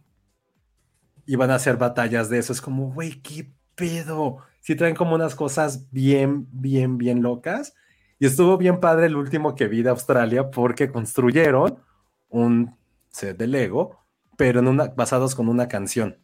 [1.32, 2.52] Iban a hacer batallas de eso.
[2.52, 4.40] Es como, güey, qué pedo.
[4.60, 7.74] Sí traen como unas cosas bien, bien, bien locas.
[8.20, 11.80] Y estuvo bien padre el último que vi de Australia porque construyeron
[12.28, 12.76] un
[13.12, 14.04] set de Lego,
[14.36, 16.18] pero en una, basados con una canción.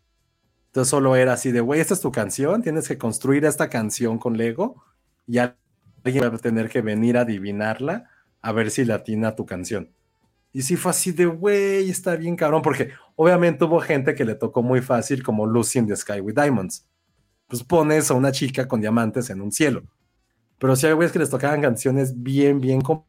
[0.65, 4.18] Entonces solo era así de, güey, esta es tu canción, tienes que construir esta canción
[4.19, 4.84] con Lego
[5.26, 8.10] y alguien va a tener que venir a adivinarla
[8.41, 9.90] a ver si latina tu canción.
[10.58, 14.34] Y sí fue así de, güey, está bien cabrón, porque obviamente hubo gente que le
[14.34, 16.84] tocó muy fácil como Lucy in the Sky with Diamonds.
[17.46, 19.84] Pues pones a una chica con diamantes en un cielo.
[20.58, 23.06] Pero si hay güeyes que les tocaban canciones bien, bien como,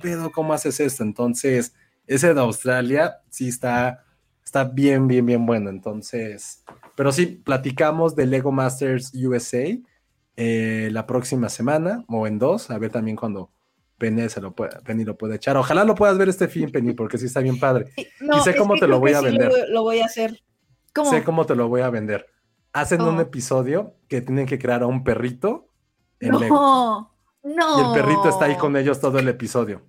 [0.00, 1.02] pedo, ¿cómo haces esto?
[1.02, 1.74] Entonces,
[2.06, 4.04] ese de Australia sí está,
[4.44, 5.70] está bien, bien, bien bueno.
[5.70, 6.62] Entonces,
[6.94, 9.76] pero sí, platicamos de Lego Masters USA
[10.36, 13.50] eh, la próxima semana o en dos, a ver también cuando
[13.98, 15.56] Penny, se lo puede, Penny lo puede echar.
[15.56, 17.92] Ojalá lo puedas ver este fin, Penny, porque sí está bien padre.
[18.20, 19.48] No, sé cómo te lo voy a sí vender.
[19.48, 20.42] Lo, lo voy a hacer.
[20.94, 21.10] ¿Cómo?
[21.10, 22.26] Sé cómo te lo voy a vender.
[22.72, 23.20] Hacen un ¿Cómo?
[23.20, 25.68] episodio que tienen que crear a un perrito
[26.20, 26.56] en Lego.
[26.56, 27.12] no,
[27.42, 27.78] no.
[27.78, 29.82] Y el perrito está ahí con ellos todo el episodio.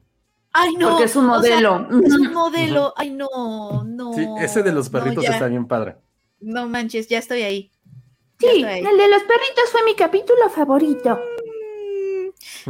[0.54, 0.90] Ay, no.
[0.90, 1.88] Porque es un o sea, modelo.
[2.06, 2.94] es un modelo.
[2.96, 4.14] Ay, no, no.
[4.14, 5.98] Sí, ese de los no, perritos está bien padre.
[6.40, 7.72] No manches, ya estoy ahí.
[8.40, 8.80] Sí, estoy ahí.
[8.80, 11.20] el de los perritos fue mi capítulo favorito.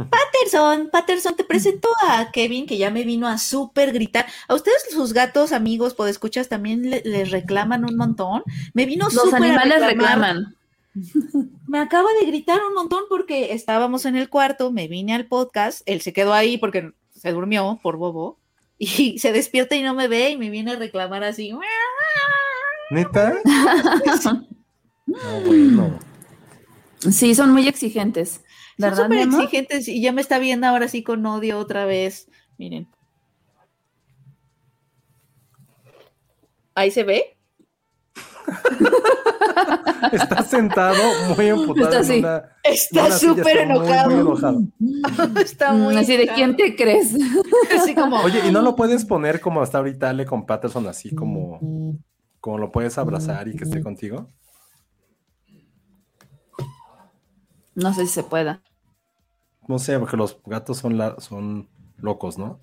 [0.02, 4.26] Mm, Patterson, Patterson, te presento a Kevin, que ya me vino a súper gritar.
[4.48, 8.42] ¿A ustedes sus gatos, amigos, escuchas también le- les reclaman un montón?
[8.74, 10.54] Me vino Los súper a animales reclaman.
[11.66, 15.82] Me acaba de gritar un montón porque estábamos en el cuarto, me vine al podcast,
[15.86, 18.38] él se quedó ahí porque se durmió por bobo
[18.78, 21.52] y se despierta y no me ve y me viene a reclamar así.
[22.90, 23.34] ¿Neta?
[25.06, 25.98] No, bueno.
[26.98, 28.42] Sí, son muy exigentes.
[28.78, 32.28] Son ¿Verdad, súper exigentes y ya me está viendo ahora sí con odio otra vez.
[32.58, 32.88] Miren.
[36.74, 37.36] Ahí se ve.
[40.12, 40.96] Está sentado
[41.36, 41.86] muy emputado.
[41.88, 42.18] Está así.
[42.18, 44.10] en Está una súper está muy, enojado.
[44.10, 44.60] muy enojado.
[45.42, 46.36] está muy Mm, Así de enojado.
[46.36, 47.14] quién te crees.
[47.76, 48.16] Así como.
[48.20, 51.98] Oye, ¿y no lo puedes poner como está ahorita Ale con Patterson, así como,
[52.40, 54.28] como lo puedes abrazar y que esté contigo?
[57.78, 58.60] No sé si se pueda.
[59.66, 61.68] No sé, porque los gatos son, la- son
[61.98, 62.60] locos, ¿no?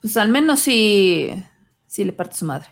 [0.00, 1.30] Pues al menos sí,
[1.86, 2.68] sí le parte su madre.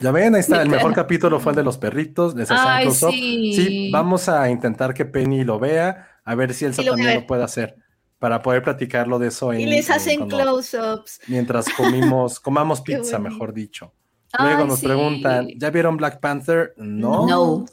[0.00, 2.66] Ya ven, ahí está, el Me mejor capítulo fue el de los perritos, les hacen
[2.68, 3.52] Ay, sí.
[3.54, 7.26] Sí, vamos a intentar que Penny lo vea, a ver si Elsa Sí, también lo
[7.26, 7.76] puede hacer,
[8.18, 11.20] para poder platicarlo de eso en, y les en hacen close-ups.
[11.26, 13.34] mientras comimos, comamos pizza, bueno.
[13.34, 13.92] mejor dicho.
[14.38, 14.86] Luego Ay, nos sí.
[14.86, 16.74] preguntan, ¿ya vieron Black Panther?
[16.76, 17.26] No.
[17.26, 17.64] No.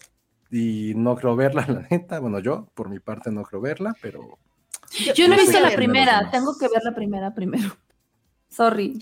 [0.52, 2.20] Y no creo verla, la neta.
[2.20, 4.38] Bueno, yo por mi parte no creo verla, pero
[5.16, 7.70] Yo no he No visto la primera, tengo que ver la primera primero.
[8.50, 9.00] Sorry.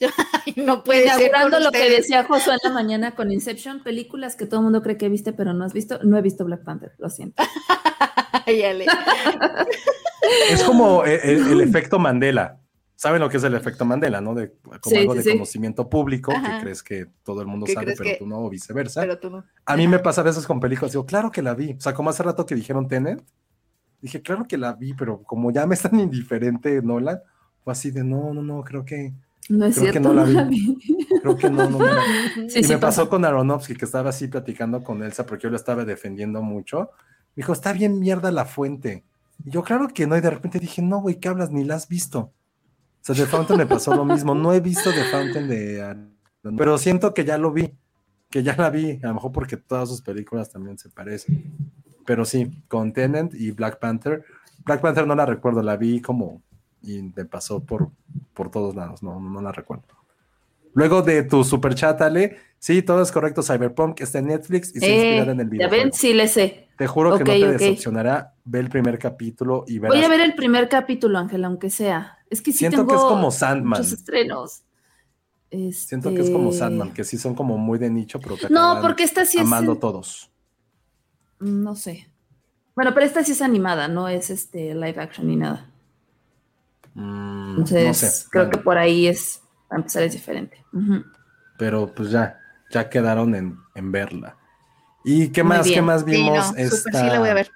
[0.44, 1.28] Ay, no puede ser.
[1.28, 4.64] Inaugurando con lo que decía Josué en la mañana con Inception, películas que todo el
[4.64, 6.00] mundo cree que viste, pero no has visto.
[6.02, 7.40] No he visto Black Panther, lo siento.
[10.50, 12.58] Es como el, el- el efecto Mandela.
[13.02, 14.32] ¿Saben lo que es el efecto Mandela, no?
[14.32, 15.30] De, como Sí, algo sí, de sí.
[15.32, 16.58] conocimiento público Ajá.
[16.58, 19.00] que crees que todo el mundo ¿Qué sabe, pero que- tú no, o viceversa.
[19.00, 19.44] Pero tú no.
[19.66, 21.72] A mí me pasa a veces con películas, digo, claro que la vi.
[21.72, 23.20] O sea, como hace rato que dijeron Tenet,
[24.00, 27.18] dije, claro que la vi, pero como ya me es tan indiferente Nolan,
[27.64, 29.12] fue así de, no, no, no, creo que,
[29.48, 30.76] No es Creo que cierto, no no la la vi.
[30.78, 30.96] vi.
[31.20, 32.02] creo que no, no me la-
[32.48, 35.56] Sí, y me pasó con Aronofsky, que estaba así platicando con Elsa, porque yo lo
[35.56, 36.90] estaba defendiendo mucho.
[37.34, 39.02] Me dijo, está bien mierda la fuente.
[39.44, 41.50] Y yo, claro que no, y de repente dije, no, güey, ¿qué hablas?
[41.50, 42.32] Ni la has visto.
[43.02, 44.34] O sea, The Fountain me pasó lo mismo.
[44.34, 45.96] No he visto The Fountain de...
[46.56, 47.72] Pero siento que ya lo vi,
[48.30, 51.52] que ya la vi, a lo mejor porque todas sus películas también se parecen.
[52.06, 54.24] Pero sí, con Tenant y Black Panther.
[54.64, 56.42] Black Panther no la recuerdo, la vi como...
[56.84, 57.90] Y me pasó por,
[58.34, 59.84] por todos lados, no, no la recuerdo.
[60.74, 63.40] Luego de tu super chat, Ale, sí, todo es correcto.
[63.42, 65.84] Cyberpunk está en Netflix y se Eh, inspira en el ya videojuego.
[65.84, 66.68] ven, sí le sé.
[66.76, 68.34] Te juro que no te decepcionará.
[68.44, 69.96] Ve el primer capítulo y verás.
[69.96, 72.18] Voy a ver el primer capítulo, Ángela, aunque sea.
[72.32, 73.68] Es que sí Siento tengo que es como Sandman.
[73.80, 74.62] muchos estrenos.
[75.86, 78.48] Siento que es como Este, Sandman, que sí son como muy de nicho, pero que
[78.48, 79.44] No, acaban porque esta sí es.
[79.46, 80.30] amando todos.
[81.40, 82.08] No sé.
[82.74, 85.70] Bueno, pero esta sí es animada, no es este live action ni nada.
[86.94, 88.26] Mm, Entonces, no sé.
[88.30, 90.64] creo bueno, que por ahí es, para empezar es diferente.
[91.58, 92.38] Pero pues ya,
[92.70, 94.36] ya quedaron en, en verla.
[95.04, 96.52] ¿Y qué más, qué más Sí, vimos?
[96.52, 96.54] no,
[96.92, 97.50] sí la voy a ver.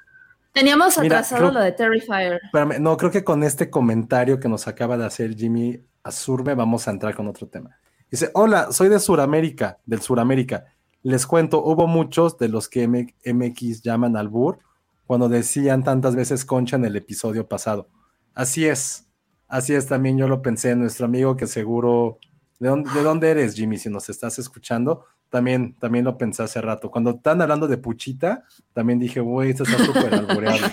[0.57, 2.41] Teníamos Mira, atrasado creo- lo de Terrifier.
[2.45, 6.89] Espérame, no, creo que con este comentario que nos acaba de hacer Jimmy Azurbe vamos
[6.89, 7.79] a entrar con otro tema.
[8.11, 10.65] Dice, hola, soy de Suramérica, del Suramérica.
[11.03, 14.59] Les cuento, hubo muchos de los que M- MX llaman albur
[15.07, 17.89] cuando decían tantas veces concha en el episodio pasado.
[18.35, 19.07] Así es,
[19.49, 22.19] así es, también yo lo pensé, nuestro amigo que seguro...
[22.59, 23.77] ¿De dónde, de dónde eres, Jimmy?
[23.77, 26.91] Si nos estás escuchando, también, también lo pensé hace rato.
[26.91, 30.59] Cuando están hablando de Puchita, también dije, güey, esto está súper albureado.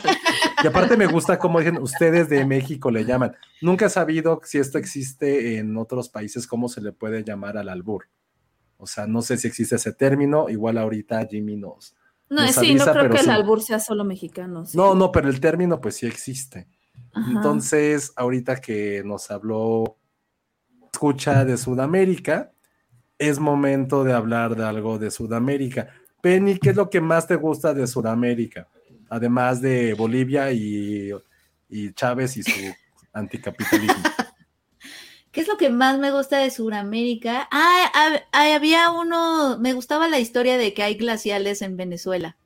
[0.63, 3.35] Y aparte me gusta cómo dicen, ustedes de México le llaman.
[3.61, 7.67] Nunca he sabido si esto existe en otros países, cómo se le puede llamar al
[7.67, 8.05] albur.
[8.77, 11.95] O sea, no sé si existe ese término, igual ahorita Jimmy nos...
[12.29, 13.29] No, Nos sí, avisa, no creo que el sí.
[13.29, 14.65] albur sea solo mexicano.
[14.65, 14.77] sí.
[14.77, 16.69] No, no, pero el término pues sí existe.
[17.11, 17.29] Ajá.
[17.29, 19.97] Entonces, ahorita que nos habló
[20.93, 22.52] escucha de Sudamérica,
[23.17, 25.89] es momento de hablar de algo de Sudamérica.
[26.21, 28.67] Penny, ¿qué es lo que más te gusta de Sudamérica?
[29.09, 31.11] Además de Bolivia y,
[31.69, 32.51] y Chávez y su
[33.13, 34.03] anticapitalismo.
[35.31, 37.47] ¿Qué es lo que más me gusta de Sudamérica?
[37.51, 42.37] Ah, hab- ah, había uno, me gustaba la historia de que hay glaciales en Venezuela.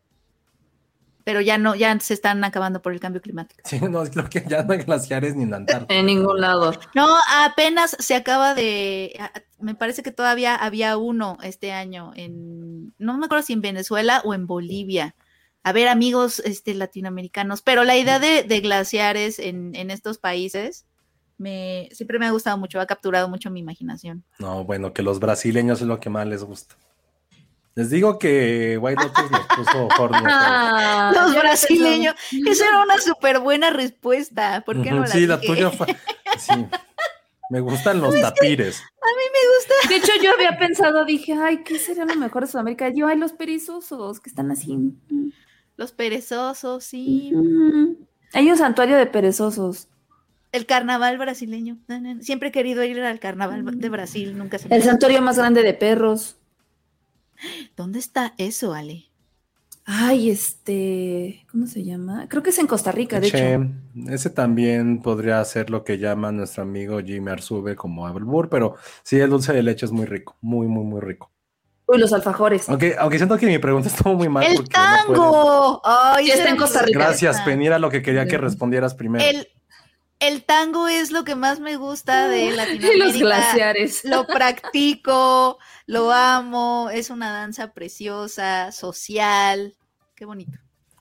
[1.28, 3.62] Pero ya no, ya se están acabando por el cambio climático.
[3.66, 6.00] Sí, no, creo que ya no hay glaciares ni en la Antártida.
[6.00, 6.72] En ningún lado.
[6.96, 7.06] No,
[7.44, 9.20] apenas se acaba de,
[9.60, 14.22] me parece que todavía había uno este año en, no me acuerdo si en Venezuela
[14.24, 15.18] o en Bolivia.
[15.64, 20.86] A ver, amigos este, latinoamericanos, pero la idea de, de glaciares en, en estos países
[21.38, 24.24] me, siempre me ha gustado mucho, ha capturado mucho mi imaginación.
[24.40, 26.78] No, bueno, que los brasileños es lo que más les gusta.
[27.78, 30.18] Les digo que White Lotus nos puso horny.
[30.26, 32.16] Ah, Los brasileños.
[32.48, 34.62] Esa era una súper buena respuesta.
[34.66, 35.54] ¿Por qué no la Sí, la dije?
[35.54, 35.86] tuya fue.
[36.40, 36.66] Sí.
[37.52, 38.80] Me gustan los tapires.
[38.80, 39.90] A mí me gusta.
[39.90, 42.90] De hecho, yo había pensado, dije, ay, ¿qué sería lo mejor de Sudamérica?
[42.90, 44.76] Yo, ay, los perezosos, que están así.
[45.76, 47.32] Los perezosos, sí.
[48.34, 49.88] Hay un santuario de perezosos.
[50.52, 51.78] El carnaval brasileño.
[52.22, 54.36] Siempre he querido ir al carnaval de Brasil.
[54.36, 56.37] Nunca se El santuario más grande de perros.
[57.76, 59.06] ¿Dónde está eso, Ale?
[59.90, 62.28] Ay, este, ¿cómo se llama?
[62.28, 63.70] Creo que es en Costa Rica, de Che, hecho.
[64.10, 69.18] ese también podría ser lo que llama nuestro amigo Jimmy Arzube como Abelbur, pero sí,
[69.18, 71.32] el dulce de leche es muy rico, muy, muy, muy rico.
[71.88, 72.68] Uy, los alfajores.
[72.68, 74.44] Aunque, aunque siento que mi pregunta estuvo muy mal.
[74.44, 75.82] ¡El no tango!
[75.86, 77.00] Ay, Sí, está en Costa Rica.
[77.00, 77.40] Gracias.
[77.42, 79.24] Penny, era lo que quería que respondieras primero.
[79.24, 79.48] El,
[80.20, 83.06] el tango es lo que más me gusta de Y Latinoamérica.
[83.06, 84.04] los glaciares.
[84.06, 89.76] Lo practico, lo amo, es una danza preciosa, social.
[90.16, 90.58] Qué bonito.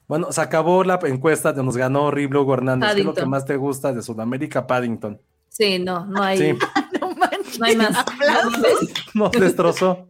[0.09, 2.95] Bueno, se acabó la encuesta, nos ganó Riblo Hernández.
[2.95, 4.67] ¿Qué es lo que más te gusta de Sudamérica?
[4.67, 5.21] Paddington.
[5.49, 6.59] Sí, no, no hay, Sí,
[7.01, 7.59] No manches.
[7.59, 7.97] no hay más.
[7.97, 8.91] Aplausos.
[9.15, 10.09] nos destrozó.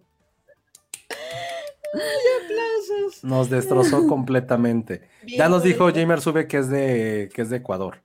[2.45, 3.23] aplausos.
[3.25, 5.09] Nos destrozó completamente.
[5.23, 5.91] Bien, Ya nos dijo.
[5.93, 8.03] Jimmy Arzube que es de, que es de Ecuador.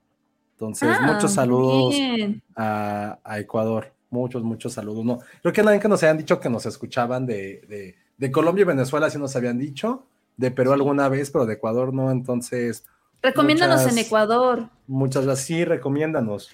[0.62, 2.44] Entonces, Ah, muchos saludos bien.
[2.56, 3.92] a, a Ecuador.
[4.12, 5.04] Muchos, muchos saludos.
[5.04, 8.62] No, creo que nadie que nos hayan dicho que nos escuchaban de, de, de Colombia
[8.62, 10.06] y Venezuela, sí nos habían dicho.
[10.38, 12.12] De Perú alguna vez, pero de Ecuador no.
[12.12, 12.86] Entonces,
[13.24, 14.70] Recomiéndanos muchas- en Ecuador.
[14.86, 15.48] muchas gracias.
[15.48, 16.52] Sí, recomiéndanos.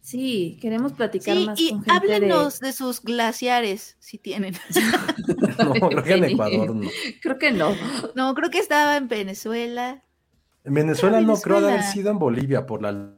[0.00, 2.72] Sí, queremos platicar Sí, más y con gente de- háblenos de...
[2.72, 4.54] sus glaciares, si tienen.
[5.62, 6.24] No, creo que en.
[6.24, 6.88] Ecuador no.
[7.20, 7.72] Creo que no.
[8.14, 10.02] No, creo que estaba en Venezuela.
[10.64, 11.92] En Venezuela no, creo de haber Venezuela.
[11.92, 13.10] sido en Bolivia por la.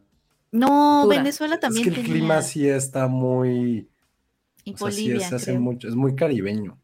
[0.59, 1.07] No.
[1.09, 2.11] Venezuela Es también que el tenía.
[2.13, 3.89] clima sí está muy.
[4.65, 5.61] y O sea, sí se hace creo.
[5.61, 6.79] mucho, es muy caribeño.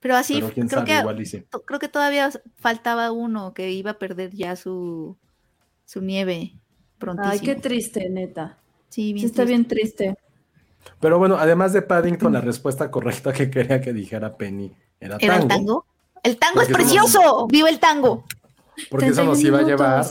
[0.00, 1.44] Pero así, pero creo sabe, que igual sí.
[1.64, 5.16] creo que todavía faltaba uno que iba a perder ya su,
[5.84, 6.54] su nieve
[6.98, 7.32] prontísimo.
[7.32, 8.58] Ay, qué triste, neta.
[8.88, 9.48] Sí, bien Sí, está triste.
[9.54, 10.16] bien triste.
[10.98, 15.34] Pero bueno, además de Paddington, la respuesta correcta que quería que dijera Penny era ¿Era
[15.38, 15.42] tango.
[15.42, 15.86] el tango?
[16.24, 16.82] ¡El tango Porque es somos-
[17.12, 17.46] precioso!
[17.46, 18.24] ¡Viva el tango!
[18.90, 20.04] Porque eso nos 31 iba a llevar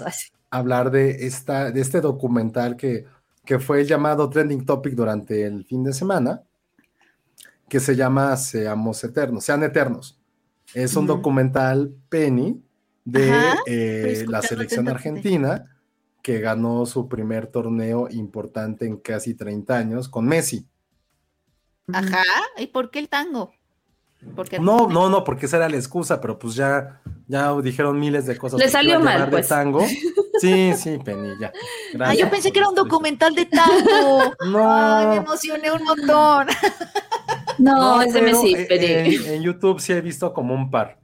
[0.51, 3.05] hablar de, esta, de este documental que,
[3.45, 6.43] que fue llamado Trending Topic durante el fin de semana,
[7.67, 10.19] que se llama Seamos Eternos, Sean Eternos.
[10.73, 12.61] Es un documental Penny
[13.03, 15.65] de Ajá, eh, la selección argentina
[16.21, 20.67] que ganó su primer torneo importante en casi 30 años con Messi.
[21.91, 22.23] Ajá.
[22.57, 23.53] ¿Y por qué el tango?
[24.35, 28.25] Porque No, no, no, porque esa era la excusa, pero pues ya, ya dijeron miles
[28.27, 28.59] de cosas.
[28.59, 29.47] Le salió mal, llevar de pues.
[29.47, 29.85] tango.
[30.39, 31.51] Sí, sí, Penny, ya.
[31.99, 34.33] Ah, yo pensé que era un documental de tango.
[34.49, 34.71] No.
[34.97, 36.47] Ay, me emocioné un montón.
[37.59, 39.15] No, es de pero, Messi, eh, Penny.
[39.17, 40.99] en, en YouTube sí he visto como un par.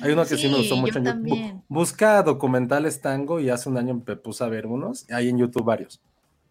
[0.00, 1.14] Hay uno que sí, me Sí, gustó mucho yo en YouTube.
[1.14, 1.62] también.
[1.68, 5.08] Busca documentales tango y hace un año me puse a ver unos.
[5.12, 6.00] Hay en YouTube varios.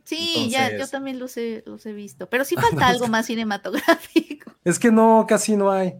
[0.03, 2.29] Sí, ya, yo también los he, los he visto.
[2.29, 4.51] Pero sí falta algo más cinematográfico.
[4.63, 5.95] Es que no, casi no hay.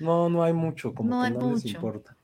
[0.00, 2.16] No, no hay mucho, como No que hay no les importa.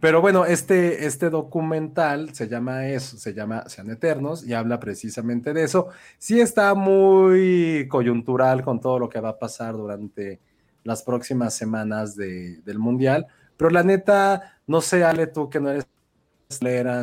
[0.00, 5.54] Pero bueno, este, este documental se llama eso, se llama Sean Eternos y habla precisamente
[5.54, 5.88] de eso.
[6.18, 10.40] Sí está muy coyuntural con todo lo que va a pasar durante
[10.82, 13.26] las próximas semanas de- del Mundial,
[13.56, 15.86] pero la neta, no sé, Ale, tú que no eres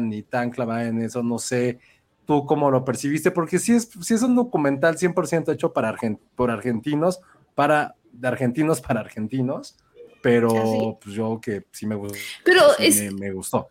[0.02, 1.80] ni tan clavada en eso, no sé
[2.26, 6.20] tú cómo lo percibiste, porque sí es, sí es un documental 100% hecho para argen-
[6.36, 7.20] por argentinos,
[7.56, 9.78] para, de argentinos para argentinos,
[10.22, 10.98] pero ¿Ah, sí?
[11.02, 12.18] pues yo que sí me gustó.
[12.46, 13.70] Pero sí es, me, me gustó.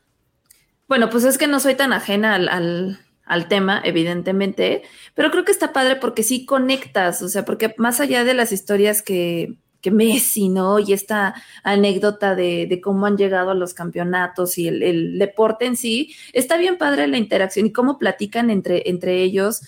[0.89, 4.83] Bueno, pues es que no soy tan ajena al, al- al tema, evidentemente,
[5.15, 8.51] pero creo que está padre porque sí conectas, o sea, porque más allá de las
[8.51, 10.79] historias que, que Messi, ¿no?
[10.79, 15.77] Y esta anécdota de, cómo han llegado a los campeonatos y el, el deporte en
[15.77, 19.63] sí, está bien padre la interacción y cómo platican entre, entre ellos,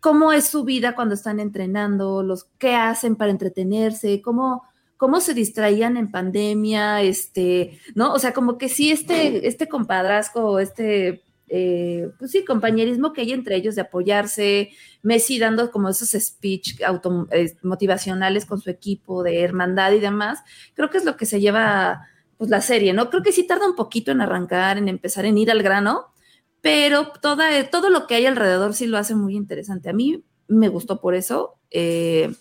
[0.00, 4.64] cómo es su vida cuando están entrenando, los qué hacen para entretenerse, cómo
[5.02, 8.12] cómo se distraían en pandemia, este, ¿no?
[8.12, 13.32] O sea, como que sí, este, este compadrazgo, este, eh, pues sí, compañerismo que hay
[13.32, 14.70] entre ellos de apoyarse,
[15.02, 20.38] Messi dando como esos speech auto, eh, motivacionales con su equipo de hermandad y demás,
[20.72, 22.08] creo que es lo que se lleva,
[22.38, 23.10] pues la serie, ¿no?
[23.10, 26.14] Creo que sí tarda un poquito en arrancar, en empezar, en ir al grano,
[26.62, 29.90] pero toda, todo lo que hay alrededor sí lo hace muy interesante.
[29.90, 31.58] A mí me gustó por eso.
[31.70, 32.32] eh,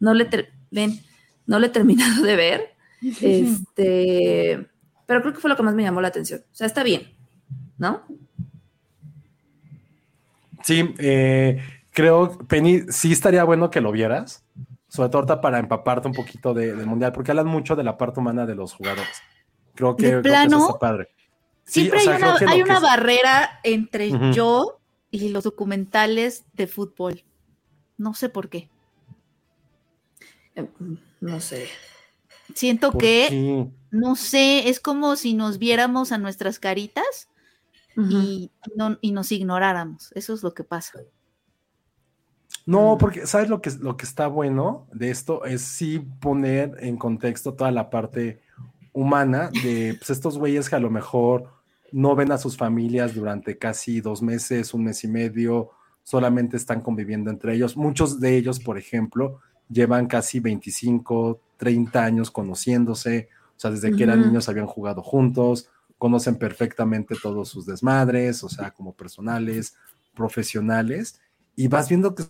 [0.00, 0.28] no le
[0.70, 1.00] ven,
[1.46, 2.70] no lo he terminado de ver.
[3.22, 4.68] Este,
[5.06, 6.40] pero creo que fue lo que más me llamó la atención.
[6.40, 7.16] O sea, está bien,
[7.78, 8.04] ¿no?
[10.70, 11.60] Sí, eh,
[11.90, 14.44] creo, Penny, sí estaría bueno que lo vieras,
[14.88, 17.98] sobre todo ahorita para empaparte un poquito de- del mundial, porque hablan mucho de la
[17.98, 19.08] parte humana de los jugadores.
[19.74, 20.56] Creo que, ¿De creo que plano?
[20.58, 21.08] eso está padre.
[21.64, 24.78] Sí, Siempre o sea, hay una, hay es- barrera entre yo
[25.10, 27.24] y los documentales de fútbol.
[27.98, 28.68] No sé por qué.
[30.54, 30.66] Eh,
[31.20, 31.66] No sé.
[32.54, 33.66] Siento ¿Por que, qué?
[33.90, 37.28] no sé, es como si nos viéramos a nuestras caritas
[38.08, 40.12] Y, no, y nos ignoráramos.
[40.14, 41.00] Eso es lo que pasa.
[42.66, 42.98] No, Mm.
[42.98, 45.44] porque ¿sabes lo que, lo que está bueno de esto?
[45.44, 48.42] Es sí poner en contexto toda la parte
[48.92, 51.48] humana de pues, estos güeyes que a lo mejor
[51.92, 55.70] no ven a sus familias durante casi dos meses, un mes y medio,
[56.02, 57.76] solamente están conviviendo entre ellos.
[57.76, 64.04] Muchos de ellos, por ejemplo, llevan casi 25, 30 años conociéndose, o sea, desde que
[64.04, 65.68] eran niños habían jugado juntos,
[66.00, 69.76] conocen perfectamente todos sus desmadres, o sea, como personales,
[70.14, 71.20] profesionales,
[71.54, 72.24] y vas viendo que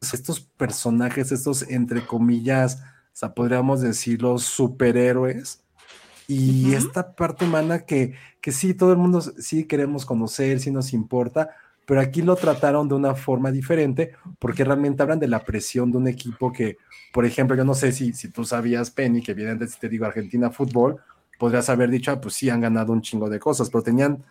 [0.00, 5.64] estos personajes, estos entre comillas, o sea, podríamos decirlo, superhéroes,
[6.28, 6.76] y Ujú.
[6.76, 11.50] esta parte humana que, que sí, todo el mundo sí queremos conocer, sí nos importa,
[11.86, 15.98] pero aquí lo trataron de una forma diferente, porque realmente hablan de la presión de
[15.98, 16.76] un equipo que,
[17.12, 20.04] por ejemplo, yo no sé si, si tú sabías, Penny, que evidentemente si te digo
[20.06, 21.00] Argentina Fútbol,
[21.38, 24.24] podrías haber dicho, ah, pues sí, han ganado un chingo de cosas, pero tenían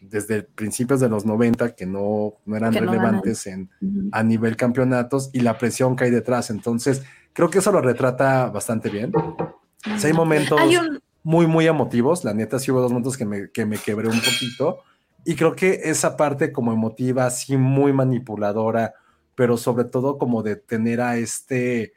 [0.00, 4.08] desde principios de los 90 que no, no eran Que no relevantes en, Ujú.
[4.12, 6.50] a nivel campeonatos y la presión que hay detrás.
[6.50, 9.12] Entonces, creo que eso lo retrata bastante bien.
[9.14, 12.24] O sea, hay momentos Hay un, muy, muy emotivos.
[12.24, 14.78] La neta, sí hubo dos momentos que me, que me quebré un poquito.
[15.24, 18.94] Y creo que esa parte como emotiva, sí, muy manipuladora,
[19.34, 21.94] pero sobre todo como de tener a este,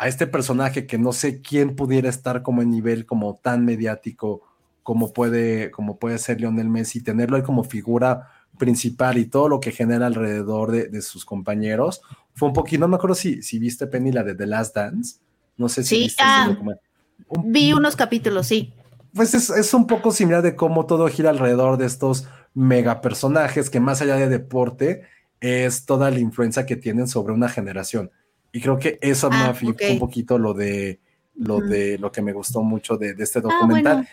[0.00, 4.40] a este personaje que no sé quién pudiera estar como en nivel como tan mediático
[4.82, 9.60] como puede, como puede ser Lionel Messi, tenerlo ahí como figura principal y todo lo
[9.60, 12.00] que genera alrededor de, de sus compañeros.
[12.34, 15.18] Fue un poquito, no me acuerdo si, si viste Penny la de The Last Dance.
[15.58, 16.84] No sé si Sí, viste ah, ese documental.
[17.28, 18.72] Un- vi unos capítulos, sí.
[19.12, 23.68] pues es, es un poco similar de cómo todo gira alrededor de estos mega personajes
[23.68, 25.02] que más allá de deporte
[25.40, 28.10] es toda la influencia que tienen sobre una generación.
[28.52, 29.82] Y creo que eso Ah, fue ok.
[29.90, 30.98] un poquito lo de
[31.36, 33.94] lo de lo que me gustó mucho de, de este Ah, documental.
[33.98, 34.08] bueno.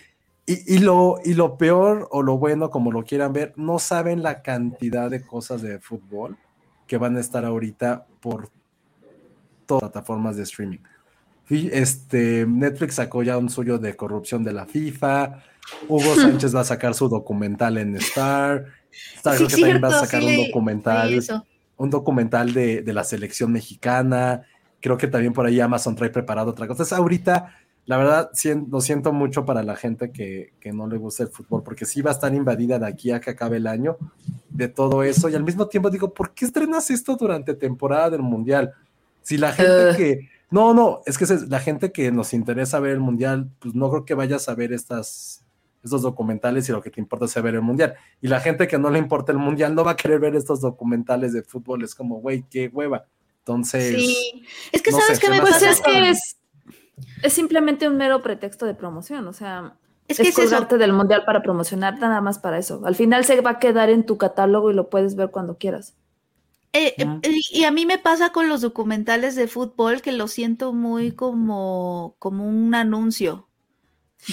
[0.45, 4.23] y, y lo, y lo peor o lo bueno, como lo quieran ver, no saben
[4.23, 6.37] la cantidad de cosas de fútbol
[6.87, 8.49] que van a estar ahorita por
[9.65, 10.79] todas las plataformas de streaming.
[11.49, 15.43] Este, Netflix sacó ya un suyo de corrupción de la FIFA.
[15.89, 18.65] Hugo Sánchez va a sacar su documental en Star.
[19.15, 21.13] Star Sí, creo que también va a sacar sí un documental.
[21.77, 24.43] Un documental de, de la selección mexicana.
[24.81, 26.83] Creo que también por ahí Amazon trae preparado otra cosa.
[26.83, 27.55] Entonces, ahorita,
[27.85, 28.31] la verdad,
[28.69, 32.01] lo siento mucho para la gente que, que no le gusta el fútbol, porque sí
[32.01, 33.97] va a estar invadida de aquí a que acabe el año
[34.49, 35.29] de todo eso.
[35.29, 38.73] Y al mismo tiempo digo, ¿por qué estrenas esto durante temporada del Mundial?
[39.21, 40.29] Si la gente que...
[40.49, 44.05] No, no, es que la gente que nos interesa ver el Mundial, pues no creo
[44.05, 45.43] que vayas a ver estas,
[45.83, 47.95] estos documentales y lo que te importa es ver el Mundial.
[48.21, 50.61] Y la gente que no le importa el Mundial no va a querer ver estos
[50.61, 51.83] documentales de fútbol.
[51.83, 53.05] Es como, güey, qué hueva.
[53.39, 54.43] Entonces, Sí.
[54.71, 56.37] Es que no sabes qué se me Pues pasa es que es,
[57.23, 59.77] es simplemente un mero pretexto de promoción, o sea,
[60.07, 60.41] Es es, que es eso.
[60.41, 62.81] colgarte del mundial para promocionar nada más para eso.
[62.85, 65.95] Al final se va a quedar en tu catálogo y lo puedes ver cuando quieras.
[66.73, 67.07] Eh, eh,
[67.51, 72.15] y a mí me pasa con los documentales de fútbol que lo siento muy como,
[72.19, 73.46] como un anuncio.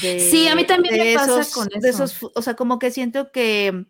[0.00, 2.04] De- Sí, a mí también me pasa con de eso.
[2.04, 3.86] esos o sea, como que siento que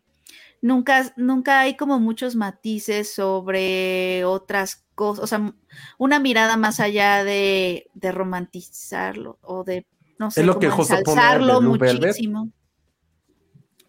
[0.63, 5.55] nunca, nunca hay como muchos matices sobre otras cosas, o sea,
[5.99, 9.87] una mirada más allá de, de romantizarlo o de,
[10.19, 12.49] no sé, lo que como pone ensalzarlo muchísimo.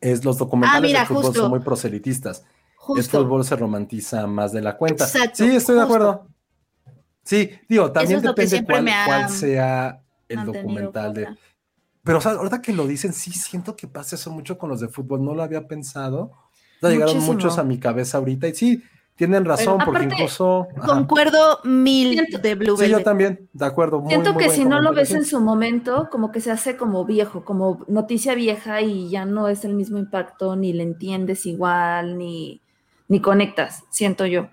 [0.02, 1.42] es los documentales Ah, mira, de fútbol justo.
[1.42, 2.44] son muy proselitistas.
[2.44, 3.24] El Justo.
[3.24, 5.06] fútbol se romantiza más de la cuenta.
[5.06, 6.28] Exacto, sí, estoy de acuerdo.
[7.24, 11.28] Sí, digo, también es lo que depende cuál, me ha cuál sea el documental de.
[12.06, 14.80] Pero, o sea, ahorita que lo dicen, sí siento que pasa eso mucho con los
[14.80, 15.26] de fútbol.
[15.26, 16.32] No lo había pensado.
[16.80, 17.34] Sea, llegaron Muchísimo.
[17.34, 18.48] muchos a mi cabeza ahorita.
[18.48, 18.84] Y sí,
[19.16, 20.68] tienen razón, porque aparte, incluso.
[20.78, 20.88] ajá.
[20.88, 24.02] Concuerdo mil Siento- de Blue Sí, yo también, de acuerdo.
[24.02, 26.78] muy, Siento muy que si no lo ves en su momento, como que se hace
[26.78, 31.46] como viejo, como noticia vieja y ya no es el mismo impacto, ni le entiendes
[31.46, 32.62] igual, ni,
[33.08, 34.50] ni conectas, siento yo.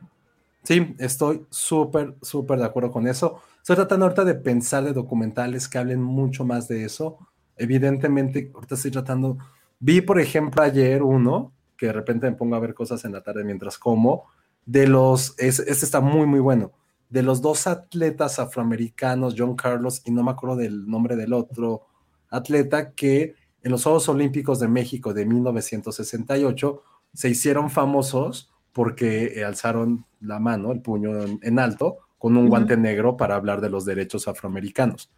[0.63, 3.43] Sí, estoy súper, súper de acuerdo con eso.
[3.59, 7.19] Estoy tratando ahorita de pensar de documentales que hablen mucho más de eso.
[7.63, 9.39] Evidentemente, ahorita estoy tratando.
[9.79, 13.23] Vi, por ejemplo, ayer uno, que de repente me pongo a ver cosas en la
[13.23, 14.25] tarde mientras como,
[14.67, 15.35] de los.
[15.39, 16.73] es- Este está muy, muy bueno.
[17.09, 21.83] De los dos atletas afroamericanos, John Carlos, y no me acuerdo del nombre del otro
[22.31, 26.83] atleta, que en los Juegos Olímpicos de México de 1968
[27.15, 32.49] se hicieron famosos porque eh, alzaron la mano, el puño en, en alto, con un
[32.49, 35.11] guante negro para hablar de los derechos afroamericanos.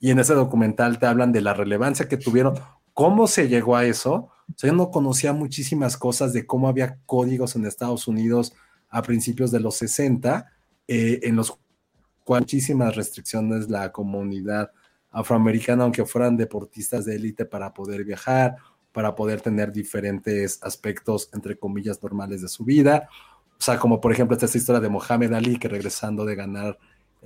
[0.00, 2.54] Y en ese documental te hablan de la relevancia que tuvieron,
[2.92, 4.14] cómo se llegó a eso.
[4.14, 8.52] O sea, yo no conocía muchísimas cosas de cómo había códigos en Estados Unidos
[8.88, 10.50] a principios de los 60,
[10.88, 11.58] eh, en los
[12.24, 14.70] cuales muchísimas restricciones la comunidad
[15.10, 18.56] afroamericana, aunque fueran deportistas de élite, para poder viajar,
[18.92, 23.08] para poder tener diferentes aspectos, entre comillas, normales de su vida.
[23.58, 26.78] O sea, como por ejemplo esta historia de Mohamed Ali, que regresando de ganar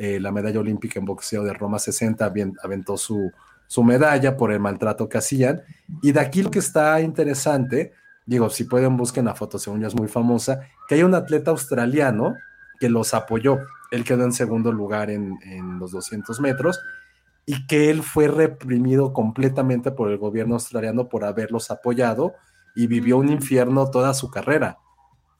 [0.03, 2.33] eh, la medalla olímpica en boxeo de Roma 60,
[2.63, 3.31] aventó su,
[3.67, 5.61] su medalla por el maltrato que hacían.
[6.01, 7.93] Y de aquí lo que está interesante,
[8.25, 11.51] digo, si pueden busquen la foto, según yo es muy famosa, que hay un atleta
[11.51, 12.35] australiano
[12.79, 13.59] que los apoyó.
[13.91, 16.81] Él quedó en segundo lugar en, en los 200 metros
[17.45, 22.33] y que él fue reprimido completamente por el gobierno australiano por haberlos apoyado
[22.75, 24.79] y vivió un infierno toda su carrera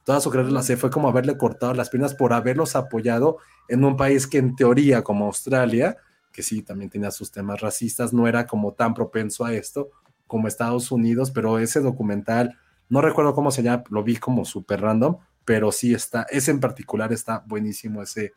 [0.03, 3.37] toda su carrera se fue como haberle cortado las piernas por haberlos apoyado
[3.67, 5.97] en un país que en teoría como Australia,
[6.31, 9.89] que sí también tenía sus temas racistas, no era como tan propenso a esto
[10.27, 12.57] como Estados Unidos, pero ese documental,
[12.87, 16.59] no recuerdo cómo se llama, lo vi como súper random, pero sí está, ese en
[16.61, 18.31] particular está buenísimo ese,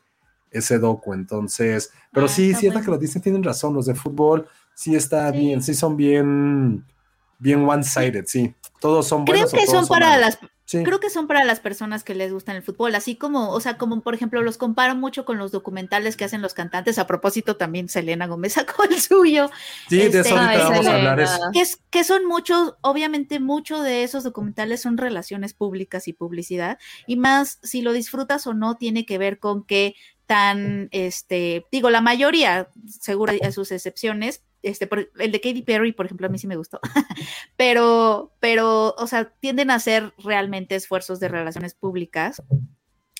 [0.50, 2.84] ese docu, entonces, pero Ah, sí, sí es la bueno.
[2.84, 5.38] que lo dicen, tienen razón, los de fútbol sí está Sí.
[5.38, 6.84] bien, sí son bien,
[7.38, 9.54] bien one-sided, sí, todos son Creo buenos.
[9.54, 10.82] o que son para las Sí.
[10.82, 13.76] Creo que son para las personas que les gustan el fútbol, así como, o sea,
[13.76, 16.98] como por ejemplo, los comparo mucho con los documentales que hacen los cantantes.
[16.98, 19.50] A propósito, también Selena Gómez sacó el suyo,
[19.88, 21.20] Sí, de Este, eso ahorita Ay, vamos a hablar.
[21.20, 21.50] Es, Selena.
[21.52, 26.78] que, es, que son muchos, obviamente, mucho de esos documentales son relaciones públicas y publicidad,
[27.06, 29.94] y más si lo disfrutas o no, tiene que ver con qué
[30.26, 35.92] tan, este, digo, la mayoría, seguro hay sus excepciones, este, por- el de Katy Perry,
[35.92, 36.80] por ejemplo, a mí sí me gustó,
[37.56, 42.42] pero, pero, o sea, tienden a ser realmente esfuerzos de relaciones públicas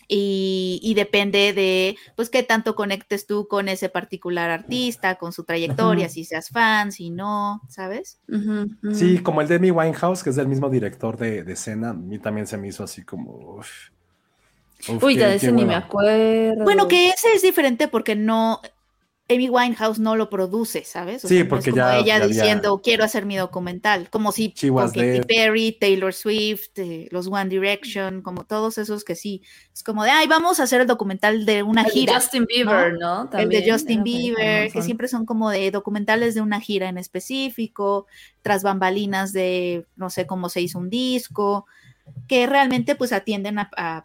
[0.06, 5.44] y, y depende de, pues, qué tanto conectes tú con ese particular artista, con su
[5.44, 6.14] trayectoria, Ujú.
[6.14, 8.20] si seas fan, si no, ¿sabes?
[8.28, 8.94] Ujú, ujú.
[8.94, 11.94] Sí, como el de Amy Winehouse, que es del mismo director de, de escena, a
[11.94, 13.32] mí también se me hizo así como.
[13.58, 13.70] uf.
[14.88, 16.64] Uf, Uy, de ese ni me acuerdo.
[16.64, 18.60] Bueno, que ese es diferente porque no,
[19.30, 21.24] Amy Winehouse no lo produce, ¿sabes?
[21.24, 23.36] O Sí, sea, no porque es como ya- ella ya había- diciendo, quiero hacer mi
[23.36, 25.20] documental, como si She con was Katy.
[25.26, 29.40] Perry, Taylor Swift, eh, los One Direction, como todos esos que sí,
[29.72, 32.14] es como de, ay, vamos a hacer el documental de una El de gira.
[32.16, 33.22] Justin Bieber, ¿no?
[33.22, 36.98] el También de Justin Bieber, que siempre son como de documentales de una gira en
[36.98, 38.06] específico,
[38.42, 41.66] tras bambalinas de no sé cómo se hizo un disco,
[42.28, 44.04] que realmente pues atienden a, a,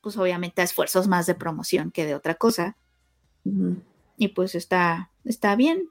[0.00, 2.76] pues obviamente a esfuerzos más de promoción que de otra cosa.
[3.44, 3.78] Ujú.
[4.16, 5.88] Y pues está, está bien.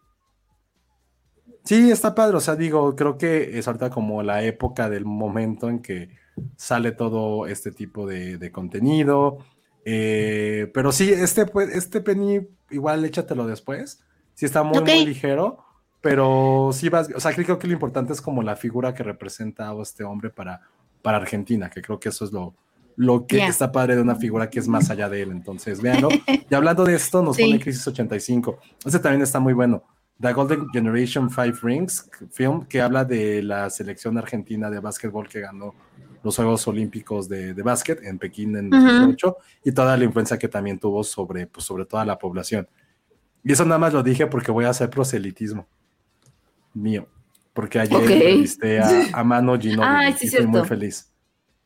[1.63, 2.37] Sí, está padre.
[2.37, 6.09] O sea, digo, creo que es ahorita como la época del momento en que
[6.57, 9.39] sale todo este tipo de, de contenido.
[9.85, 14.03] Eh, pero sí, este, pues, este penny, igual échatelo después.
[14.33, 15.59] Sí, está muy, muy ligero.
[16.01, 19.69] Pero sí vas, o sea, creo que lo importante es como la figura que representa
[19.69, 20.61] a este hombre para,
[21.01, 22.55] para Argentina, que creo que eso es lo,
[22.95, 23.47] lo que Ya.
[23.47, 25.31] está padre de una figura que es más allá de él.
[25.31, 26.09] Entonces, véanlo.
[26.49, 27.43] Y hablando de esto, nos Sí.
[27.43, 28.59] pone Crisis 85.
[28.85, 29.83] Este también está muy bueno.
[30.21, 35.41] The Golden Generation Five Rings film que habla de la selección argentina de básquetbol que
[35.41, 35.73] ganó
[36.23, 38.81] los Juegos Olímpicos de, de básquet en Pekín en Ujú.
[38.85, 42.67] 2008 y toda la influencia que también tuvo sobre, pues, sobre toda la población.
[43.43, 45.67] Y eso nada más lo dije porque voy a hacer proselitismo
[46.73, 47.07] mío.
[47.53, 48.09] Porque ayer Ok.
[48.09, 51.12] entrevisté a, a Mano Ginobili Ay, sí, y fui muy feliz.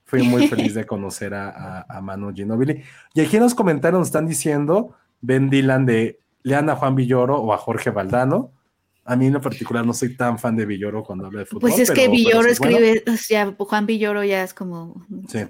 [0.08, 2.82] Fui muy feliz de conocer a, a, a Manu Ginobili.
[3.14, 7.38] Y aquí en los comentarios nos están diciendo, Ben Dylan de lean a Juan Villoro
[7.38, 8.52] o a Jorge Valdano.
[9.04, 11.62] A mí en lo particular no soy tan fan de Villoro cuando habla de fútbol.
[11.62, 12.78] Pues es pero- que Villoro sí es bueno.
[12.78, 15.06] escribe, o sea, Juan Villoro ya es como...
[15.28, 15.46] Sí.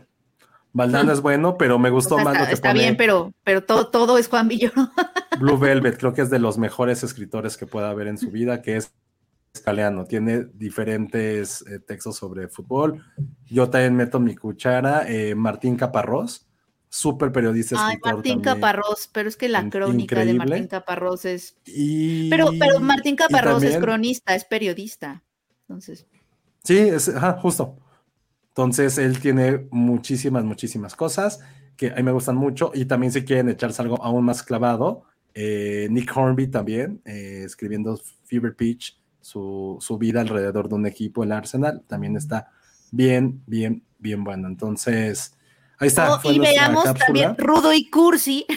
[0.74, 2.98] Valdano es bueno, pero me o gustó sea, más está, lo que está pone bien,
[2.98, 4.90] pero, pero todo, todo es Juan Villoro.
[5.40, 5.98] Blue Velvet.
[5.98, 8.94] Creo que es de los mejores escritores que pueda haber en su vida, que es
[9.60, 10.06] italiano.
[10.06, 13.04] Tiene diferentes eh, textos sobre fútbol.
[13.46, 15.10] Yo también meto mi cuchara.
[15.10, 16.48] eh, Martín Caparrós,
[16.90, 17.76] súper periodista.
[17.80, 18.56] Ay, Martín también.
[18.56, 20.34] Caparrós, pero es que la crónica de.
[20.34, 21.58] Martín Caparrós es...
[21.66, 25.24] Y, Pero, pero Martín Caparrós es cronista, es periodista.
[25.68, 26.06] Entonces,
[26.64, 27.78] Sí, es, ajá, justo.
[28.50, 31.40] Entonces, él tiene muchísimas, muchísimas cosas
[31.78, 32.72] que a mí me gustan mucho.
[32.74, 35.04] Y también si quieren echarse algo aún más clavado,
[35.34, 41.22] eh, Nick Hornby también, eh, escribiendo Fever Pitch, su, su vida alrededor de un equipo,
[41.22, 42.50] el Arsenal, también está
[42.92, 44.48] bien, bien, bien bueno.
[44.48, 45.36] Entonces,
[45.80, 46.16] ahí está.
[46.16, 47.06] Oh, y veamos cápsula.
[47.06, 48.46] también Rudo y Cursi.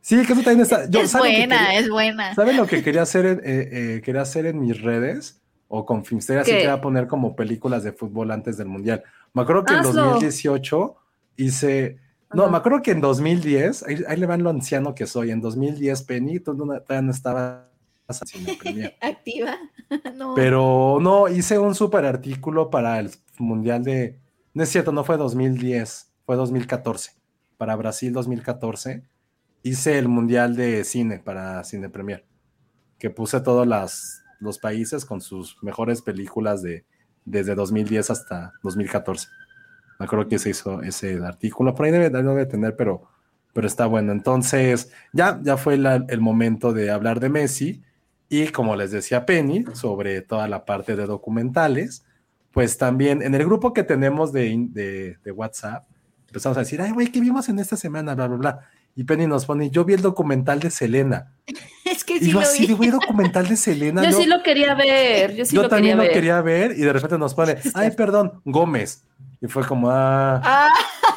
[0.00, 0.88] Sí, que eso también está.
[0.88, 1.78] yo- es ¿saben qué buena, quería?
[1.80, 2.34] es buena.
[2.36, 5.42] ¿Saben lo que quería hacer, en, eh, eh, quería hacer en mis redes?
[5.66, 9.02] O con Filmsteria, así quería poner como películas de fútbol antes del Mundial.
[9.34, 10.02] Me acuerdo que en Hazlo.
[10.12, 10.96] 2018
[11.38, 11.98] hice
[12.34, 12.50] No, Ajá.
[12.52, 16.02] me acuerdo que en 2010, ahí, ahí le van lo anciano que soy, en 2010
[16.02, 17.70] Penny tú no- todavía no estaba
[18.34, 18.96] en el Premier.
[19.00, 19.56] Activa.
[20.16, 20.34] no.
[20.34, 24.18] Pero no, hice un super artículo para el Mundial de...
[24.54, 27.12] No es cierto, no fue 2010, fue 2014.
[27.58, 29.02] Para Brasil 2014
[29.62, 32.24] hice el Mundial de Cine para Cine Premier,
[32.98, 36.84] que puse todos las, los países con sus mejores películas de
[37.24, 39.28] desde 2010 hasta 2014.
[39.98, 43.04] Me acuerdo que se hizo ese artículo, por ahí debe, debe tener, pero,
[43.52, 44.12] pero está bueno.
[44.12, 47.82] Entonces, ya, ya fue la- el momento de hablar de Messi.
[48.28, 52.04] Y como les decía Penny, sobre toda la parte de documentales,
[52.52, 55.86] pues también en el grupo que tenemos de, de, de WhatsApp,
[56.26, 58.14] empezamos a decir, ay, güey, ¿qué vimos en esta semana?
[58.14, 58.60] Bla, bla, bla.
[58.96, 61.32] Y Penny nos pone, yo vi el documental de Selena.
[61.84, 62.72] es que Y sí yo lo así, vi.
[62.72, 64.02] güey, documental de Selena.
[64.02, 64.16] Yo no".
[64.16, 66.12] sí lo quería ver, yo sí Yo lo también quería lo ver.
[66.12, 69.04] quería ver y de repente nos pone, ay, perdón, Gómez.
[69.40, 70.70] Y fue como, ah, Ah,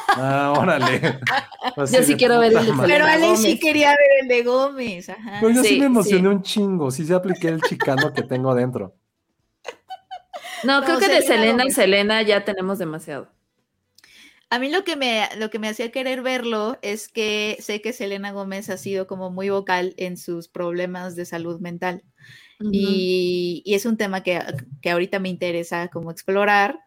[0.08, 1.18] ah, órale.
[1.76, 2.92] Así Yo sí quiero ver el de madre.
[2.92, 3.60] pero Ale sí Gómez.
[3.60, 5.08] quería ver el de Gómez.
[5.08, 5.38] Ajá.
[5.40, 6.34] Pero yo sí, Sí, me emocioné sí.
[6.36, 8.94] un chingo, sí, sí apliqué el chicano que tengo dentro.
[10.64, 11.74] No, No, creo que de Selena Selena y Gómez.
[11.74, 13.28] Selena ya tenemos demasiado.
[14.50, 17.92] A mí lo que me lo que me hacía querer verlo es que sé que
[17.92, 22.02] Selena Gómez ha sido como muy vocal en sus problemas de salud mental.
[22.72, 24.38] Y, y es un tema que,
[24.82, 26.80] que ahorita me interesa como explorar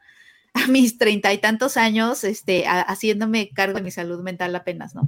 [0.65, 4.95] a mis treinta y tantos años, este, a- haciéndome cargo de mi salud mental apenas,
[4.95, 5.07] ¿no?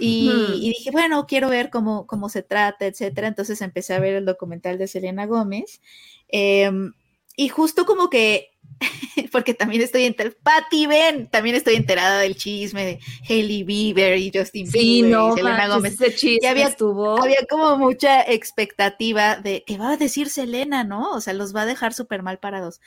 [0.00, 0.28] Y,
[0.60, 3.28] y dije, bueno, quiero ver cómo, cómo se trata, etcétera.
[3.28, 5.80] Entonces empecé a ver el documental de Selena Gómez.
[6.28, 6.92] em,
[7.36, 8.48] y justo como que,
[9.30, 12.98] porque también estoy enterada, Patty Ben, también estoy enterada del chisme de
[13.28, 17.22] Hailey Bieber y Justin Sí, Bieber no, y Selena manches, Gómez ese Ya había- estuvo.
[17.22, 21.10] había como mucha expectativa de qué va a decir Selena, ¿no?
[21.12, 22.80] O sea, los va a dejar súper mal parados.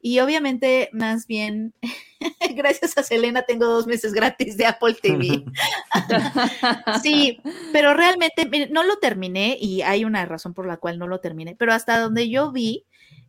[0.00, 1.74] Y obviamente, más bien,
[2.56, 5.44] gracias a Selena tengo dos meses gratis de Apple TV.
[7.02, 7.38] Sí,
[7.72, 11.54] pero realmente no lo terminé y hay una razón por la cual no lo terminé,
[11.56, 12.84] pero hasta donde yo vi,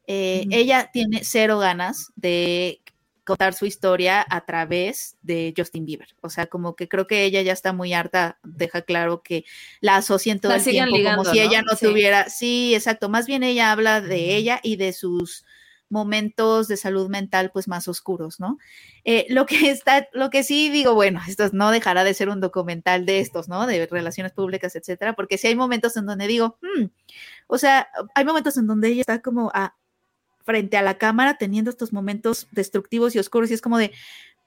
[0.07, 2.81] eh, ella tiene cero ganas de
[3.25, 6.07] contar su historia a través de Justin Bieber.
[6.21, 9.43] O sea, como que creo que ella ya está muy harta, deja claro que
[9.81, 11.43] la asocian todo La el tiempo ligando, como si ¿no?
[11.45, 11.85] ella no Sí.
[11.87, 15.43] tuviera, sí, exacto, más bien ella habla de ella y de sus
[15.89, 18.57] momentos de salud mental pues más oscuros, ¿no?
[19.05, 22.41] Eh, lo que está, lo que sí digo, bueno, esto no dejará de ser un
[22.41, 23.65] documental de estos, ¿no?
[23.67, 26.85] De relaciones públicas, etcétera, porque sí hay momentos en donde digo, "Hmm",
[27.47, 29.75] o sea, hay momentos en donde ella está como a,
[30.45, 33.91] frente a la cámara teniendo estos momentos destructivos y oscuros y es como de,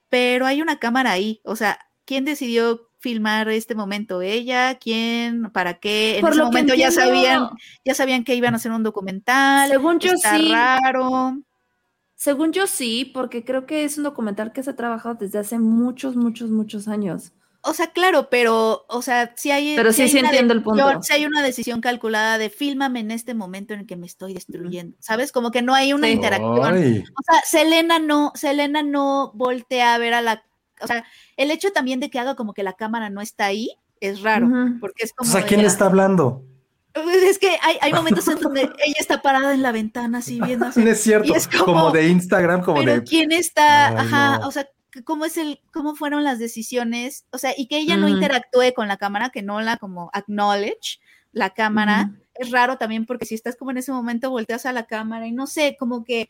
[0.09, 4.21] pero hay una cámara ahí, o sea, ¿quién decidió filmar este momento?
[4.21, 4.75] ¿Ella?
[4.75, 5.51] ¿Quién?
[5.51, 6.15] ¿Para qué?
[6.15, 7.49] En Por ese lo momento ya sabían,
[7.83, 9.69] ya sabían que iban a hacer un documental.
[9.69, 10.49] Según yo está sí.
[10.51, 11.37] raro.
[12.15, 15.57] Según yo sí, porque creo que es un documental que se ha trabajado desde hace
[15.59, 17.33] muchos, muchos, muchos años.
[17.63, 19.75] O sea, claro, pero, o sea, si hay.
[19.75, 20.83] Pero sí, hay sí una entiendo el punto.
[20.83, 24.07] decisión- sí hay una decisión calculada de fílmame en este momento en el que me
[24.07, 25.31] estoy destruyendo, ¿sabes?
[25.31, 26.13] Como que no hay una Sí.
[26.13, 26.73] interacción.
[26.75, 30.43] Ay, O sea, Selena no, Selena no voltea a ver a la.
[30.83, 31.05] O sea,
[31.37, 34.47] el hecho también de que haga como que la cámara no está ahí es raro,
[34.47, 34.79] Ujú.
[34.79, 35.27] porque es como.
[35.27, 36.43] entonces, ¿a quién le está hablando?
[37.23, 40.65] Es que hay, hay momentos en donde ella está parada en la ventana así viendo
[40.65, 40.79] así.
[40.83, 43.03] No es cierto, Y es como- como, de Instagram, como Pero de...
[43.03, 44.47] quién está, Ay, ajá, no.
[44.47, 44.67] o sea,
[45.05, 48.87] cómo es el, cómo fueron las decisiones, o sea, y que ella no interactúe con
[48.89, 50.99] la cámara, que no la como acknowledge
[51.31, 54.85] la cámara, es raro también porque si estás como en ese momento volteas a la
[54.87, 56.29] cámara y no sé, como que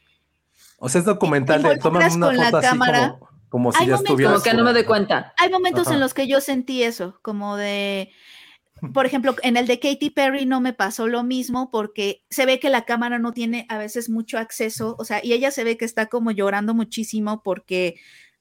[0.78, 3.16] O sea, es documental de toman una con la foto así cámara.
[3.18, 4.32] como, como si Hay ya momentos- estuviera...
[4.32, 5.34] Como que no me doy cuenta.
[5.38, 5.94] hay momentos Ajá.
[5.96, 8.10] en los que yo sentí eso, como de,
[8.94, 12.60] por ejemplo, en el de Katy Perry no me pasó lo mismo porque se ve
[12.60, 15.78] que la cámara no tiene a veces mucho acceso, o sea, y ella se ve
[15.78, 17.96] que está como llorando muchísimo porque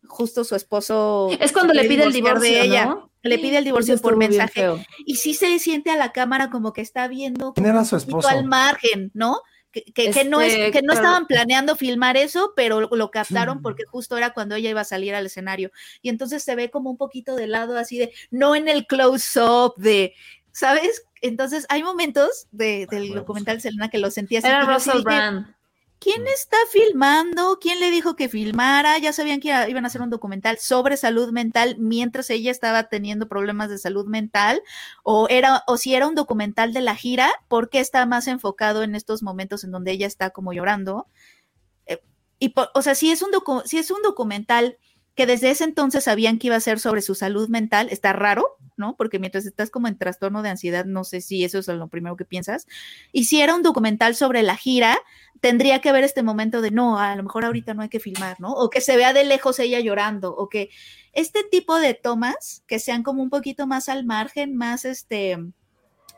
[0.09, 2.87] justo su esposo Es cuando le pide el divorcio, de ella.
[2.87, 3.11] ¿no?
[3.23, 4.65] Le pide el divorcio por mensaje.
[5.05, 7.97] Y sí se siente a la cámara como que está viendo ¿Quién era un su
[7.97, 8.27] esposo?
[8.29, 9.41] al margen, ¿no?
[9.73, 13.85] Que, que- que no es, que no estaban planeando filmar eso, pero lo, captaron porque
[13.85, 15.71] justo era cuando ella iba a salir al escenario.
[16.03, 19.75] Y entonces se ve como un poquito de lado, así de, no en el close-up,
[19.77, 20.15] de,
[20.53, 21.05] ¿sabes?
[21.21, 23.17] Entonces hay momentos de- del huevos.
[23.17, 24.49] documental de Selena que lo sentía así.
[24.49, 25.55] Era Russell Brand.
[26.01, 27.59] ¿Quién está filmando?
[27.61, 28.97] ¿Quién le dijo que filmara?
[28.99, 32.85] Ya sabían que iba- iban a hacer un documental sobre salud mental mientras ella estaba
[32.89, 34.63] teniendo problemas de salud mental
[35.03, 38.83] o era o si era un documental de la gira, ¿por qué está más enfocado
[38.83, 41.07] en estos momentos en donde ella está como llorando?
[41.87, 42.03] Eh,
[42.39, 44.79] y por- o sea, si es un docu- si es un documental
[45.21, 47.89] que desde ese entonces sabían que iba a ser sobre su salud mental.
[47.91, 48.97] Está raro, ¿no?
[48.97, 52.17] Porque mientras estás como en trastorno de ansiedad, no sé si eso es lo primero
[52.17, 52.67] que piensas.
[53.13, 54.99] Y si era un documental sobre la gira,
[55.41, 58.41] tendría que haber este momento de no, a lo mejor ahorita no hay que filmar,
[58.41, 58.51] ¿no?
[58.53, 60.71] O que se vea de lejos ella llorando, o que
[61.13, 65.37] este tipo de tomas que sean como un poquito más al margen, más este,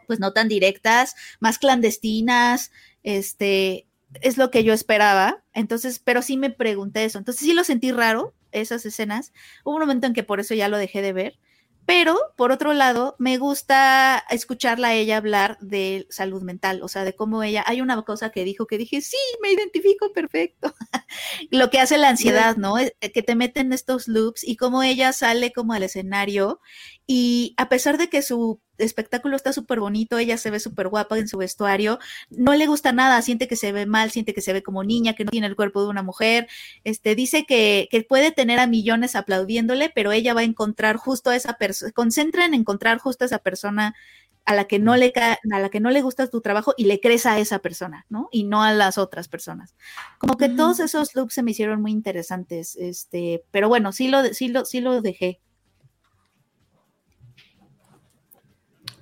[0.07, 2.71] pues no tan directas, más clandestinas,
[3.03, 3.89] este,
[4.21, 5.43] es lo que yo esperaba.
[5.55, 7.19] Entonces, pero sí me pregunté eso.
[7.19, 9.33] Entonces sí lo sentí raro, esas escenas.
[9.65, 11.39] Hubo un momento en que por eso ya lo dejé de ver.
[11.85, 17.03] Pero, por otro lado, me gusta escucharla a ella hablar de salud mental, o sea,
[17.03, 20.73] de cómo ella, hay una cosa que dijo que dije, sí, me identifico perfecto.
[21.51, 22.79] Lo que hace la ansiedad, ¿no?
[22.79, 26.61] Eh, que te meten estos loops y cómo ella sale como al escenario
[27.07, 31.19] y a pesar de que su espectáculo está súper bonito, ella se ve súper guapa
[31.19, 31.99] en su vestuario,
[32.31, 35.15] no le gusta nada, siente que se ve mal, siente que se ve como niña,
[35.15, 36.49] que no tiene el cuerpo de una mujer,
[36.85, 41.31] este, dice que, que puede tener a millones aplaudiéndole, pero ella va a encontrar justo
[41.31, 43.95] a esa persona, concentra en encontrar justo a esa persona
[44.45, 47.01] a la que no le a la que no le gusta tu trabajo y le
[47.01, 48.29] crees a esa persona, ¿no?
[48.33, 49.77] Y no a las otras personas.
[50.19, 54.25] Como que todos esos looks se me hicieron muy interesantes, este, pero bueno, sí lo
[54.35, 55.41] sí lo sí lo dejé.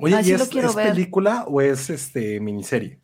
[0.00, 3.00] Oye, ¿y es, película o es este miniserie?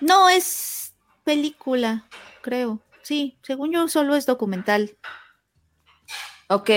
[0.00, 0.94] No, es
[1.24, 2.06] película,
[2.42, 2.80] creo.
[3.02, 4.96] Sí, según yo solo es documental.
[6.48, 6.70] Ok.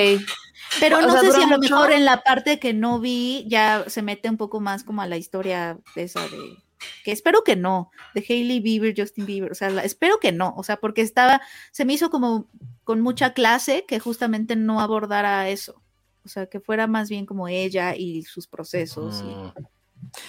[0.80, 4.02] Pero no sé si a lo mejor en la parte que no vi ya se
[4.02, 6.58] mete un poco más como a la historia de esa de
[7.04, 10.64] que espero que no, de Hailey Bieber, Justin Bieber, o sea, espero que no, o
[10.64, 11.42] sea, porque estaba,
[11.72, 12.48] se me hizo como
[12.84, 15.82] con mucha clase que justamente no abordara eso.
[16.26, 19.24] O sea, que fuera más bien como ella y sus procesos.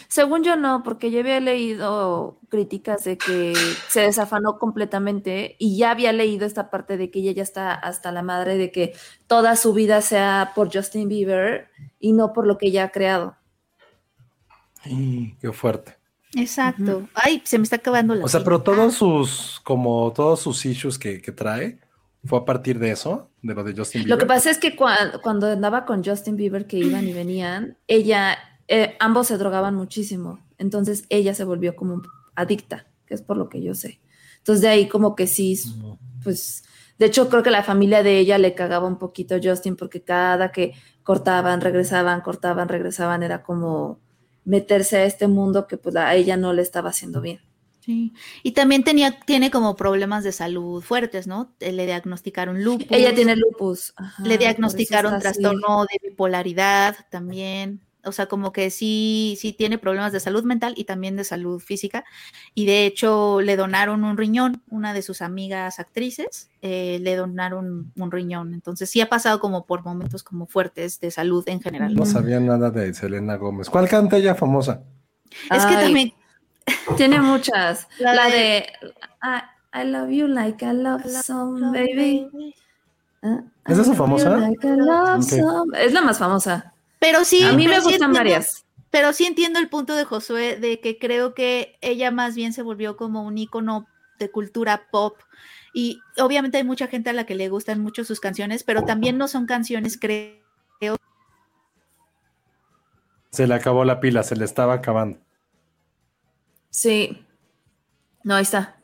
[0.09, 3.55] Según yo no, porque yo había leído críticas de que
[3.89, 8.13] se desafanó completamente y ya había leído esta parte de que ella ya está hasta
[8.13, 8.95] la madre de que
[9.27, 11.69] toda su vida sea por Justin Bieber
[11.99, 13.37] y no por lo que ella ha creado.
[14.83, 15.97] qué fuerte.
[16.35, 17.09] Exacto.
[17.15, 18.25] Ay, se me está acabando la.
[18.25, 21.81] O sea, pero todos sus, como todos sus issues que, que trae,
[22.25, 24.11] fue a partir de eso de lo de Justin Bieber.
[24.11, 28.39] Lo que pasa es que cuando, andaba con Justin Bieber, que iban y venían, ella,
[28.69, 30.41] eh, ambos se drogaban muchísimo.
[30.59, 32.03] Entonces ella se volvió como
[32.35, 34.01] adicta, que es por lo que yo sé.
[34.39, 35.59] Entonces de ahí como que sí,
[36.23, 36.65] pues,
[36.99, 40.03] de hecho creo que la familia de ella le cagaba un poquito a Justin porque
[40.03, 44.01] cada que cortaban, regresaban, cortaban, regresaban, era como
[44.45, 47.41] meterse a este mundo que pues a ella no le estaba haciendo bien.
[47.81, 48.13] Sí.
[48.43, 51.53] Y también tenía, tiene como problemas de salud fuertes, ¿no?
[51.61, 52.87] Le diagnosticaron lupus.
[52.91, 53.95] Ella tiene lupus.
[54.23, 57.81] le diagnosticaron trastorno de bipolaridad también.
[58.05, 61.61] O sea, como que sí, sí tiene problemas de salud mental y también de salud
[61.61, 62.05] física.
[62.55, 67.93] Y de hecho le donaron un riñón, una de sus amigas actrices, eh, le donaron
[67.97, 68.55] un riñón.
[68.55, 71.95] Entonces sí ha pasado como por momentos como fuertes de salud en general.
[71.95, 73.69] No sabía nada de Selena Gómez.
[73.69, 74.83] ¿Cuál canta ella famosa?
[75.51, 76.13] Es que también
[76.97, 77.89] tiene muchas.
[77.99, 78.67] La, de,
[79.73, 82.55] I, love you like I love, some, baby.
[83.23, 84.51] Ah, ¿Es esa famosa?
[85.79, 86.73] Es la más famosa.
[86.99, 87.43] Pero sí.
[87.43, 88.65] A mí me gustan varias.
[88.91, 92.63] Pero sí entiendo el punto de Josué de que creo que ella más bien se
[92.63, 93.87] volvió como un icono
[94.19, 95.17] de cultura pop.
[95.73, 99.17] Y obviamente hay mucha gente a la que le gustan mucho sus canciones, pero también
[99.17, 100.97] no son canciones, creo.
[103.31, 105.19] Se le acabó la pila, se le estaba acabando.
[106.71, 107.27] Sí.
[108.25, 108.77] No, ahí está.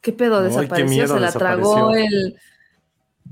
[0.00, 0.42] ¿Qué pedo?
[0.42, 2.36] Desapareció, se la tragó el.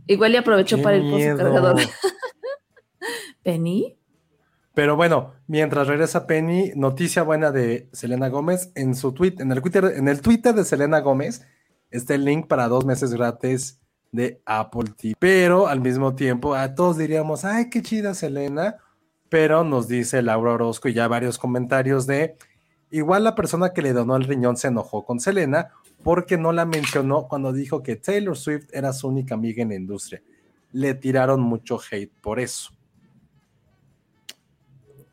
[0.06, 1.80] Igual y aprovechó para ir por su cargador.
[3.42, 3.96] ¿Penny?
[4.74, 8.72] Pero bueno, mientras regresa Penny, noticia buena de Selena Gómez.
[8.74, 11.46] En su tweet, en el Twitter, en el Twitter de Selena Gómez,
[11.90, 13.80] está el link para dos meses gratis
[14.12, 15.14] de Apple TV.
[15.18, 18.76] Pero al mismo tiempo, a todos diríamos, ay, qué chida Selena.
[19.28, 22.36] Pero nos dice Laura Orozco y ya varios comentarios de
[22.96, 25.68] Igual la persona que le donó el riñón se enojó con Selena
[26.02, 29.74] porque no la mencionó cuando dijo que Taylor Swift era su única amiga en la
[29.74, 30.22] industria.
[30.72, 32.70] Le tiraron mucho hate por eso.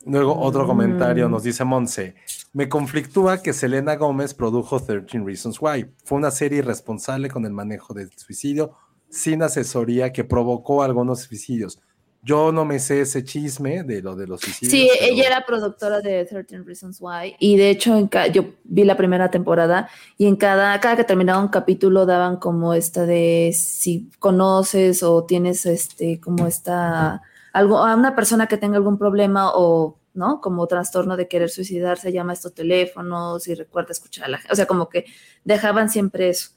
[0.06, 2.16] Luego otro comentario nos dice Monse,
[2.54, 5.86] me conflictúa que Selena Gómez produjo 13 Reasons Why.
[6.06, 8.78] Fue una serie irresponsable con el manejo del suicidio,
[9.10, 11.82] sin asesoría que provocó algunos suicidios.
[12.24, 14.72] Yo no me sé ese chisme de lo de los suicidios.
[14.72, 18.96] Sí, ella era productora de 13 Reasons Why y de hecho en yo vi la
[18.96, 24.10] primera temporada y en cada, cada que terminaba un capítulo daban como esta de si
[24.20, 27.22] conoces o tienes este como esta
[27.52, 30.42] algo a una persona que tenga algún problema o ¿no?
[30.42, 34.54] Como trastorno de querer suicidarse, llama a estos teléfonos y recuerda escuchar a la gente.
[34.54, 35.06] O sea, como que
[35.44, 36.52] dejaban siempre eso.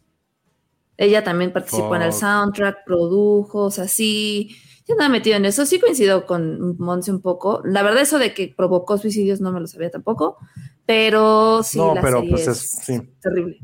[0.98, 4.56] Ella también participó en el soundtrack, produjo, o sea, sí,
[4.86, 5.66] ya andaba metido en eso.
[5.66, 7.60] Sí coincido con Monse un poco.
[7.64, 10.36] La verdad, eso de que provocó suicidios no me lo sabía tampoco,
[10.86, 13.00] pero sí, No, la pero, serie pues, es, es- sí.
[13.20, 13.58] terrible.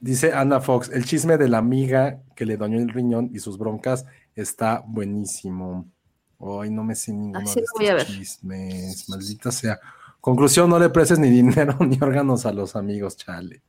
[0.00, 3.58] Dice Ana Fox, el chisme de la amiga que le dañó el riñón y sus
[3.58, 4.06] broncas
[4.36, 5.90] está buenísimo.
[6.38, 8.16] Hoy no me sé ninguno Así de lo voy a estos ver.
[8.18, 9.80] chismes, maldita sea.
[10.20, 13.60] Conclusión, no le prestes ni dinero ni órganos a los amigos, chale.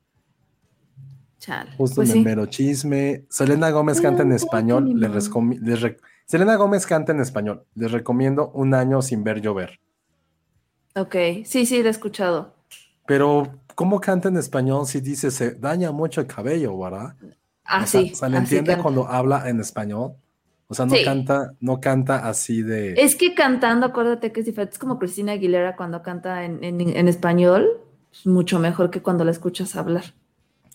[1.39, 1.71] Chale.
[1.77, 2.19] Justo Pues en sí.
[2.23, 3.25] mero chisme.
[3.29, 4.99] Selena Gómez canta en español.
[4.99, 5.09] Les
[5.61, 5.97] les
[6.29, 7.65] Selena Gómez canta en español.
[7.73, 9.79] Les recomiendo un año sin ver llover.
[10.95, 12.53] Ok, sí, sí, lo he escuchado.
[13.07, 17.15] Pero, ¿cómo canta en español si dice se daña mucho el cabello, verdad?
[17.65, 18.01] Ah, O sea.
[18.01, 18.83] ¿Se le así entiende canta.
[18.83, 20.13] cuando habla en español?
[20.67, 21.03] O sea, no Sí.
[21.03, 22.93] canta, no canta así de.
[22.93, 24.73] Es que cantando, acuérdate que es diferente.
[24.73, 27.67] Es como Cristina Aguilera cuando canta en, en- en español.
[28.13, 30.03] Es mucho mejor que cuando la escuchas hablar.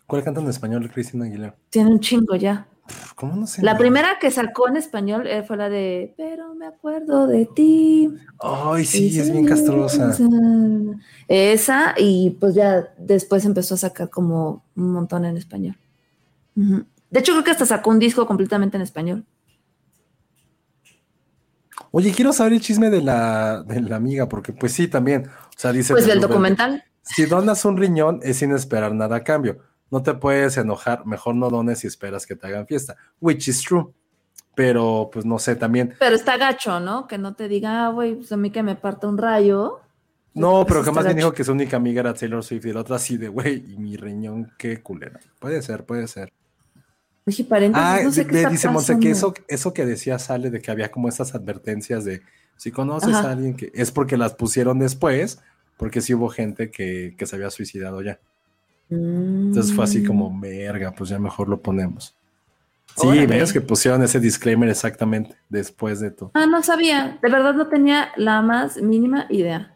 [0.09, 1.55] ¿Cuál canta en español, Cristina Aguilera?
[1.71, 2.67] Tiene un chingo ya.
[2.87, 3.63] Pff, ¿Cómo no sé?
[3.63, 3.79] La nada?
[3.79, 8.13] primera que sacó en español eh, fue la de Pero me acuerdo de ti.
[8.41, 10.15] Ay, sí, es bien castrosa.
[11.29, 15.77] Esa, y pues ya después empezó a sacar como un montón en español.
[16.55, 19.25] De hecho, creo que hasta sacó un disco completamente en español.
[21.91, 25.29] Oye, quiero saber el chisme de la, de la amiga, porque pues sí, también.
[25.29, 25.93] O sea, dice.
[25.93, 26.83] Pues de del documental.
[27.03, 29.59] Si donas un riñón es sin esperar nada a cambio.
[29.95, 32.97] No te puedes enojar, mejor no dones y esperas que te hagan fiesta.
[33.21, 33.93] Which is true.
[34.57, 35.95] Pero, pues no sé, también.
[36.01, 37.07] Pero está gacho, ¿no?
[37.07, 39.81] Que no te diga, ah, güey, pues a mí que me parta un rayo.
[40.35, 41.27] No, pero jamás bien gacho.
[41.29, 43.77] dijo que su única amiga era Taylor Swift y la otra así de, güey, y
[43.79, 45.21] mi riñón, qué culera.
[45.39, 46.33] Puede ser, puede ser.
[47.25, 50.19] Dije, paréntesis, Ah, no sé de- qué está dice Monse que eso, eso que decía
[50.19, 52.21] sale de que había como estas advertencias de
[52.57, 53.29] si conoces Ajá.
[53.29, 55.39] a alguien que es porque las pusieron después,
[55.77, 58.19] porque sí hubo gente que, que se había suicidado ya.
[58.91, 60.41] Entonces fue así como, Mm.
[60.41, 62.15] verga, pues ya mejor lo ponemos.
[62.97, 63.27] Sí, Órale.
[63.27, 66.31] ves que pusieron ese disclaimer exactamente después de todo.
[66.35, 67.19] Ah, no sabía.
[67.21, 69.75] De verdad no tenía la más mínima idea.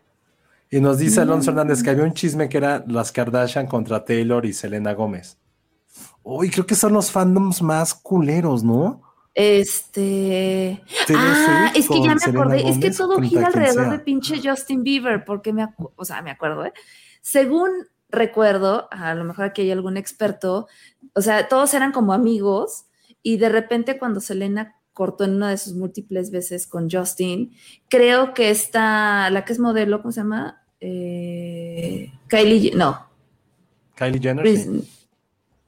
[0.71, 1.55] Y nos dice Alonso Mm.
[1.55, 5.37] Hernández que había un chisme que era las Kardashian contra Taylor y Selena Gómez.
[6.23, 9.03] Uy, creo que son los fandoms más culeros, ¿no?
[9.35, 10.83] Este.
[11.17, 12.69] Ah, es que ya me Selena acordé.
[12.69, 15.67] es que todo gira alrededor de pinche Justin Bieber, porque me,
[15.97, 16.73] o sea, me acuerdo, ¿eh?
[17.23, 17.71] Según
[18.09, 20.67] recuerdo, a lo mejor aquí hay algún experto,
[21.15, 22.87] o sea, todos eran como amigos
[23.23, 27.53] y de repente cuando Selena cortó en una de sus múltiples veces con Justin,
[27.89, 30.63] creo que esta, la que es modelo, ¿cómo se llama?
[30.81, 33.09] Eh, Kylie, no,
[33.95, 34.47] Kylie Jenner.
[34.47, 34.89] Sí.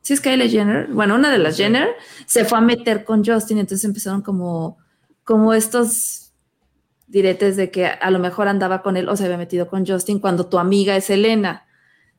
[0.03, 0.89] Sí, es Kylie Jenner.
[0.89, 1.89] Bueno, una de las Jenner
[2.27, 4.79] se fue a meter con Justin, entonces empezaron como,
[5.25, 6.33] como estos
[7.07, 10.21] diretes de que a lo mejor andaba con él o se había metido con Justin
[10.21, 11.67] cuando tu amiga es Elena.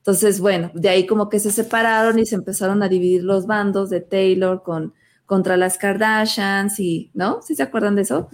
[0.01, 3.89] Entonces, bueno, de ahí como que se separaron y se empezaron a dividir los bandos
[3.89, 4.93] de Taylor con
[5.27, 7.41] contra las Kardashians y, ¿no?
[7.41, 8.27] ¿Sí se acuerdan de eso?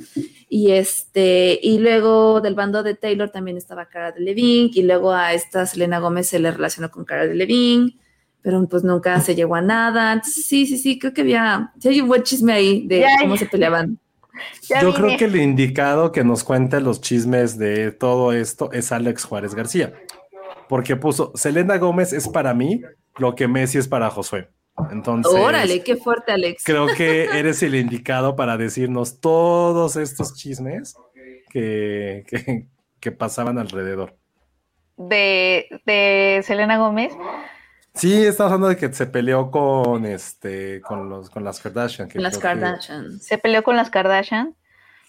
[0.50, 5.12] Y este, y luego del bando de Taylor también estaba Cara de Levine y luego
[5.14, 7.96] a esta Selena Gómez se le relacionó con Cara de Levine
[8.42, 10.14] pero pues nunca se llegó a nada.
[10.14, 13.08] Entonces, sí, sí, sí, creo que había, sí hay un buen chisme ahí de Ya,
[13.20, 13.40] cómo ya.
[13.40, 14.00] se peleaban.
[14.70, 15.00] Ya Yo vine.
[15.04, 19.54] creo que el indicado que nos cuente los chismes de todo esto es Alex Juárez
[19.54, 19.94] García.
[20.70, 22.82] Porque puso, Selena Gómez es para mí
[23.18, 24.50] lo que Messi es para Josué.
[24.92, 26.64] Entonces, Órale, qué fuerte, Alex.
[26.64, 30.96] creo que eres el indicado para decirnos todos estos chismes
[31.50, 32.68] que, que,
[33.00, 34.16] que pasaban alrededor.
[34.98, 37.14] de, de Selena Gómez.
[37.96, 42.08] Sí, estamos hablando de que se peleó con este, con los, con las Kardashian.
[42.08, 43.24] que Las que- Kardashians.
[43.26, 44.56] Se peleó con las Kardashian.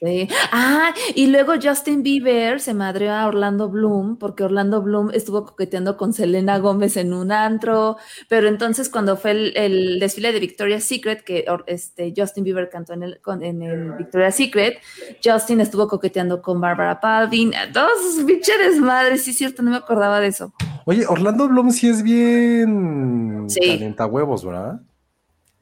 [0.00, 0.28] Sí.
[0.52, 5.96] Ah, y luego Justin Bieber se madreó a Orlando Bloom porque Orlando Bloom estuvo coqueteando
[5.96, 7.96] con Selena Gómez en un antro,
[8.28, 12.92] pero entonces cuando fue el, el desfile de Victoria's Secret, que este, Justin Bieber cantó
[12.92, 14.78] en el, con- en el Victoria's Secret,
[15.24, 19.78] Justin estuvo coqueteando con Barbara Palvin, todos sus bicheres madres, sí es cierto, no me
[19.78, 20.52] acordaba de eso.
[20.84, 23.60] Oye, Orlando Bloom sí es bien Sí.
[23.60, 24.80] calienta huevos, ¿verdad?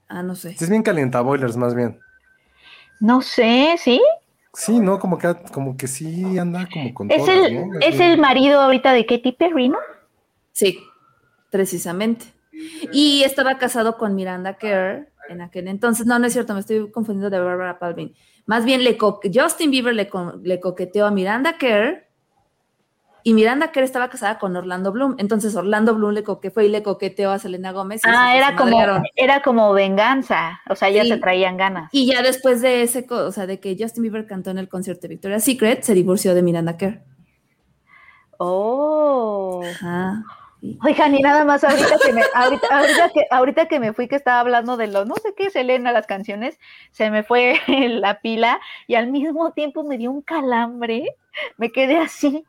[0.08, 0.50] Ah, no sé.
[0.56, 1.98] Sí es bien calienta boilers, más bien.
[3.00, 4.00] No sé, ¿sí?
[4.58, 4.98] Sí, ¿no?
[4.98, 7.78] Como que, como que sí anda como con Es todas, el, ¿no?
[7.80, 9.76] es el marido ahorita de Katy Perry, ¿no?
[10.52, 10.78] Sí,
[11.50, 12.24] precisamente.
[12.92, 16.06] Y estaba casado con Miranda Kerr en aquel entonces.
[16.06, 18.14] No, no es cierto, me estoy confundiendo de Barbara Palvin.
[18.46, 22.05] Más bien, le co- Justin Bieber le, co- le coqueteó a Miranda Kerr
[23.28, 25.16] y Miranda Kerr estaba casada con Orlando Bloom.
[25.18, 28.00] Entonces Orlando Bloom le coque fue y le coqueteó a Selena Gómez.
[28.04, 29.02] y Ah, era como, madrearon.
[29.16, 30.60] era como venganza.
[30.70, 31.08] O sea, ya Sí.
[31.08, 31.88] se traían ganas.
[31.92, 35.02] Y ya después de ese, o sea, de que Justin Bieber cantó en el concierto
[35.02, 37.02] de Victoria's Secret, se divorció de Miranda Kerr.
[38.38, 39.62] Oh.
[39.64, 40.22] Ajá.
[40.84, 44.16] Oigan, y nada más ahorita que me, ahorita, ahorita que, ahorita que me fui que
[44.16, 46.58] estaba hablando de lo, no sé qué, Selena, las canciones,
[46.90, 51.16] se me fue la pila y al mismo tiempo me dio un calambre,
[51.56, 52.44] me quedé así.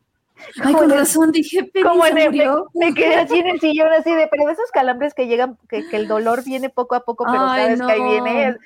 [0.63, 2.67] Ay, con razón, dije, como se murió.
[2.73, 5.57] me, me quedé así en el sillón así de, pero de esos calambres que llegan,
[5.69, 8.57] que, que el dolor viene poco a poco, pero Ay, sabes que ahí viene.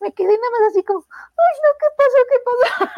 [0.00, 2.18] me quedé nada más así como, ay no, ¿qué pasó?
[2.30, 2.90] ¿Qué pasó?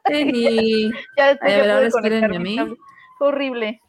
[0.04, 0.90] Penny.
[1.16, 2.76] Ya después Ay, ahora pude a mí.
[3.18, 3.80] Fue horrible.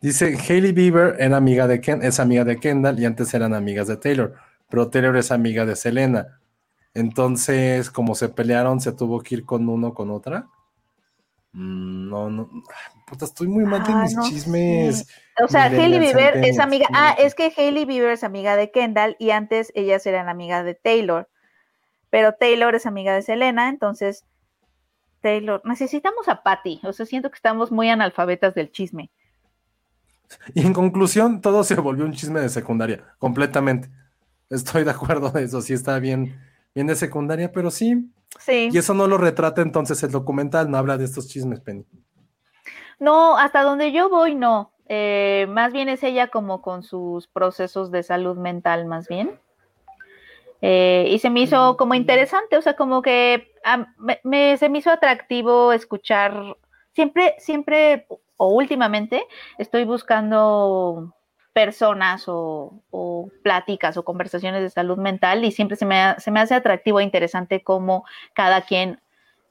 [0.00, 3.88] Dice, Hailey Bieber era amiga de Ken, es amiga de Kendall y antes eran amigas
[3.88, 4.34] de Taylor,
[4.70, 6.40] pero Taylor es amiga de Selena.
[6.94, 10.46] Entonces, como se pelearon, se tuvo que ir con uno con otra.
[11.52, 12.50] Mm, No, no.
[13.06, 15.08] Puta, estoy muy mal de Ah, mis no chismes.
[15.42, 16.86] O sea, Hailey Bieber es amiga.
[16.92, 20.74] Ah, es que Hailey Bieber es amiga de Kendall y antes ellas eran amigas de
[20.74, 21.28] Taylor.
[22.10, 24.24] Pero Taylor es amiga de Selena, entonces
[25.20, 25.62] Taylor.
[25.64, 26.80] Necesitamos a Patty.
[26.84, 29.10] O sea, siento que estamos muy analfabetas del chisme.
[30.54, 33.88] Y en conclusión, todo se volvió un chisme de secundaria, completamente.
[34.50, 36.38] Estoy de acuerdo de eso, sí está bien,
[36.74, 38.10] bien de secundaria, pero sí.
[38.38, 38.70] Sí.
[38.72, 41.84] Y eso no lo retrata entonces el documental, no habla de estos chismes, Penny.
[42.98, 44.72] No, hasta donde yo voy, no.
[44.88, 49.38] Eh, más bien es ella como con sus procesos de salud mental, más bien.
[50.60, 53.52] Eh, y se me hizo como interesante, o sea, como que
[53.98, 56.56] me, me- se me hizo atractivo escuchar.
[56.94, 58.06] Siempre, siempre
[58.36, 59.22] o últimamente
[59.58, 61.14] estoy buscando
[61.58, 62.82] personas o,
[63.42, 67.02] pláticas o conversaciones de salud mental y siempre se me, se me hace atractivo e
[67.02, 69.00] interesante cómo cada quien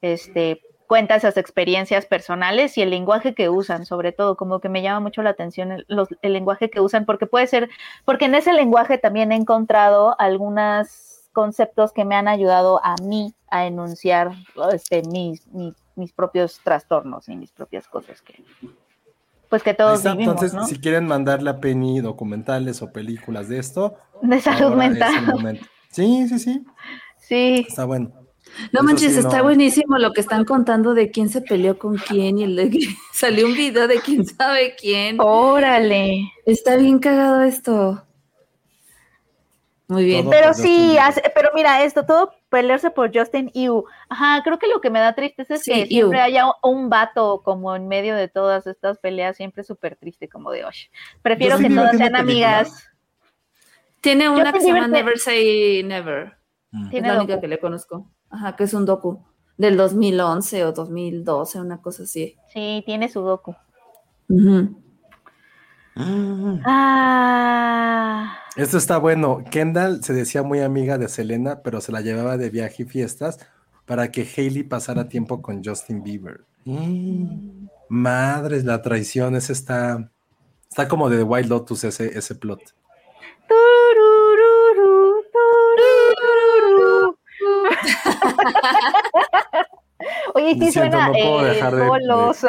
[0.00, 4.80] este, cuenta esas experiencias personales y el lenguaje que usan, sobre todo, como que me
[4.80, 5.86] llama mucho la atención el,
[6.22, 7.68] lenguaje que usan, porque puede ser,
[8.06, 13.34] porque en ese lenguaje también he encontrado algunos conceptos que me han ayudado a mí
[13.50, 14.32] a enunciar
[14.72, 15.46] este, mis,
[15.94, 18.42] mis propios trastornos y mis propias cosas que,
[19.48, 20.66] pues que todos está, vivimos, entonces, ¿no?
[20.66, 25.60] si quieren mandarle a Penny documentales o películas de esto, De salud mental.
[25.90, 26.64] Sí, sí, sí,
[27.20, 28.12] Sí, está bueno.
[28.72, 29.44] No Eso manches, sí, está no.
[29.44, 32.78] buenísimo lo que están contando de quién se peleó con quién y el de que
[33.12, 35.16] salió un video de quién sabe quién.
[35.20, 36.32] órale.
[36.46, 38.02] Está bien cagado esto.
[39.88, 40.22] Muy bien.
[40.24, 43.84] Todo Pero sí, hace- pero mira, esto, todo pelearse por Justin Yu.
[44.10, 45.86] Ajá, creo que lo que me da tristeza es Sí, que Yu.
[45.88, 50.50] siempre haya un vato como en medio de todas estas peleas, siempre súper triste, como
[50.50, 50.90] de, oye,
[51.22, 52.58] prefiero Justin que Bieber todas sean película.
[52.58, 52.84] amigas.
[54.02, 56.36] Tiene una que se llama Never Say Never.
[56.70, 56.84] Mm.
[56.84, 57.40] Es Tiene la única docu.
[57.40, 58.10] que le conozco.
[58.30, 59.24] Ajá, que es un docu
[59.56, 62.36] del 2011 o 2012, una cosa así.
[62.52, 63.56] Sí, tiene su docu.
[65.98, 66.60] Mm.
[66.64, 69.42] Ah, Esto está bueno.
[69.50, 73.38] Kendall se decía muy amiga de Selena, pero se la llevaba de viaje y fiestas
[73.84, 76.44] para que Hailey pasara tiempo con Justin Bieber.
[76.64, 77.66] Mm.
[77.88, 80.10] Madres, la traición, ese está,
[80.68, 82.60] está como de The Wild Lotus ese, ese plot.
[90.34, 92.48] Oye, sí Siento, suena no puedo eh, dejar de- de- golosa.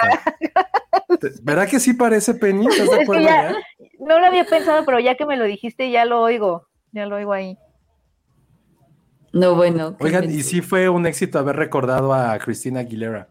[1.20, 2.68] Te- ¿Verdad que sí parece Penny?
[2.68, 3.56] ¿Estás de Es que acuerdo ya- ya?
[4.00, 6.68] No lo había pensado, pero ya que me lo dijiste, ya lo oigo.
[6.92, 7.58] Ya lo oigo ahí.
[9.32, 9.96] No, bueno.
[10.00, 13.28] Oigan, y sí fue un éxito haber recordado a Cristina Aguilera.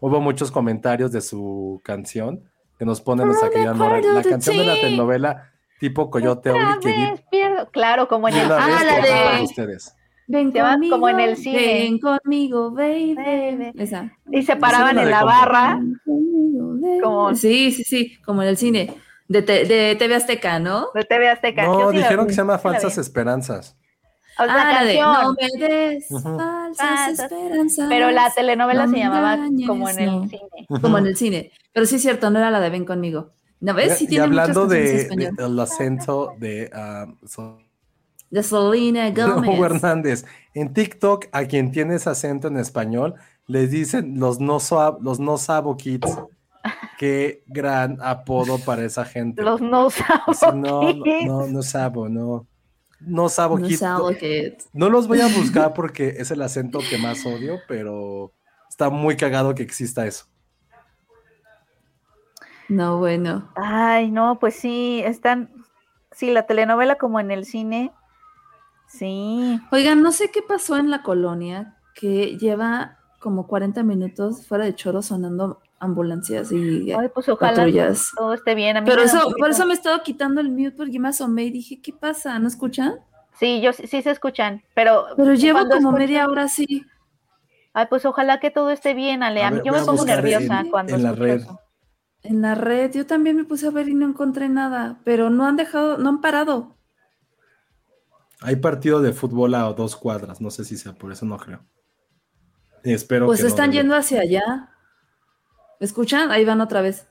[0.00, 2.44] Hubo muchos comentarios de su canción
[2.78, 3.90] que nos pone nuestra querida Nora.
[4.00, 7.68] part of La canción de la telenovela tipo Coyote Ugly que vi pierdo.
[7.70, 9.96] Claro, como en el Ah, la de- ustedes.
[10.32, 11.58] Ven Se llama conmigo, como en el cine.
[11.58, 13.14] Ven conmigo, baby.
[13.14, 13.72] Baby.
[13.78, 14.10] Esa.
[14.30, 15.80] Y se paraban en la barra.
[16.04, 17.00] Conmigo.
[17.02, 18.94] Como- Sí, sí, sí, como en el cine.
[19.28, 20.88] De, te- de TV Azteca, ¿no?
[20.94, 21.64] de TV Azteca.
[21.64, 22.58] No, sí dijeron vi, que se llama.
[22.58, 23.76] Falsas Esperanzas.
[24.38, 24.98] O sea, ah, la de.
[24.98, 27.18] No me des falsas Falsas.
[27.20, 27.86] esperanzas.
[27.90, 30.66] pero la telenovela no se llamaba como en el cine.
[30.80, 31.50] Como en el cine.
[31.72, 33.30] Pero sí es cierto, no era la de Ven conmigo.
[33.60, 33.98] ¿No ves?
[33.98, 36.70] Sí y tiene hablando canciones en de, de- del acento de
[37.26, 37.58] so-
[38.32, 39.48] De Selena Gomez.
[39.50, 43.14] Hugo Hernández, en TikTok a quien tiene ese acento en español
[43.46, 44.58] les dicen los no,
[45.00, 46.08] los no sabo kids.
[46.98, 49.42] Qué gran apodo para esa gente.
[49.42, 51.26] Los no sabo no, no, kids.
[51.26, 52.46] no, no sabo, no.
[53.00, 53.80] No sabo No kids.
[53.80, 54.68] sabo kids.
[54.72, 58.32] no los voy a buscar porque es el acento que más odio, pero
[58.68, 60.26] está muy cagado que exista eso.
[62.68, 63.50] No, bueno.
[63.56, 65.50] Ay, no, pues sí, están.
[66.12, 67.92] Sí, la telenovela como en el cine.
[68.92, 69.60] Sí.
[69.70, 74.74] Oigan, no sé qué pasó en la colonia que lleva como 40 minutos fuera de
[74.74, 78.10] choro sonando ambulancias y Ay, pues ojalá patrullas.
[78.16, 78.76] todo esté bien.
[78.76, 81.50] A mí Pero eso, por eso me estaba quitando el mute porque me asomé y
[81.50, 82.38] dije, ¿qué pasa?
[82.38, 82.96] ¿No escuchan?
[83.38, 85.06] Sí, yo sí, sí se escuchan, pero.
[85.16, 86.84] Pero llevo como escucho- media hora así.
[87.72, 89.42] Ay, pues ojalá que todo esté bien, Ale.
[89.42, 91.36] A A mí- ver, yo me pongo nerviosa en- cuando en la red.
[91.40, 91.58] eso.
[92.22, 95.46] En la red, yo también me puse a ver y no encontré nada, pero no
[95.46, 96.76] han dejado, no han parado.
[98.42, 101.64] Hay partido de fútbol a dos cuadras, no sé si sea por eso, no creo.
[102.82, 104.70] Espero Pues que están yendo hacia allá.
[105.78, 106.30] ¿Me escuchan?
[106.30, 107.08] Ahí van otra vez.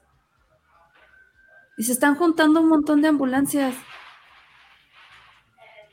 [1.78, 3.76] Y se están juntando un montón de ambulancias.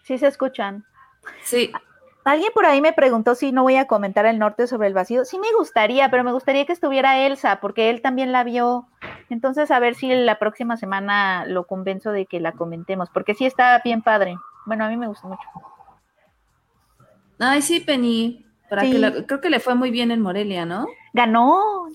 [0.02, 0.84] Sí se escuchan.
[1.44, 1.70] Sí,
[2.28, 5.24] Alguien por ahí me preguntó si no voy a comentar el norte sobre el vacío.
[5.24, 8.86] Sí me gustaría, pero me gustaría que estuviera Elsa, porque él también la vio.
[9.30, 13.46] Entonces, a ver si la próxima semana lo convenzo de que la comentemos, porque sí
[13.46, 14.36] está bien padre.
[14.68, 15.42] Bueno, a mí me gustó mucho.
[17.38, 18.44] Ay, sí, Penny.
[18.68, 18.92] Para Sí.
[18.92, 20.86] que la- creo que le fue muy bien en Morelia, ¿no?
[21.14, 21.86] Ganó.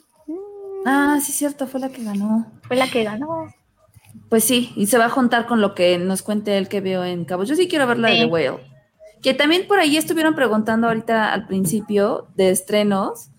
[0.86, 2.52] Ah, sí, cierto, fue la que ganó.
[2.64, 3.54] Fue la que ganó.
[4.30, 7.04] Pues sí, y se va a juntar con lo que nos cuente él que vio
[7.06, 7.44] en Cabo.
[7.44, 8.18] Yo sí quiero ver la de.
[8.20, 8.60] The Whale.
[9.22, 13.30] Que también por ahí estuvieron preguntando ahorita al principio de estrenos.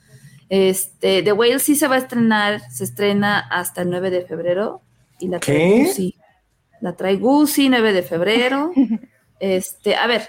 [0.48, 4.80] Este, The Whale sí se va a estrenar, se estrena hasta el 9 de febrero.
[5.18, 5.84] Y la trae ¿Qué?
[5.84, 6.14] Gucci.
[6.80, 8.70] La trae Gucci, 9 de febrero.
[9.40, 10.22] Este, a ver,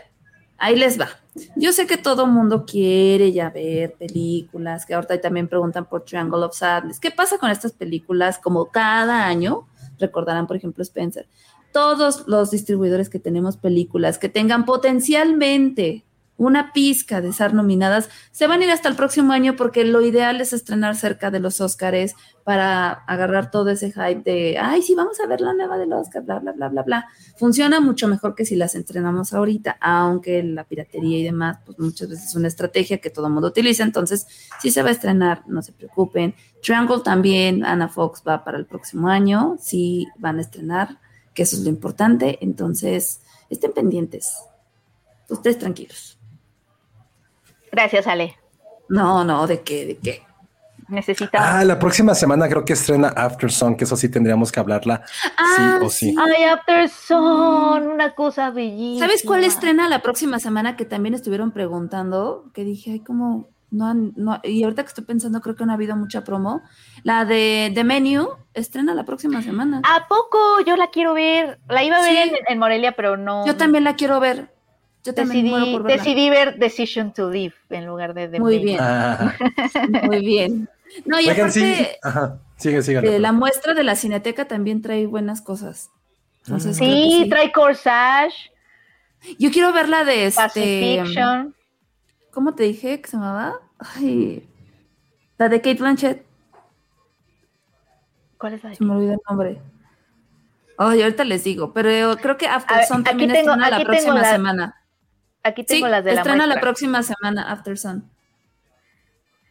[0.58, 1.10] ahí les va.
[1.56, 6.46] Yo sé que todo mundo quiere ya ver películas, que ahorita también preguntan por Triangle
[6.46, 7.00] of Sadness.
[7.00, 8.40] ¿Qué pasa con estas películas?
[8.40, 9.68] Como cada año,
[10.00, 11.28] recordarán, por ejemplo, Spencer,
[11.74, 16.06] todos los distribuidores que tenemos películas que tengan potencialmente
[16.38, 20.02] una pizca de ser nominadas, se van a ir hasta el próximo año porque lo
[20.02, 24.94] ideal es estrenar cerca de los Óscares para agarrar todo ese hype de, ay, sí,
[24.96, 27.08] vamos a ver la nueva del Oscar, bla, bla, bla, bla, bla.
[27.38, 32.10] Funciona mucho mejor que si las estrenamos ahorita, aunque la piratería y demás, pues muchas
[32.10, 34.28] veces es una estrategia que todo mundo utiliza, entonces
[34.62, 36.36] sí se va a estrenar, no se preocupen.
[36.62, 41.00] Triangle también, Anna Fox va para el próximo año, sí van a estrenar,
[41.34, 44.38] que eso es lo importante, entonces estén pendientes.
[45.30, 46.18] Ustedes tranquilos.
[47.76, 48.36] Gracias, Ale.
[48.90, 49.86] No, no, ¿de qué?
[49.86, 50.24] ¿De qué?
[50.88, 51.48] Necesitamos.
[51.50, 55.02] Ah, la próxima semana creo que estrena After Song, que eso sí tendríamos que hablarla
[55.36, 56.16] Ah, sí o sí.
[56.18, 59.00] Ay, After Sun, una cosa bellísima.
[59.08, 62.52] ¿Sabes cuál estrena la próxima semana que también estuvieron preguntando?
[62.54, 65.72] Que dije, ay, como, no, han- no, y ahorita que estoy pensando, creo que no
[65.72, 66.62] ha habido mucha promo.
[67.04, 69.82] La de The Menu estrena la próxima semana.
[69.84, 70.38] ¿A poco?
[70.68, 71.60] Yo la quiero ver.
[71.68, 72.18] La iba a ver Sí.
[72.30, 73.44] en, en Morelia, pero no.
[73.48, 74.54] Yo también la quiero ver.
[75.06, 76.04] Yo también muero decidí, por verla.
[76.04, 78.66] decidí ver Decision to Live en lugar de The Muy Maid.
[78.66, 79.34] bien, Ah,
[80.04, 80.70] muy bien.
[81.06, 81.62] No, y oigan, sí.
[81.64, 83.16] aparte, Ajá, sigue, sigue.
[83.16, 85.90] eh, la muestra de la Cineteca también trae buenas cosas.
[86.46, 87.30] Entonces, Sí, sí.
[87.30, 88.52] trae Corsage,
[89.40, 91.02] Yo quiero ver la de este.
[92.32, 93.60] ¿Cómo te dije que se llamaba?
[93.80, 94.48] Ay,
[95.38, 96.24] la de Kate Blanchett.
[98.38, 99.62] ¿Cuál es la de Se me olvidó el nombre.
[100.78, 103.84] Ay, ahorita les digo, pero creo que After ver, Sun aquí también tengo- estrena la
[103.86, 104.82] próxima la- semana.
[105.46, 108.10] Aquí Sí, tengo las de la estrena la próxima semana After Sun.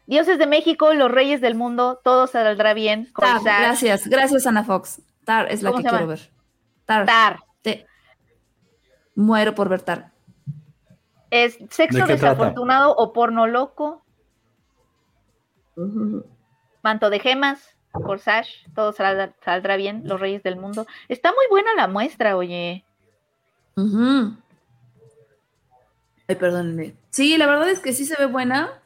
[0.06, 3.12] Dioses de México, los reyes del mundo, todo saldrá bien.
[3.16, 5.00] Tar, gracias, gracias Ana Fox.
[5.24, 6.32] Tar es la ¿Cómo que quiero ver.
[6.84, 7.38] Tar, Tar.
[7.62, 7.86] te
[9.14, 10.10] muero por ver Tar.
[11.30, 12.34] Es sexo ¿De qué trata?
[12.34, 14.04] desafortunado o porno loco,
[16.82, 20.86] manto de gemas, Corsage, todo saldrá, saldrá bien, los reyes del mundo.
[21.08, 22.84] Está muy buena la muestra, oye.
[23.76, 24.36] Ujú.
[26.26, 26.96] Ay, perdónenme.
[27.10, 28.80] Sí, la verdad es que sí se ve buena.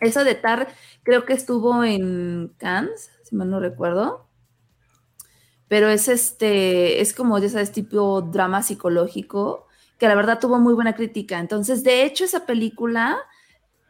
[0.00, 0.68] Esa de Tar
[1.04, 4.26] creo que estuvo en Cannes, si mal no recuerdo.
[5.68, 9.68] Pero es este, es como, ya sabes, tipo drama psicológico,
[9.98, 11.38] que la verdad tuvo muy buena crítica.
[11.38, 13.16] Entonces, de hecho, esa película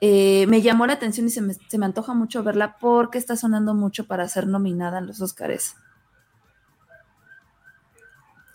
[0.01, 3.37] eh, me llamó la atención y se me, se me antoja mucho verla porque está
[3.37, 5.77] sonando mucho para ser nominada en los Oscars.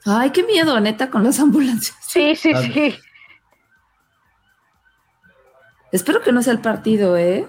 [0.05, 1.97] Ay, qué miedo, neta, con las ambulancias.
[2.01, 2.95] Sí, sí, sí.
[5.91, 7.47] Espero que no sea el partido, ¿eh?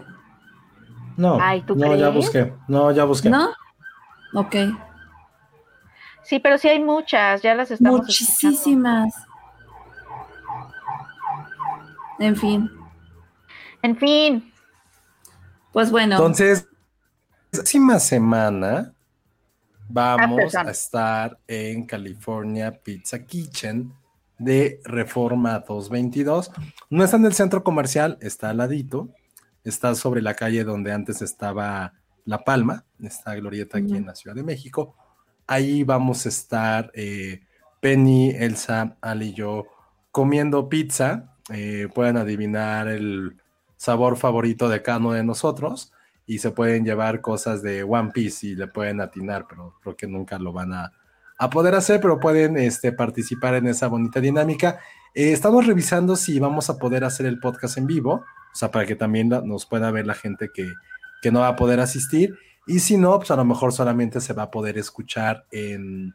[1.16, 2.52] No, Ay, ¿tú no, ya busqué.
[2.68, 3.28] No, ya busqué.
[3.28, 3.50] ¿No?
[4.34, 4.54] Ok.
[6.22, 8.50] Sí, pero sí hay muchas, ya las estamos escuchando.
[8.50, 9.14] Muchísimas.
[12.18, 12.70] En fin,
[13.82, 14.52] En fin,
[15.72, 16.16] pues bueno.
[16.16, 16.68] Entonces,
[17.50, 18.92] la próxima semana
[19.88, 20.66] vamos Sun.
[20.66, 23.92] a estar en California Pizza Kitchen
[24.38, 26.50] de Reforma 222.
[26.90, 29.10] No está en el centro comercial, está al ladito.
[29.64, 31.94] Está sobre la calle donde antes estaba
[32.24, 34.94] La Palma, esta glorieta aquí en la Ciudad de México.
[35.46, 37.40] Ahí vamos a estar eh,
[37.80, 39.66] Penny, Elsa, Ali y yo
[40.10, 41.34] comiendo pizza.
[41.50, 43.36] Eh, pueden adivinar el
[43.76, 45.92] sabor favorito de cada uno de nosotros
[46.26, 50.06] y se pueden llevar cosas de One Piece y le pueden atinar, pero creo que
[50.06, 50.92] nunca lo van a,
[51.38, 54.80] a poder hacer, pero pueden este, participar en esa bonita dinámica.
[55.14, 58.86] Eh, estamos revisando si vamos a poder hacer el podcast en vivo, o sea, para
[58.86, 60.72] que también nos pueda ver la gente que,
[61.22, 62.36] que no va a poder asistir.
[62.66, 66.12] Y si no, pues a lo mejor solamente se va a poder escuchar en,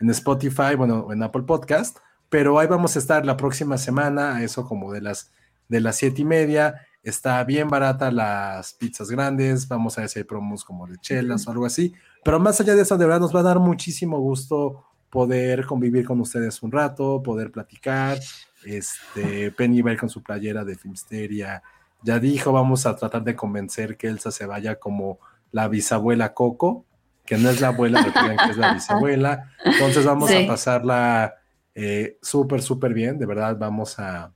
[0.00, 1.98] en Spotify, bueno, en Apple Podcast.
[2.28, 5.32] Pero ahí vamos a estar la próxima semana, eso como de las,
[5.68, 6.86] de las siete y media.
[7.02, 9.66] Está bien barata las pizzas grandes.
[9.66, 11.92] Vamos a ver si hay promos como de chelas o algo así.
[12.24, 16.04] Pero más allá de eso, de verdad nos va a dar muchísimo gusto poder convivir
[16.06, 18.18] con ustedes un rato, poder platicar.
[18.64, 21.62] Este, Penny va a ir con su playera de Filmsteria.
[22.02, 25.18] Ya dijo, vamos a tratar de convencer que Elsa se vaya como
[25.50, 26.84] la bisabuela Coco,
[27.26, 29.50] que no es la abuela, recuerden que es la bisabuela.
[29.64, 30.44] Entonces vamos Sí.
[30.44, 31.34] a pasarla
[31.74, 33.18] eh, súper, súper bien.
[33.18, 34.32] De verdad, vamos a,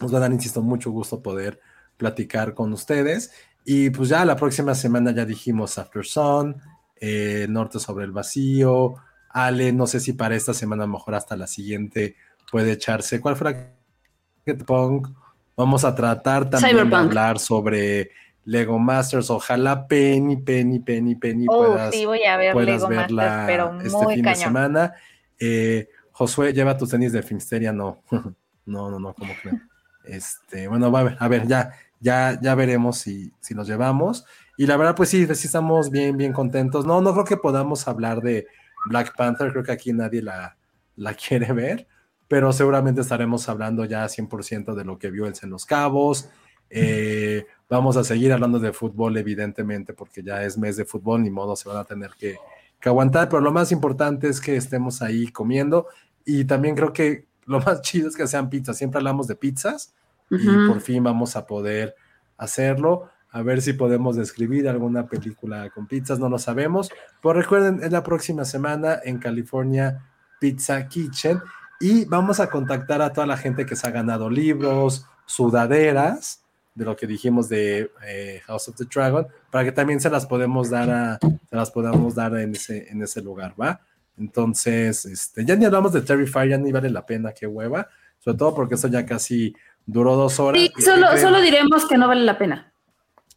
[0.00, 1.60] nos va a dar, insisto, mucho gusto poder
[1.96, 3.32] platicar con ustedes.
[3.64, 6.56] Y pues ya la próxima semana ya dijimos After Sun,
[7.00, 8.96] eh, Norte sobre el Vacío.
[9.30, 12.16] Ale, no sé si para esta semana, a lo mejor hasta la siguiente,
[12.50, 13.20] puede echarse.
[13.20, 15.08] ¿Cuál fue la Punk?
[15.56, 17.08] Vamos a tratar también de Cyberpunk.
[17.08, 18.10] hablar sobre
[18.44, 19.30] Lego Masters.
[19.30, 23.44] Ojalá Penny, Penny, Penny, Penny Oh, puedas, sí, voy a ver puedas Lego Masters, verla
[23.46, 24.44] pero este muy fin de cañón.
[24.44, 24.94] semana.
[25.38, 28.02] Eh, Josué, lleva tus tenis de Filmsteria, no.
[28.66, 29.54] no, no, no, como creo.
[30.06, 34.24] Este, bueno, va a ver, a ver, ya, ya, ya veremos si, si los llevamos.
[34.56, 36.86] Y la verdad, pues sí, sí estamos bien, bien contentos.
[36.86, 38.46] No, no creo que podamos hablar de
[38.86, 40.56] Black Panther, creo que aquí nadie la,
[40.96, 41.86] la quiere ver,
[42.28, 46.28] pero seguramente estaremos hablando ya 100% de lo que vio Elsa en Los Cabos.
[46.70, 51.30] Eh, vamos a seguir hablando de fútbol, evidentemente, porque ya es mes de fútbol, ni
[51.30, 52.36] modo, se van a tener que,
[52.80, 55.86] que aguantar, pero lo más importante es que estemos ahí comiendo
[56.24, 59.94] y también creo que lo más chido es que sean pizzas, siempre hablamos de pizzas
[60.30, 60.66] y Ujú.
[60.66, 61.94] por fin vamos a poder
[62.36, 63.10] hacerlo.
[63.36, 66.88] A ver si podemos describir alguna película con pizzas, no lo sabemos.
[67.20, 70.06] Pero recuerden, es la próxima semana en California
[70.40, 71.42] Pizza Kitchen
[71.78, 76.44] y vamos a contactar a toda la gente que se ha ganado libros, sudaderas,
[76.74, 80.24] de lo que dijimos de eh, House of the Dragon, para que también se las
[80.24, 83.82] podemos dar a, se las podamos dar en ese, en ese lugar, ¿va?
[84.16, 87.86] Entonces, este, ya ni hablamos de Terrifier, ya ni vale la pena, qué hueva,
[88.18, 89.54] sobre todo porque eso ya casi
[89.84, 90.58] duró dos horas.
[90.58, 92.72] Sí, ¿Y qué solo, solo diremos que no vale la pena.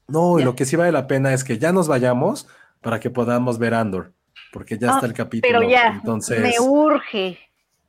[0.10, 2.48] No, y lo que sí vale la pena es que ya nos vayamos
[2.81, 4.14] para que podamos ver Andor,
[4.52, 5.60] porque ya Ah, está el capítulo.
[5.60, 7.38] Pero ya, entonces, me urge.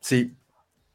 [0.01, 0.34] sí,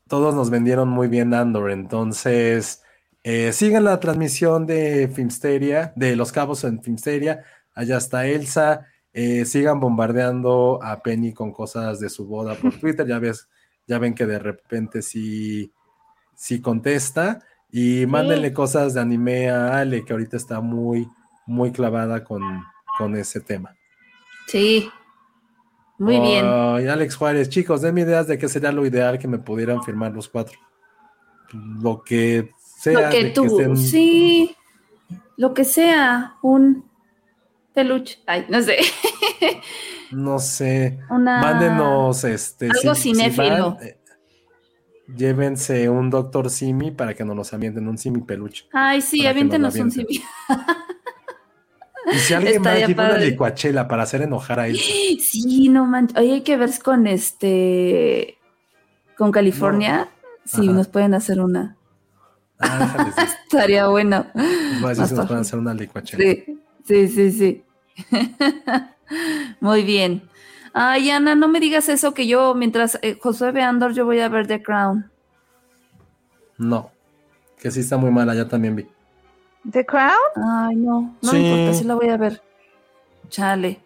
[0.07, 2.83] todos nos vendieron muy bien Andor, entonces
[3.23, 7.43] eh, sigan la transmisión de Filmsteria, de Los Cabos en Filmsteria,
[7.73, 13.07] allá está Elsa, eh, sigan bombardeando a Penny con cosas de su boda por Twitter,
[13.07, 13.47] ya ves,
[13.87, 15.71] ya ven que de repente sí,
[16.35, 17.39] sí contesta.
[17.77, 21.09] Y mándenle cosas de anime a Ale, que ahorita está muy,
[21.45, 22.41] muy clavada con,
[22.97, 23.75] con ese tema.
[24.47, 24.89] Sí.
[25.97, 26.45] Muy bien.
[26.47, 30.13] Ay, Alex Juárez, chicos, denme ideas de qué sería lo ideal que me pudieran firmar
[30.13, 30.57] los cuatro.
[31.81, 33.01] Lo que sea.
[33.01, 34.55] Lo que tú, estén- sí.
[35.35, 36.85] Lo que sea, un
[37.73, 38.19] peluche.
[38.25, 38.77] Ay, no sé.
[40.11, 40.99] No sé.
[41.09, 41.41] Una.
[41.41, 42.69] Mándenos este.
[42.69, 43.75] Algo si- si cinéfilo.
[43.75, 43.97] van, eh,
[45.07, 48.65] llévense un Doctor Simi para que nos los ambienten, un Simi peluche.
[48.71, 50.07] Ay, sí, aviéntenos un avienten.
[50.07, 50.23] simi.
[52.11, 54.77] Y si alguien más Estaría lleva una licuachela para hacer enojar a él.
[54.77, 56.17] Sí, no manches.
[56.17, 58.37] Oye, hay que ver con este.
[59.17, 60.09] Con California.
[60.45, 61.77] Si nos pueden hacer una.
[62.59, 63.11] Ah.
[63.43, 64.27] Estaría bueno.
[64.35, 66.23] Decir Más si nos pueden hacer una licuachela.
[66.23, 67.63] Sí, sí, sí, sí.
[69.59, 70.29] Muy bien.
[70.77, 74.19] Ay, Ana, no me digas eso que yo, mientras eh, Josué ve Andor, yo voy
[74.19, 75.09] a ver The Crown.
[76.57, 76.91] No,
[77.57, 78.85] que sí está muy mala, ya también vi.
[79.71, 80.11] ¿The Crown?
[80.35, 81.37] Ay, no, no Sí.
[81.37, 82.41] me importa, sí la voy a ver.
[83.29, 83.79] Chale.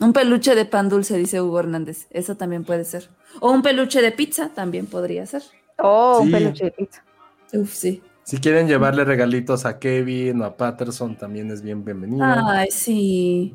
[0.00, 2.08] Un peluche de pan dulce, dice Hugo Hernández.
[2.10, 3.08] Eso también puede ser.
[3.40, 5.42] O un peluche de pizza también podría ser.
[5.78, 6.26] Oh, Sí.
[6.26, 7.04] un peluche de pizza.
[7.52, 8.02] Uf, sí.
[8.24, 12.24] Si quieren llevarle regalitos a Kevin o a Patterson, también es bien bienvenido.
[12.24, 13.54] Ay, sí.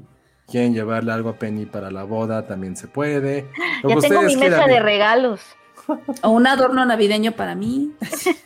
[0.49, 3.47] Quieren llevarle algo a Penny para la boda, también se puede.
[3.83, 4.69] Lo Ya tengo mi mesa quieran.
[4.69, 5.41] de regalos.
[6.21, 7.91] O un adorno navideño para mí.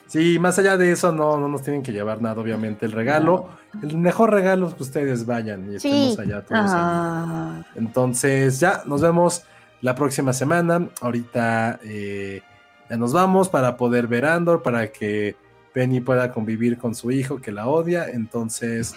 [0.08, 2.86] Sí, más allá de eso, no, no nos tienen que llevar nada, obviamente.
[2.86, 3.50] El regalo,
[3.84, 5.90] el mejor regalo es que ustedes vayan y Sí.
[5.90, 6.62] estemos allá todos.
[6.72, 6.80] ahí.
[6.80, 9.44] Ah, Entonces, ya nos vemos
[9.82, 10.88] la próxima semana.
[11.02, 12.42] Ahorita eh,
[12.90, 15.36] ya nos vamos para poder ver Andor, para que
[15.74, 18.06] Penny pueda convivir con su hijo que la odia.
[18.10, 18.96] Entonces,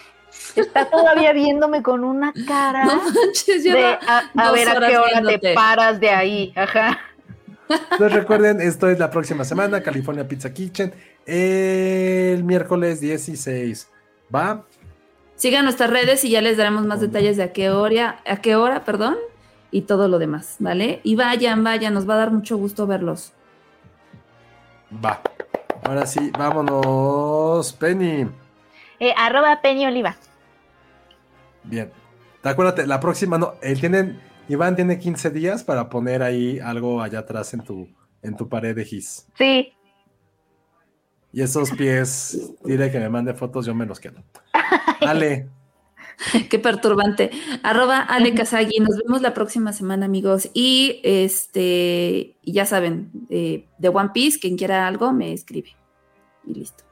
[0.57, 5.21] Está todavía viéndome con una cara no manches, de a, a ver a qué hora
[5.21, 5.39] viéndote.
[5.39, 6.53] te paras de ahí.
[6.57, 6.99] Ajá.
[7.99, 10.93] pues recuerden, esto es la próxima semana, California Pizza Kitchen,
[11.27, 13.89] el miércoles 16.
[14.35, 14.65] ¿Va?
[15.37, 18.57] Sigan nuestras redes y ya les daremos más detalles de a qué hora, a qué
[18.57, 19.17] hora, perdón,
[19.71, 21.01] y todo lo demás, ¿vale?
[21.03, 23.33] Y vayan, vayan, nos va a dar mucho gusto verlos.
[25.05, 25.21] Va.
[25.85, 28.27] Ahora sí, vámonos, Penny.
[29.01, 30.17] Eh, arroba Penny Oliva.
[31.65, 31.91] Bien.
[32.43, 33.55] Acuérdate, la próxima no.
[33.63, 34.19] Él tiene,
[34.49, 37.89] Iván tiene 15 días para poner ahí algo allá atrás en tu,
[38.23, 39.27] en tu pared de GIS.
[39.37, 39.73] Sí.
[41.33, 44.23] Y esos pies, dile que me mande fotos, yo me los quedo.
[45.01, 45.49] Ale.
[46.51, 47.31] Qué perturbante.
[47.63, 48.81] Arroba Ale Kazagi.
[48.81, 50.51] Nos vemos la próxima semana, amigos.
[50.53, 55.77] Y este, ya saben, eh, de One Piece, quien quiera algo, me escribe.
[56.45, 56.90] Y listo.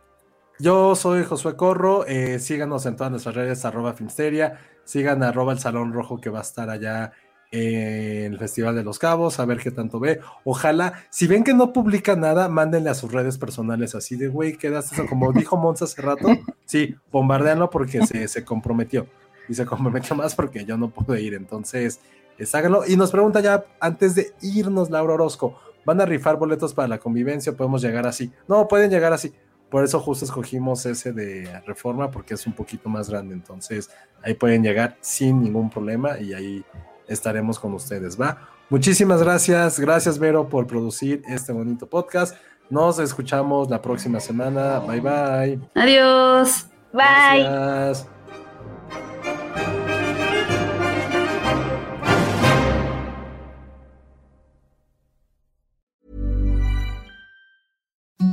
[0.59, 2.05] Yo soy Josué Corro.
[2.07, 4.59] eh, síganos en todas nuestras redes, arroba Filmsteria.
[4.85, 7.13] Sigan arroba el Salón Rojo que va a estar allá
[7.51, 10.21] en el Festival de los Cabos, a ver qué tanto ve.
[10.45, 14.57] Ojalá, si ven que no publica nada, mándenle a sus redes personales así de, güey,
[14.57, 16.29] quedaste eso, como dijo Monza hace rato.
[16.65, 19.07] Sí, bombardeanlo porque se, se comprometió.
[19.49, 21.35] Y se comprometió más porque yo no pude ir.
[21.35, 22.01] Entonces,
[22.37, 22.83] es, háganlo.
[22.87, 26.99] Y nos pregunta ya, antes de irnos, Laura Orozco, ¿van a rifar boletos para la
[26.99, 27.53] convivencia?
[27.55, 28.31] ¿Podemos llegar así?
[28.47, 29.33] No, pueden llegar así.
[29.71, 33.35] Por eso justo escogimos ese de reforma porque es un poquito más grande.
[33.35, 33.91] Entonces,
[34.23, 36.65] ahí pueden llegar sin ningún problema y ahí
[37.07, 38.49] estaremos con ustedes, ¿va?
[38.71, 42.37] Muchísimas gracias, gracias Vero por producir este bonito podcast.
[42.71, 44.79] Nos escuchamos la próxima semana.
[44.81, 45.61] Bye bye.
[45.75, 46.67] Adiós.
[46.93, 47.43] Bye.
[47.43, 48.07] Gracias.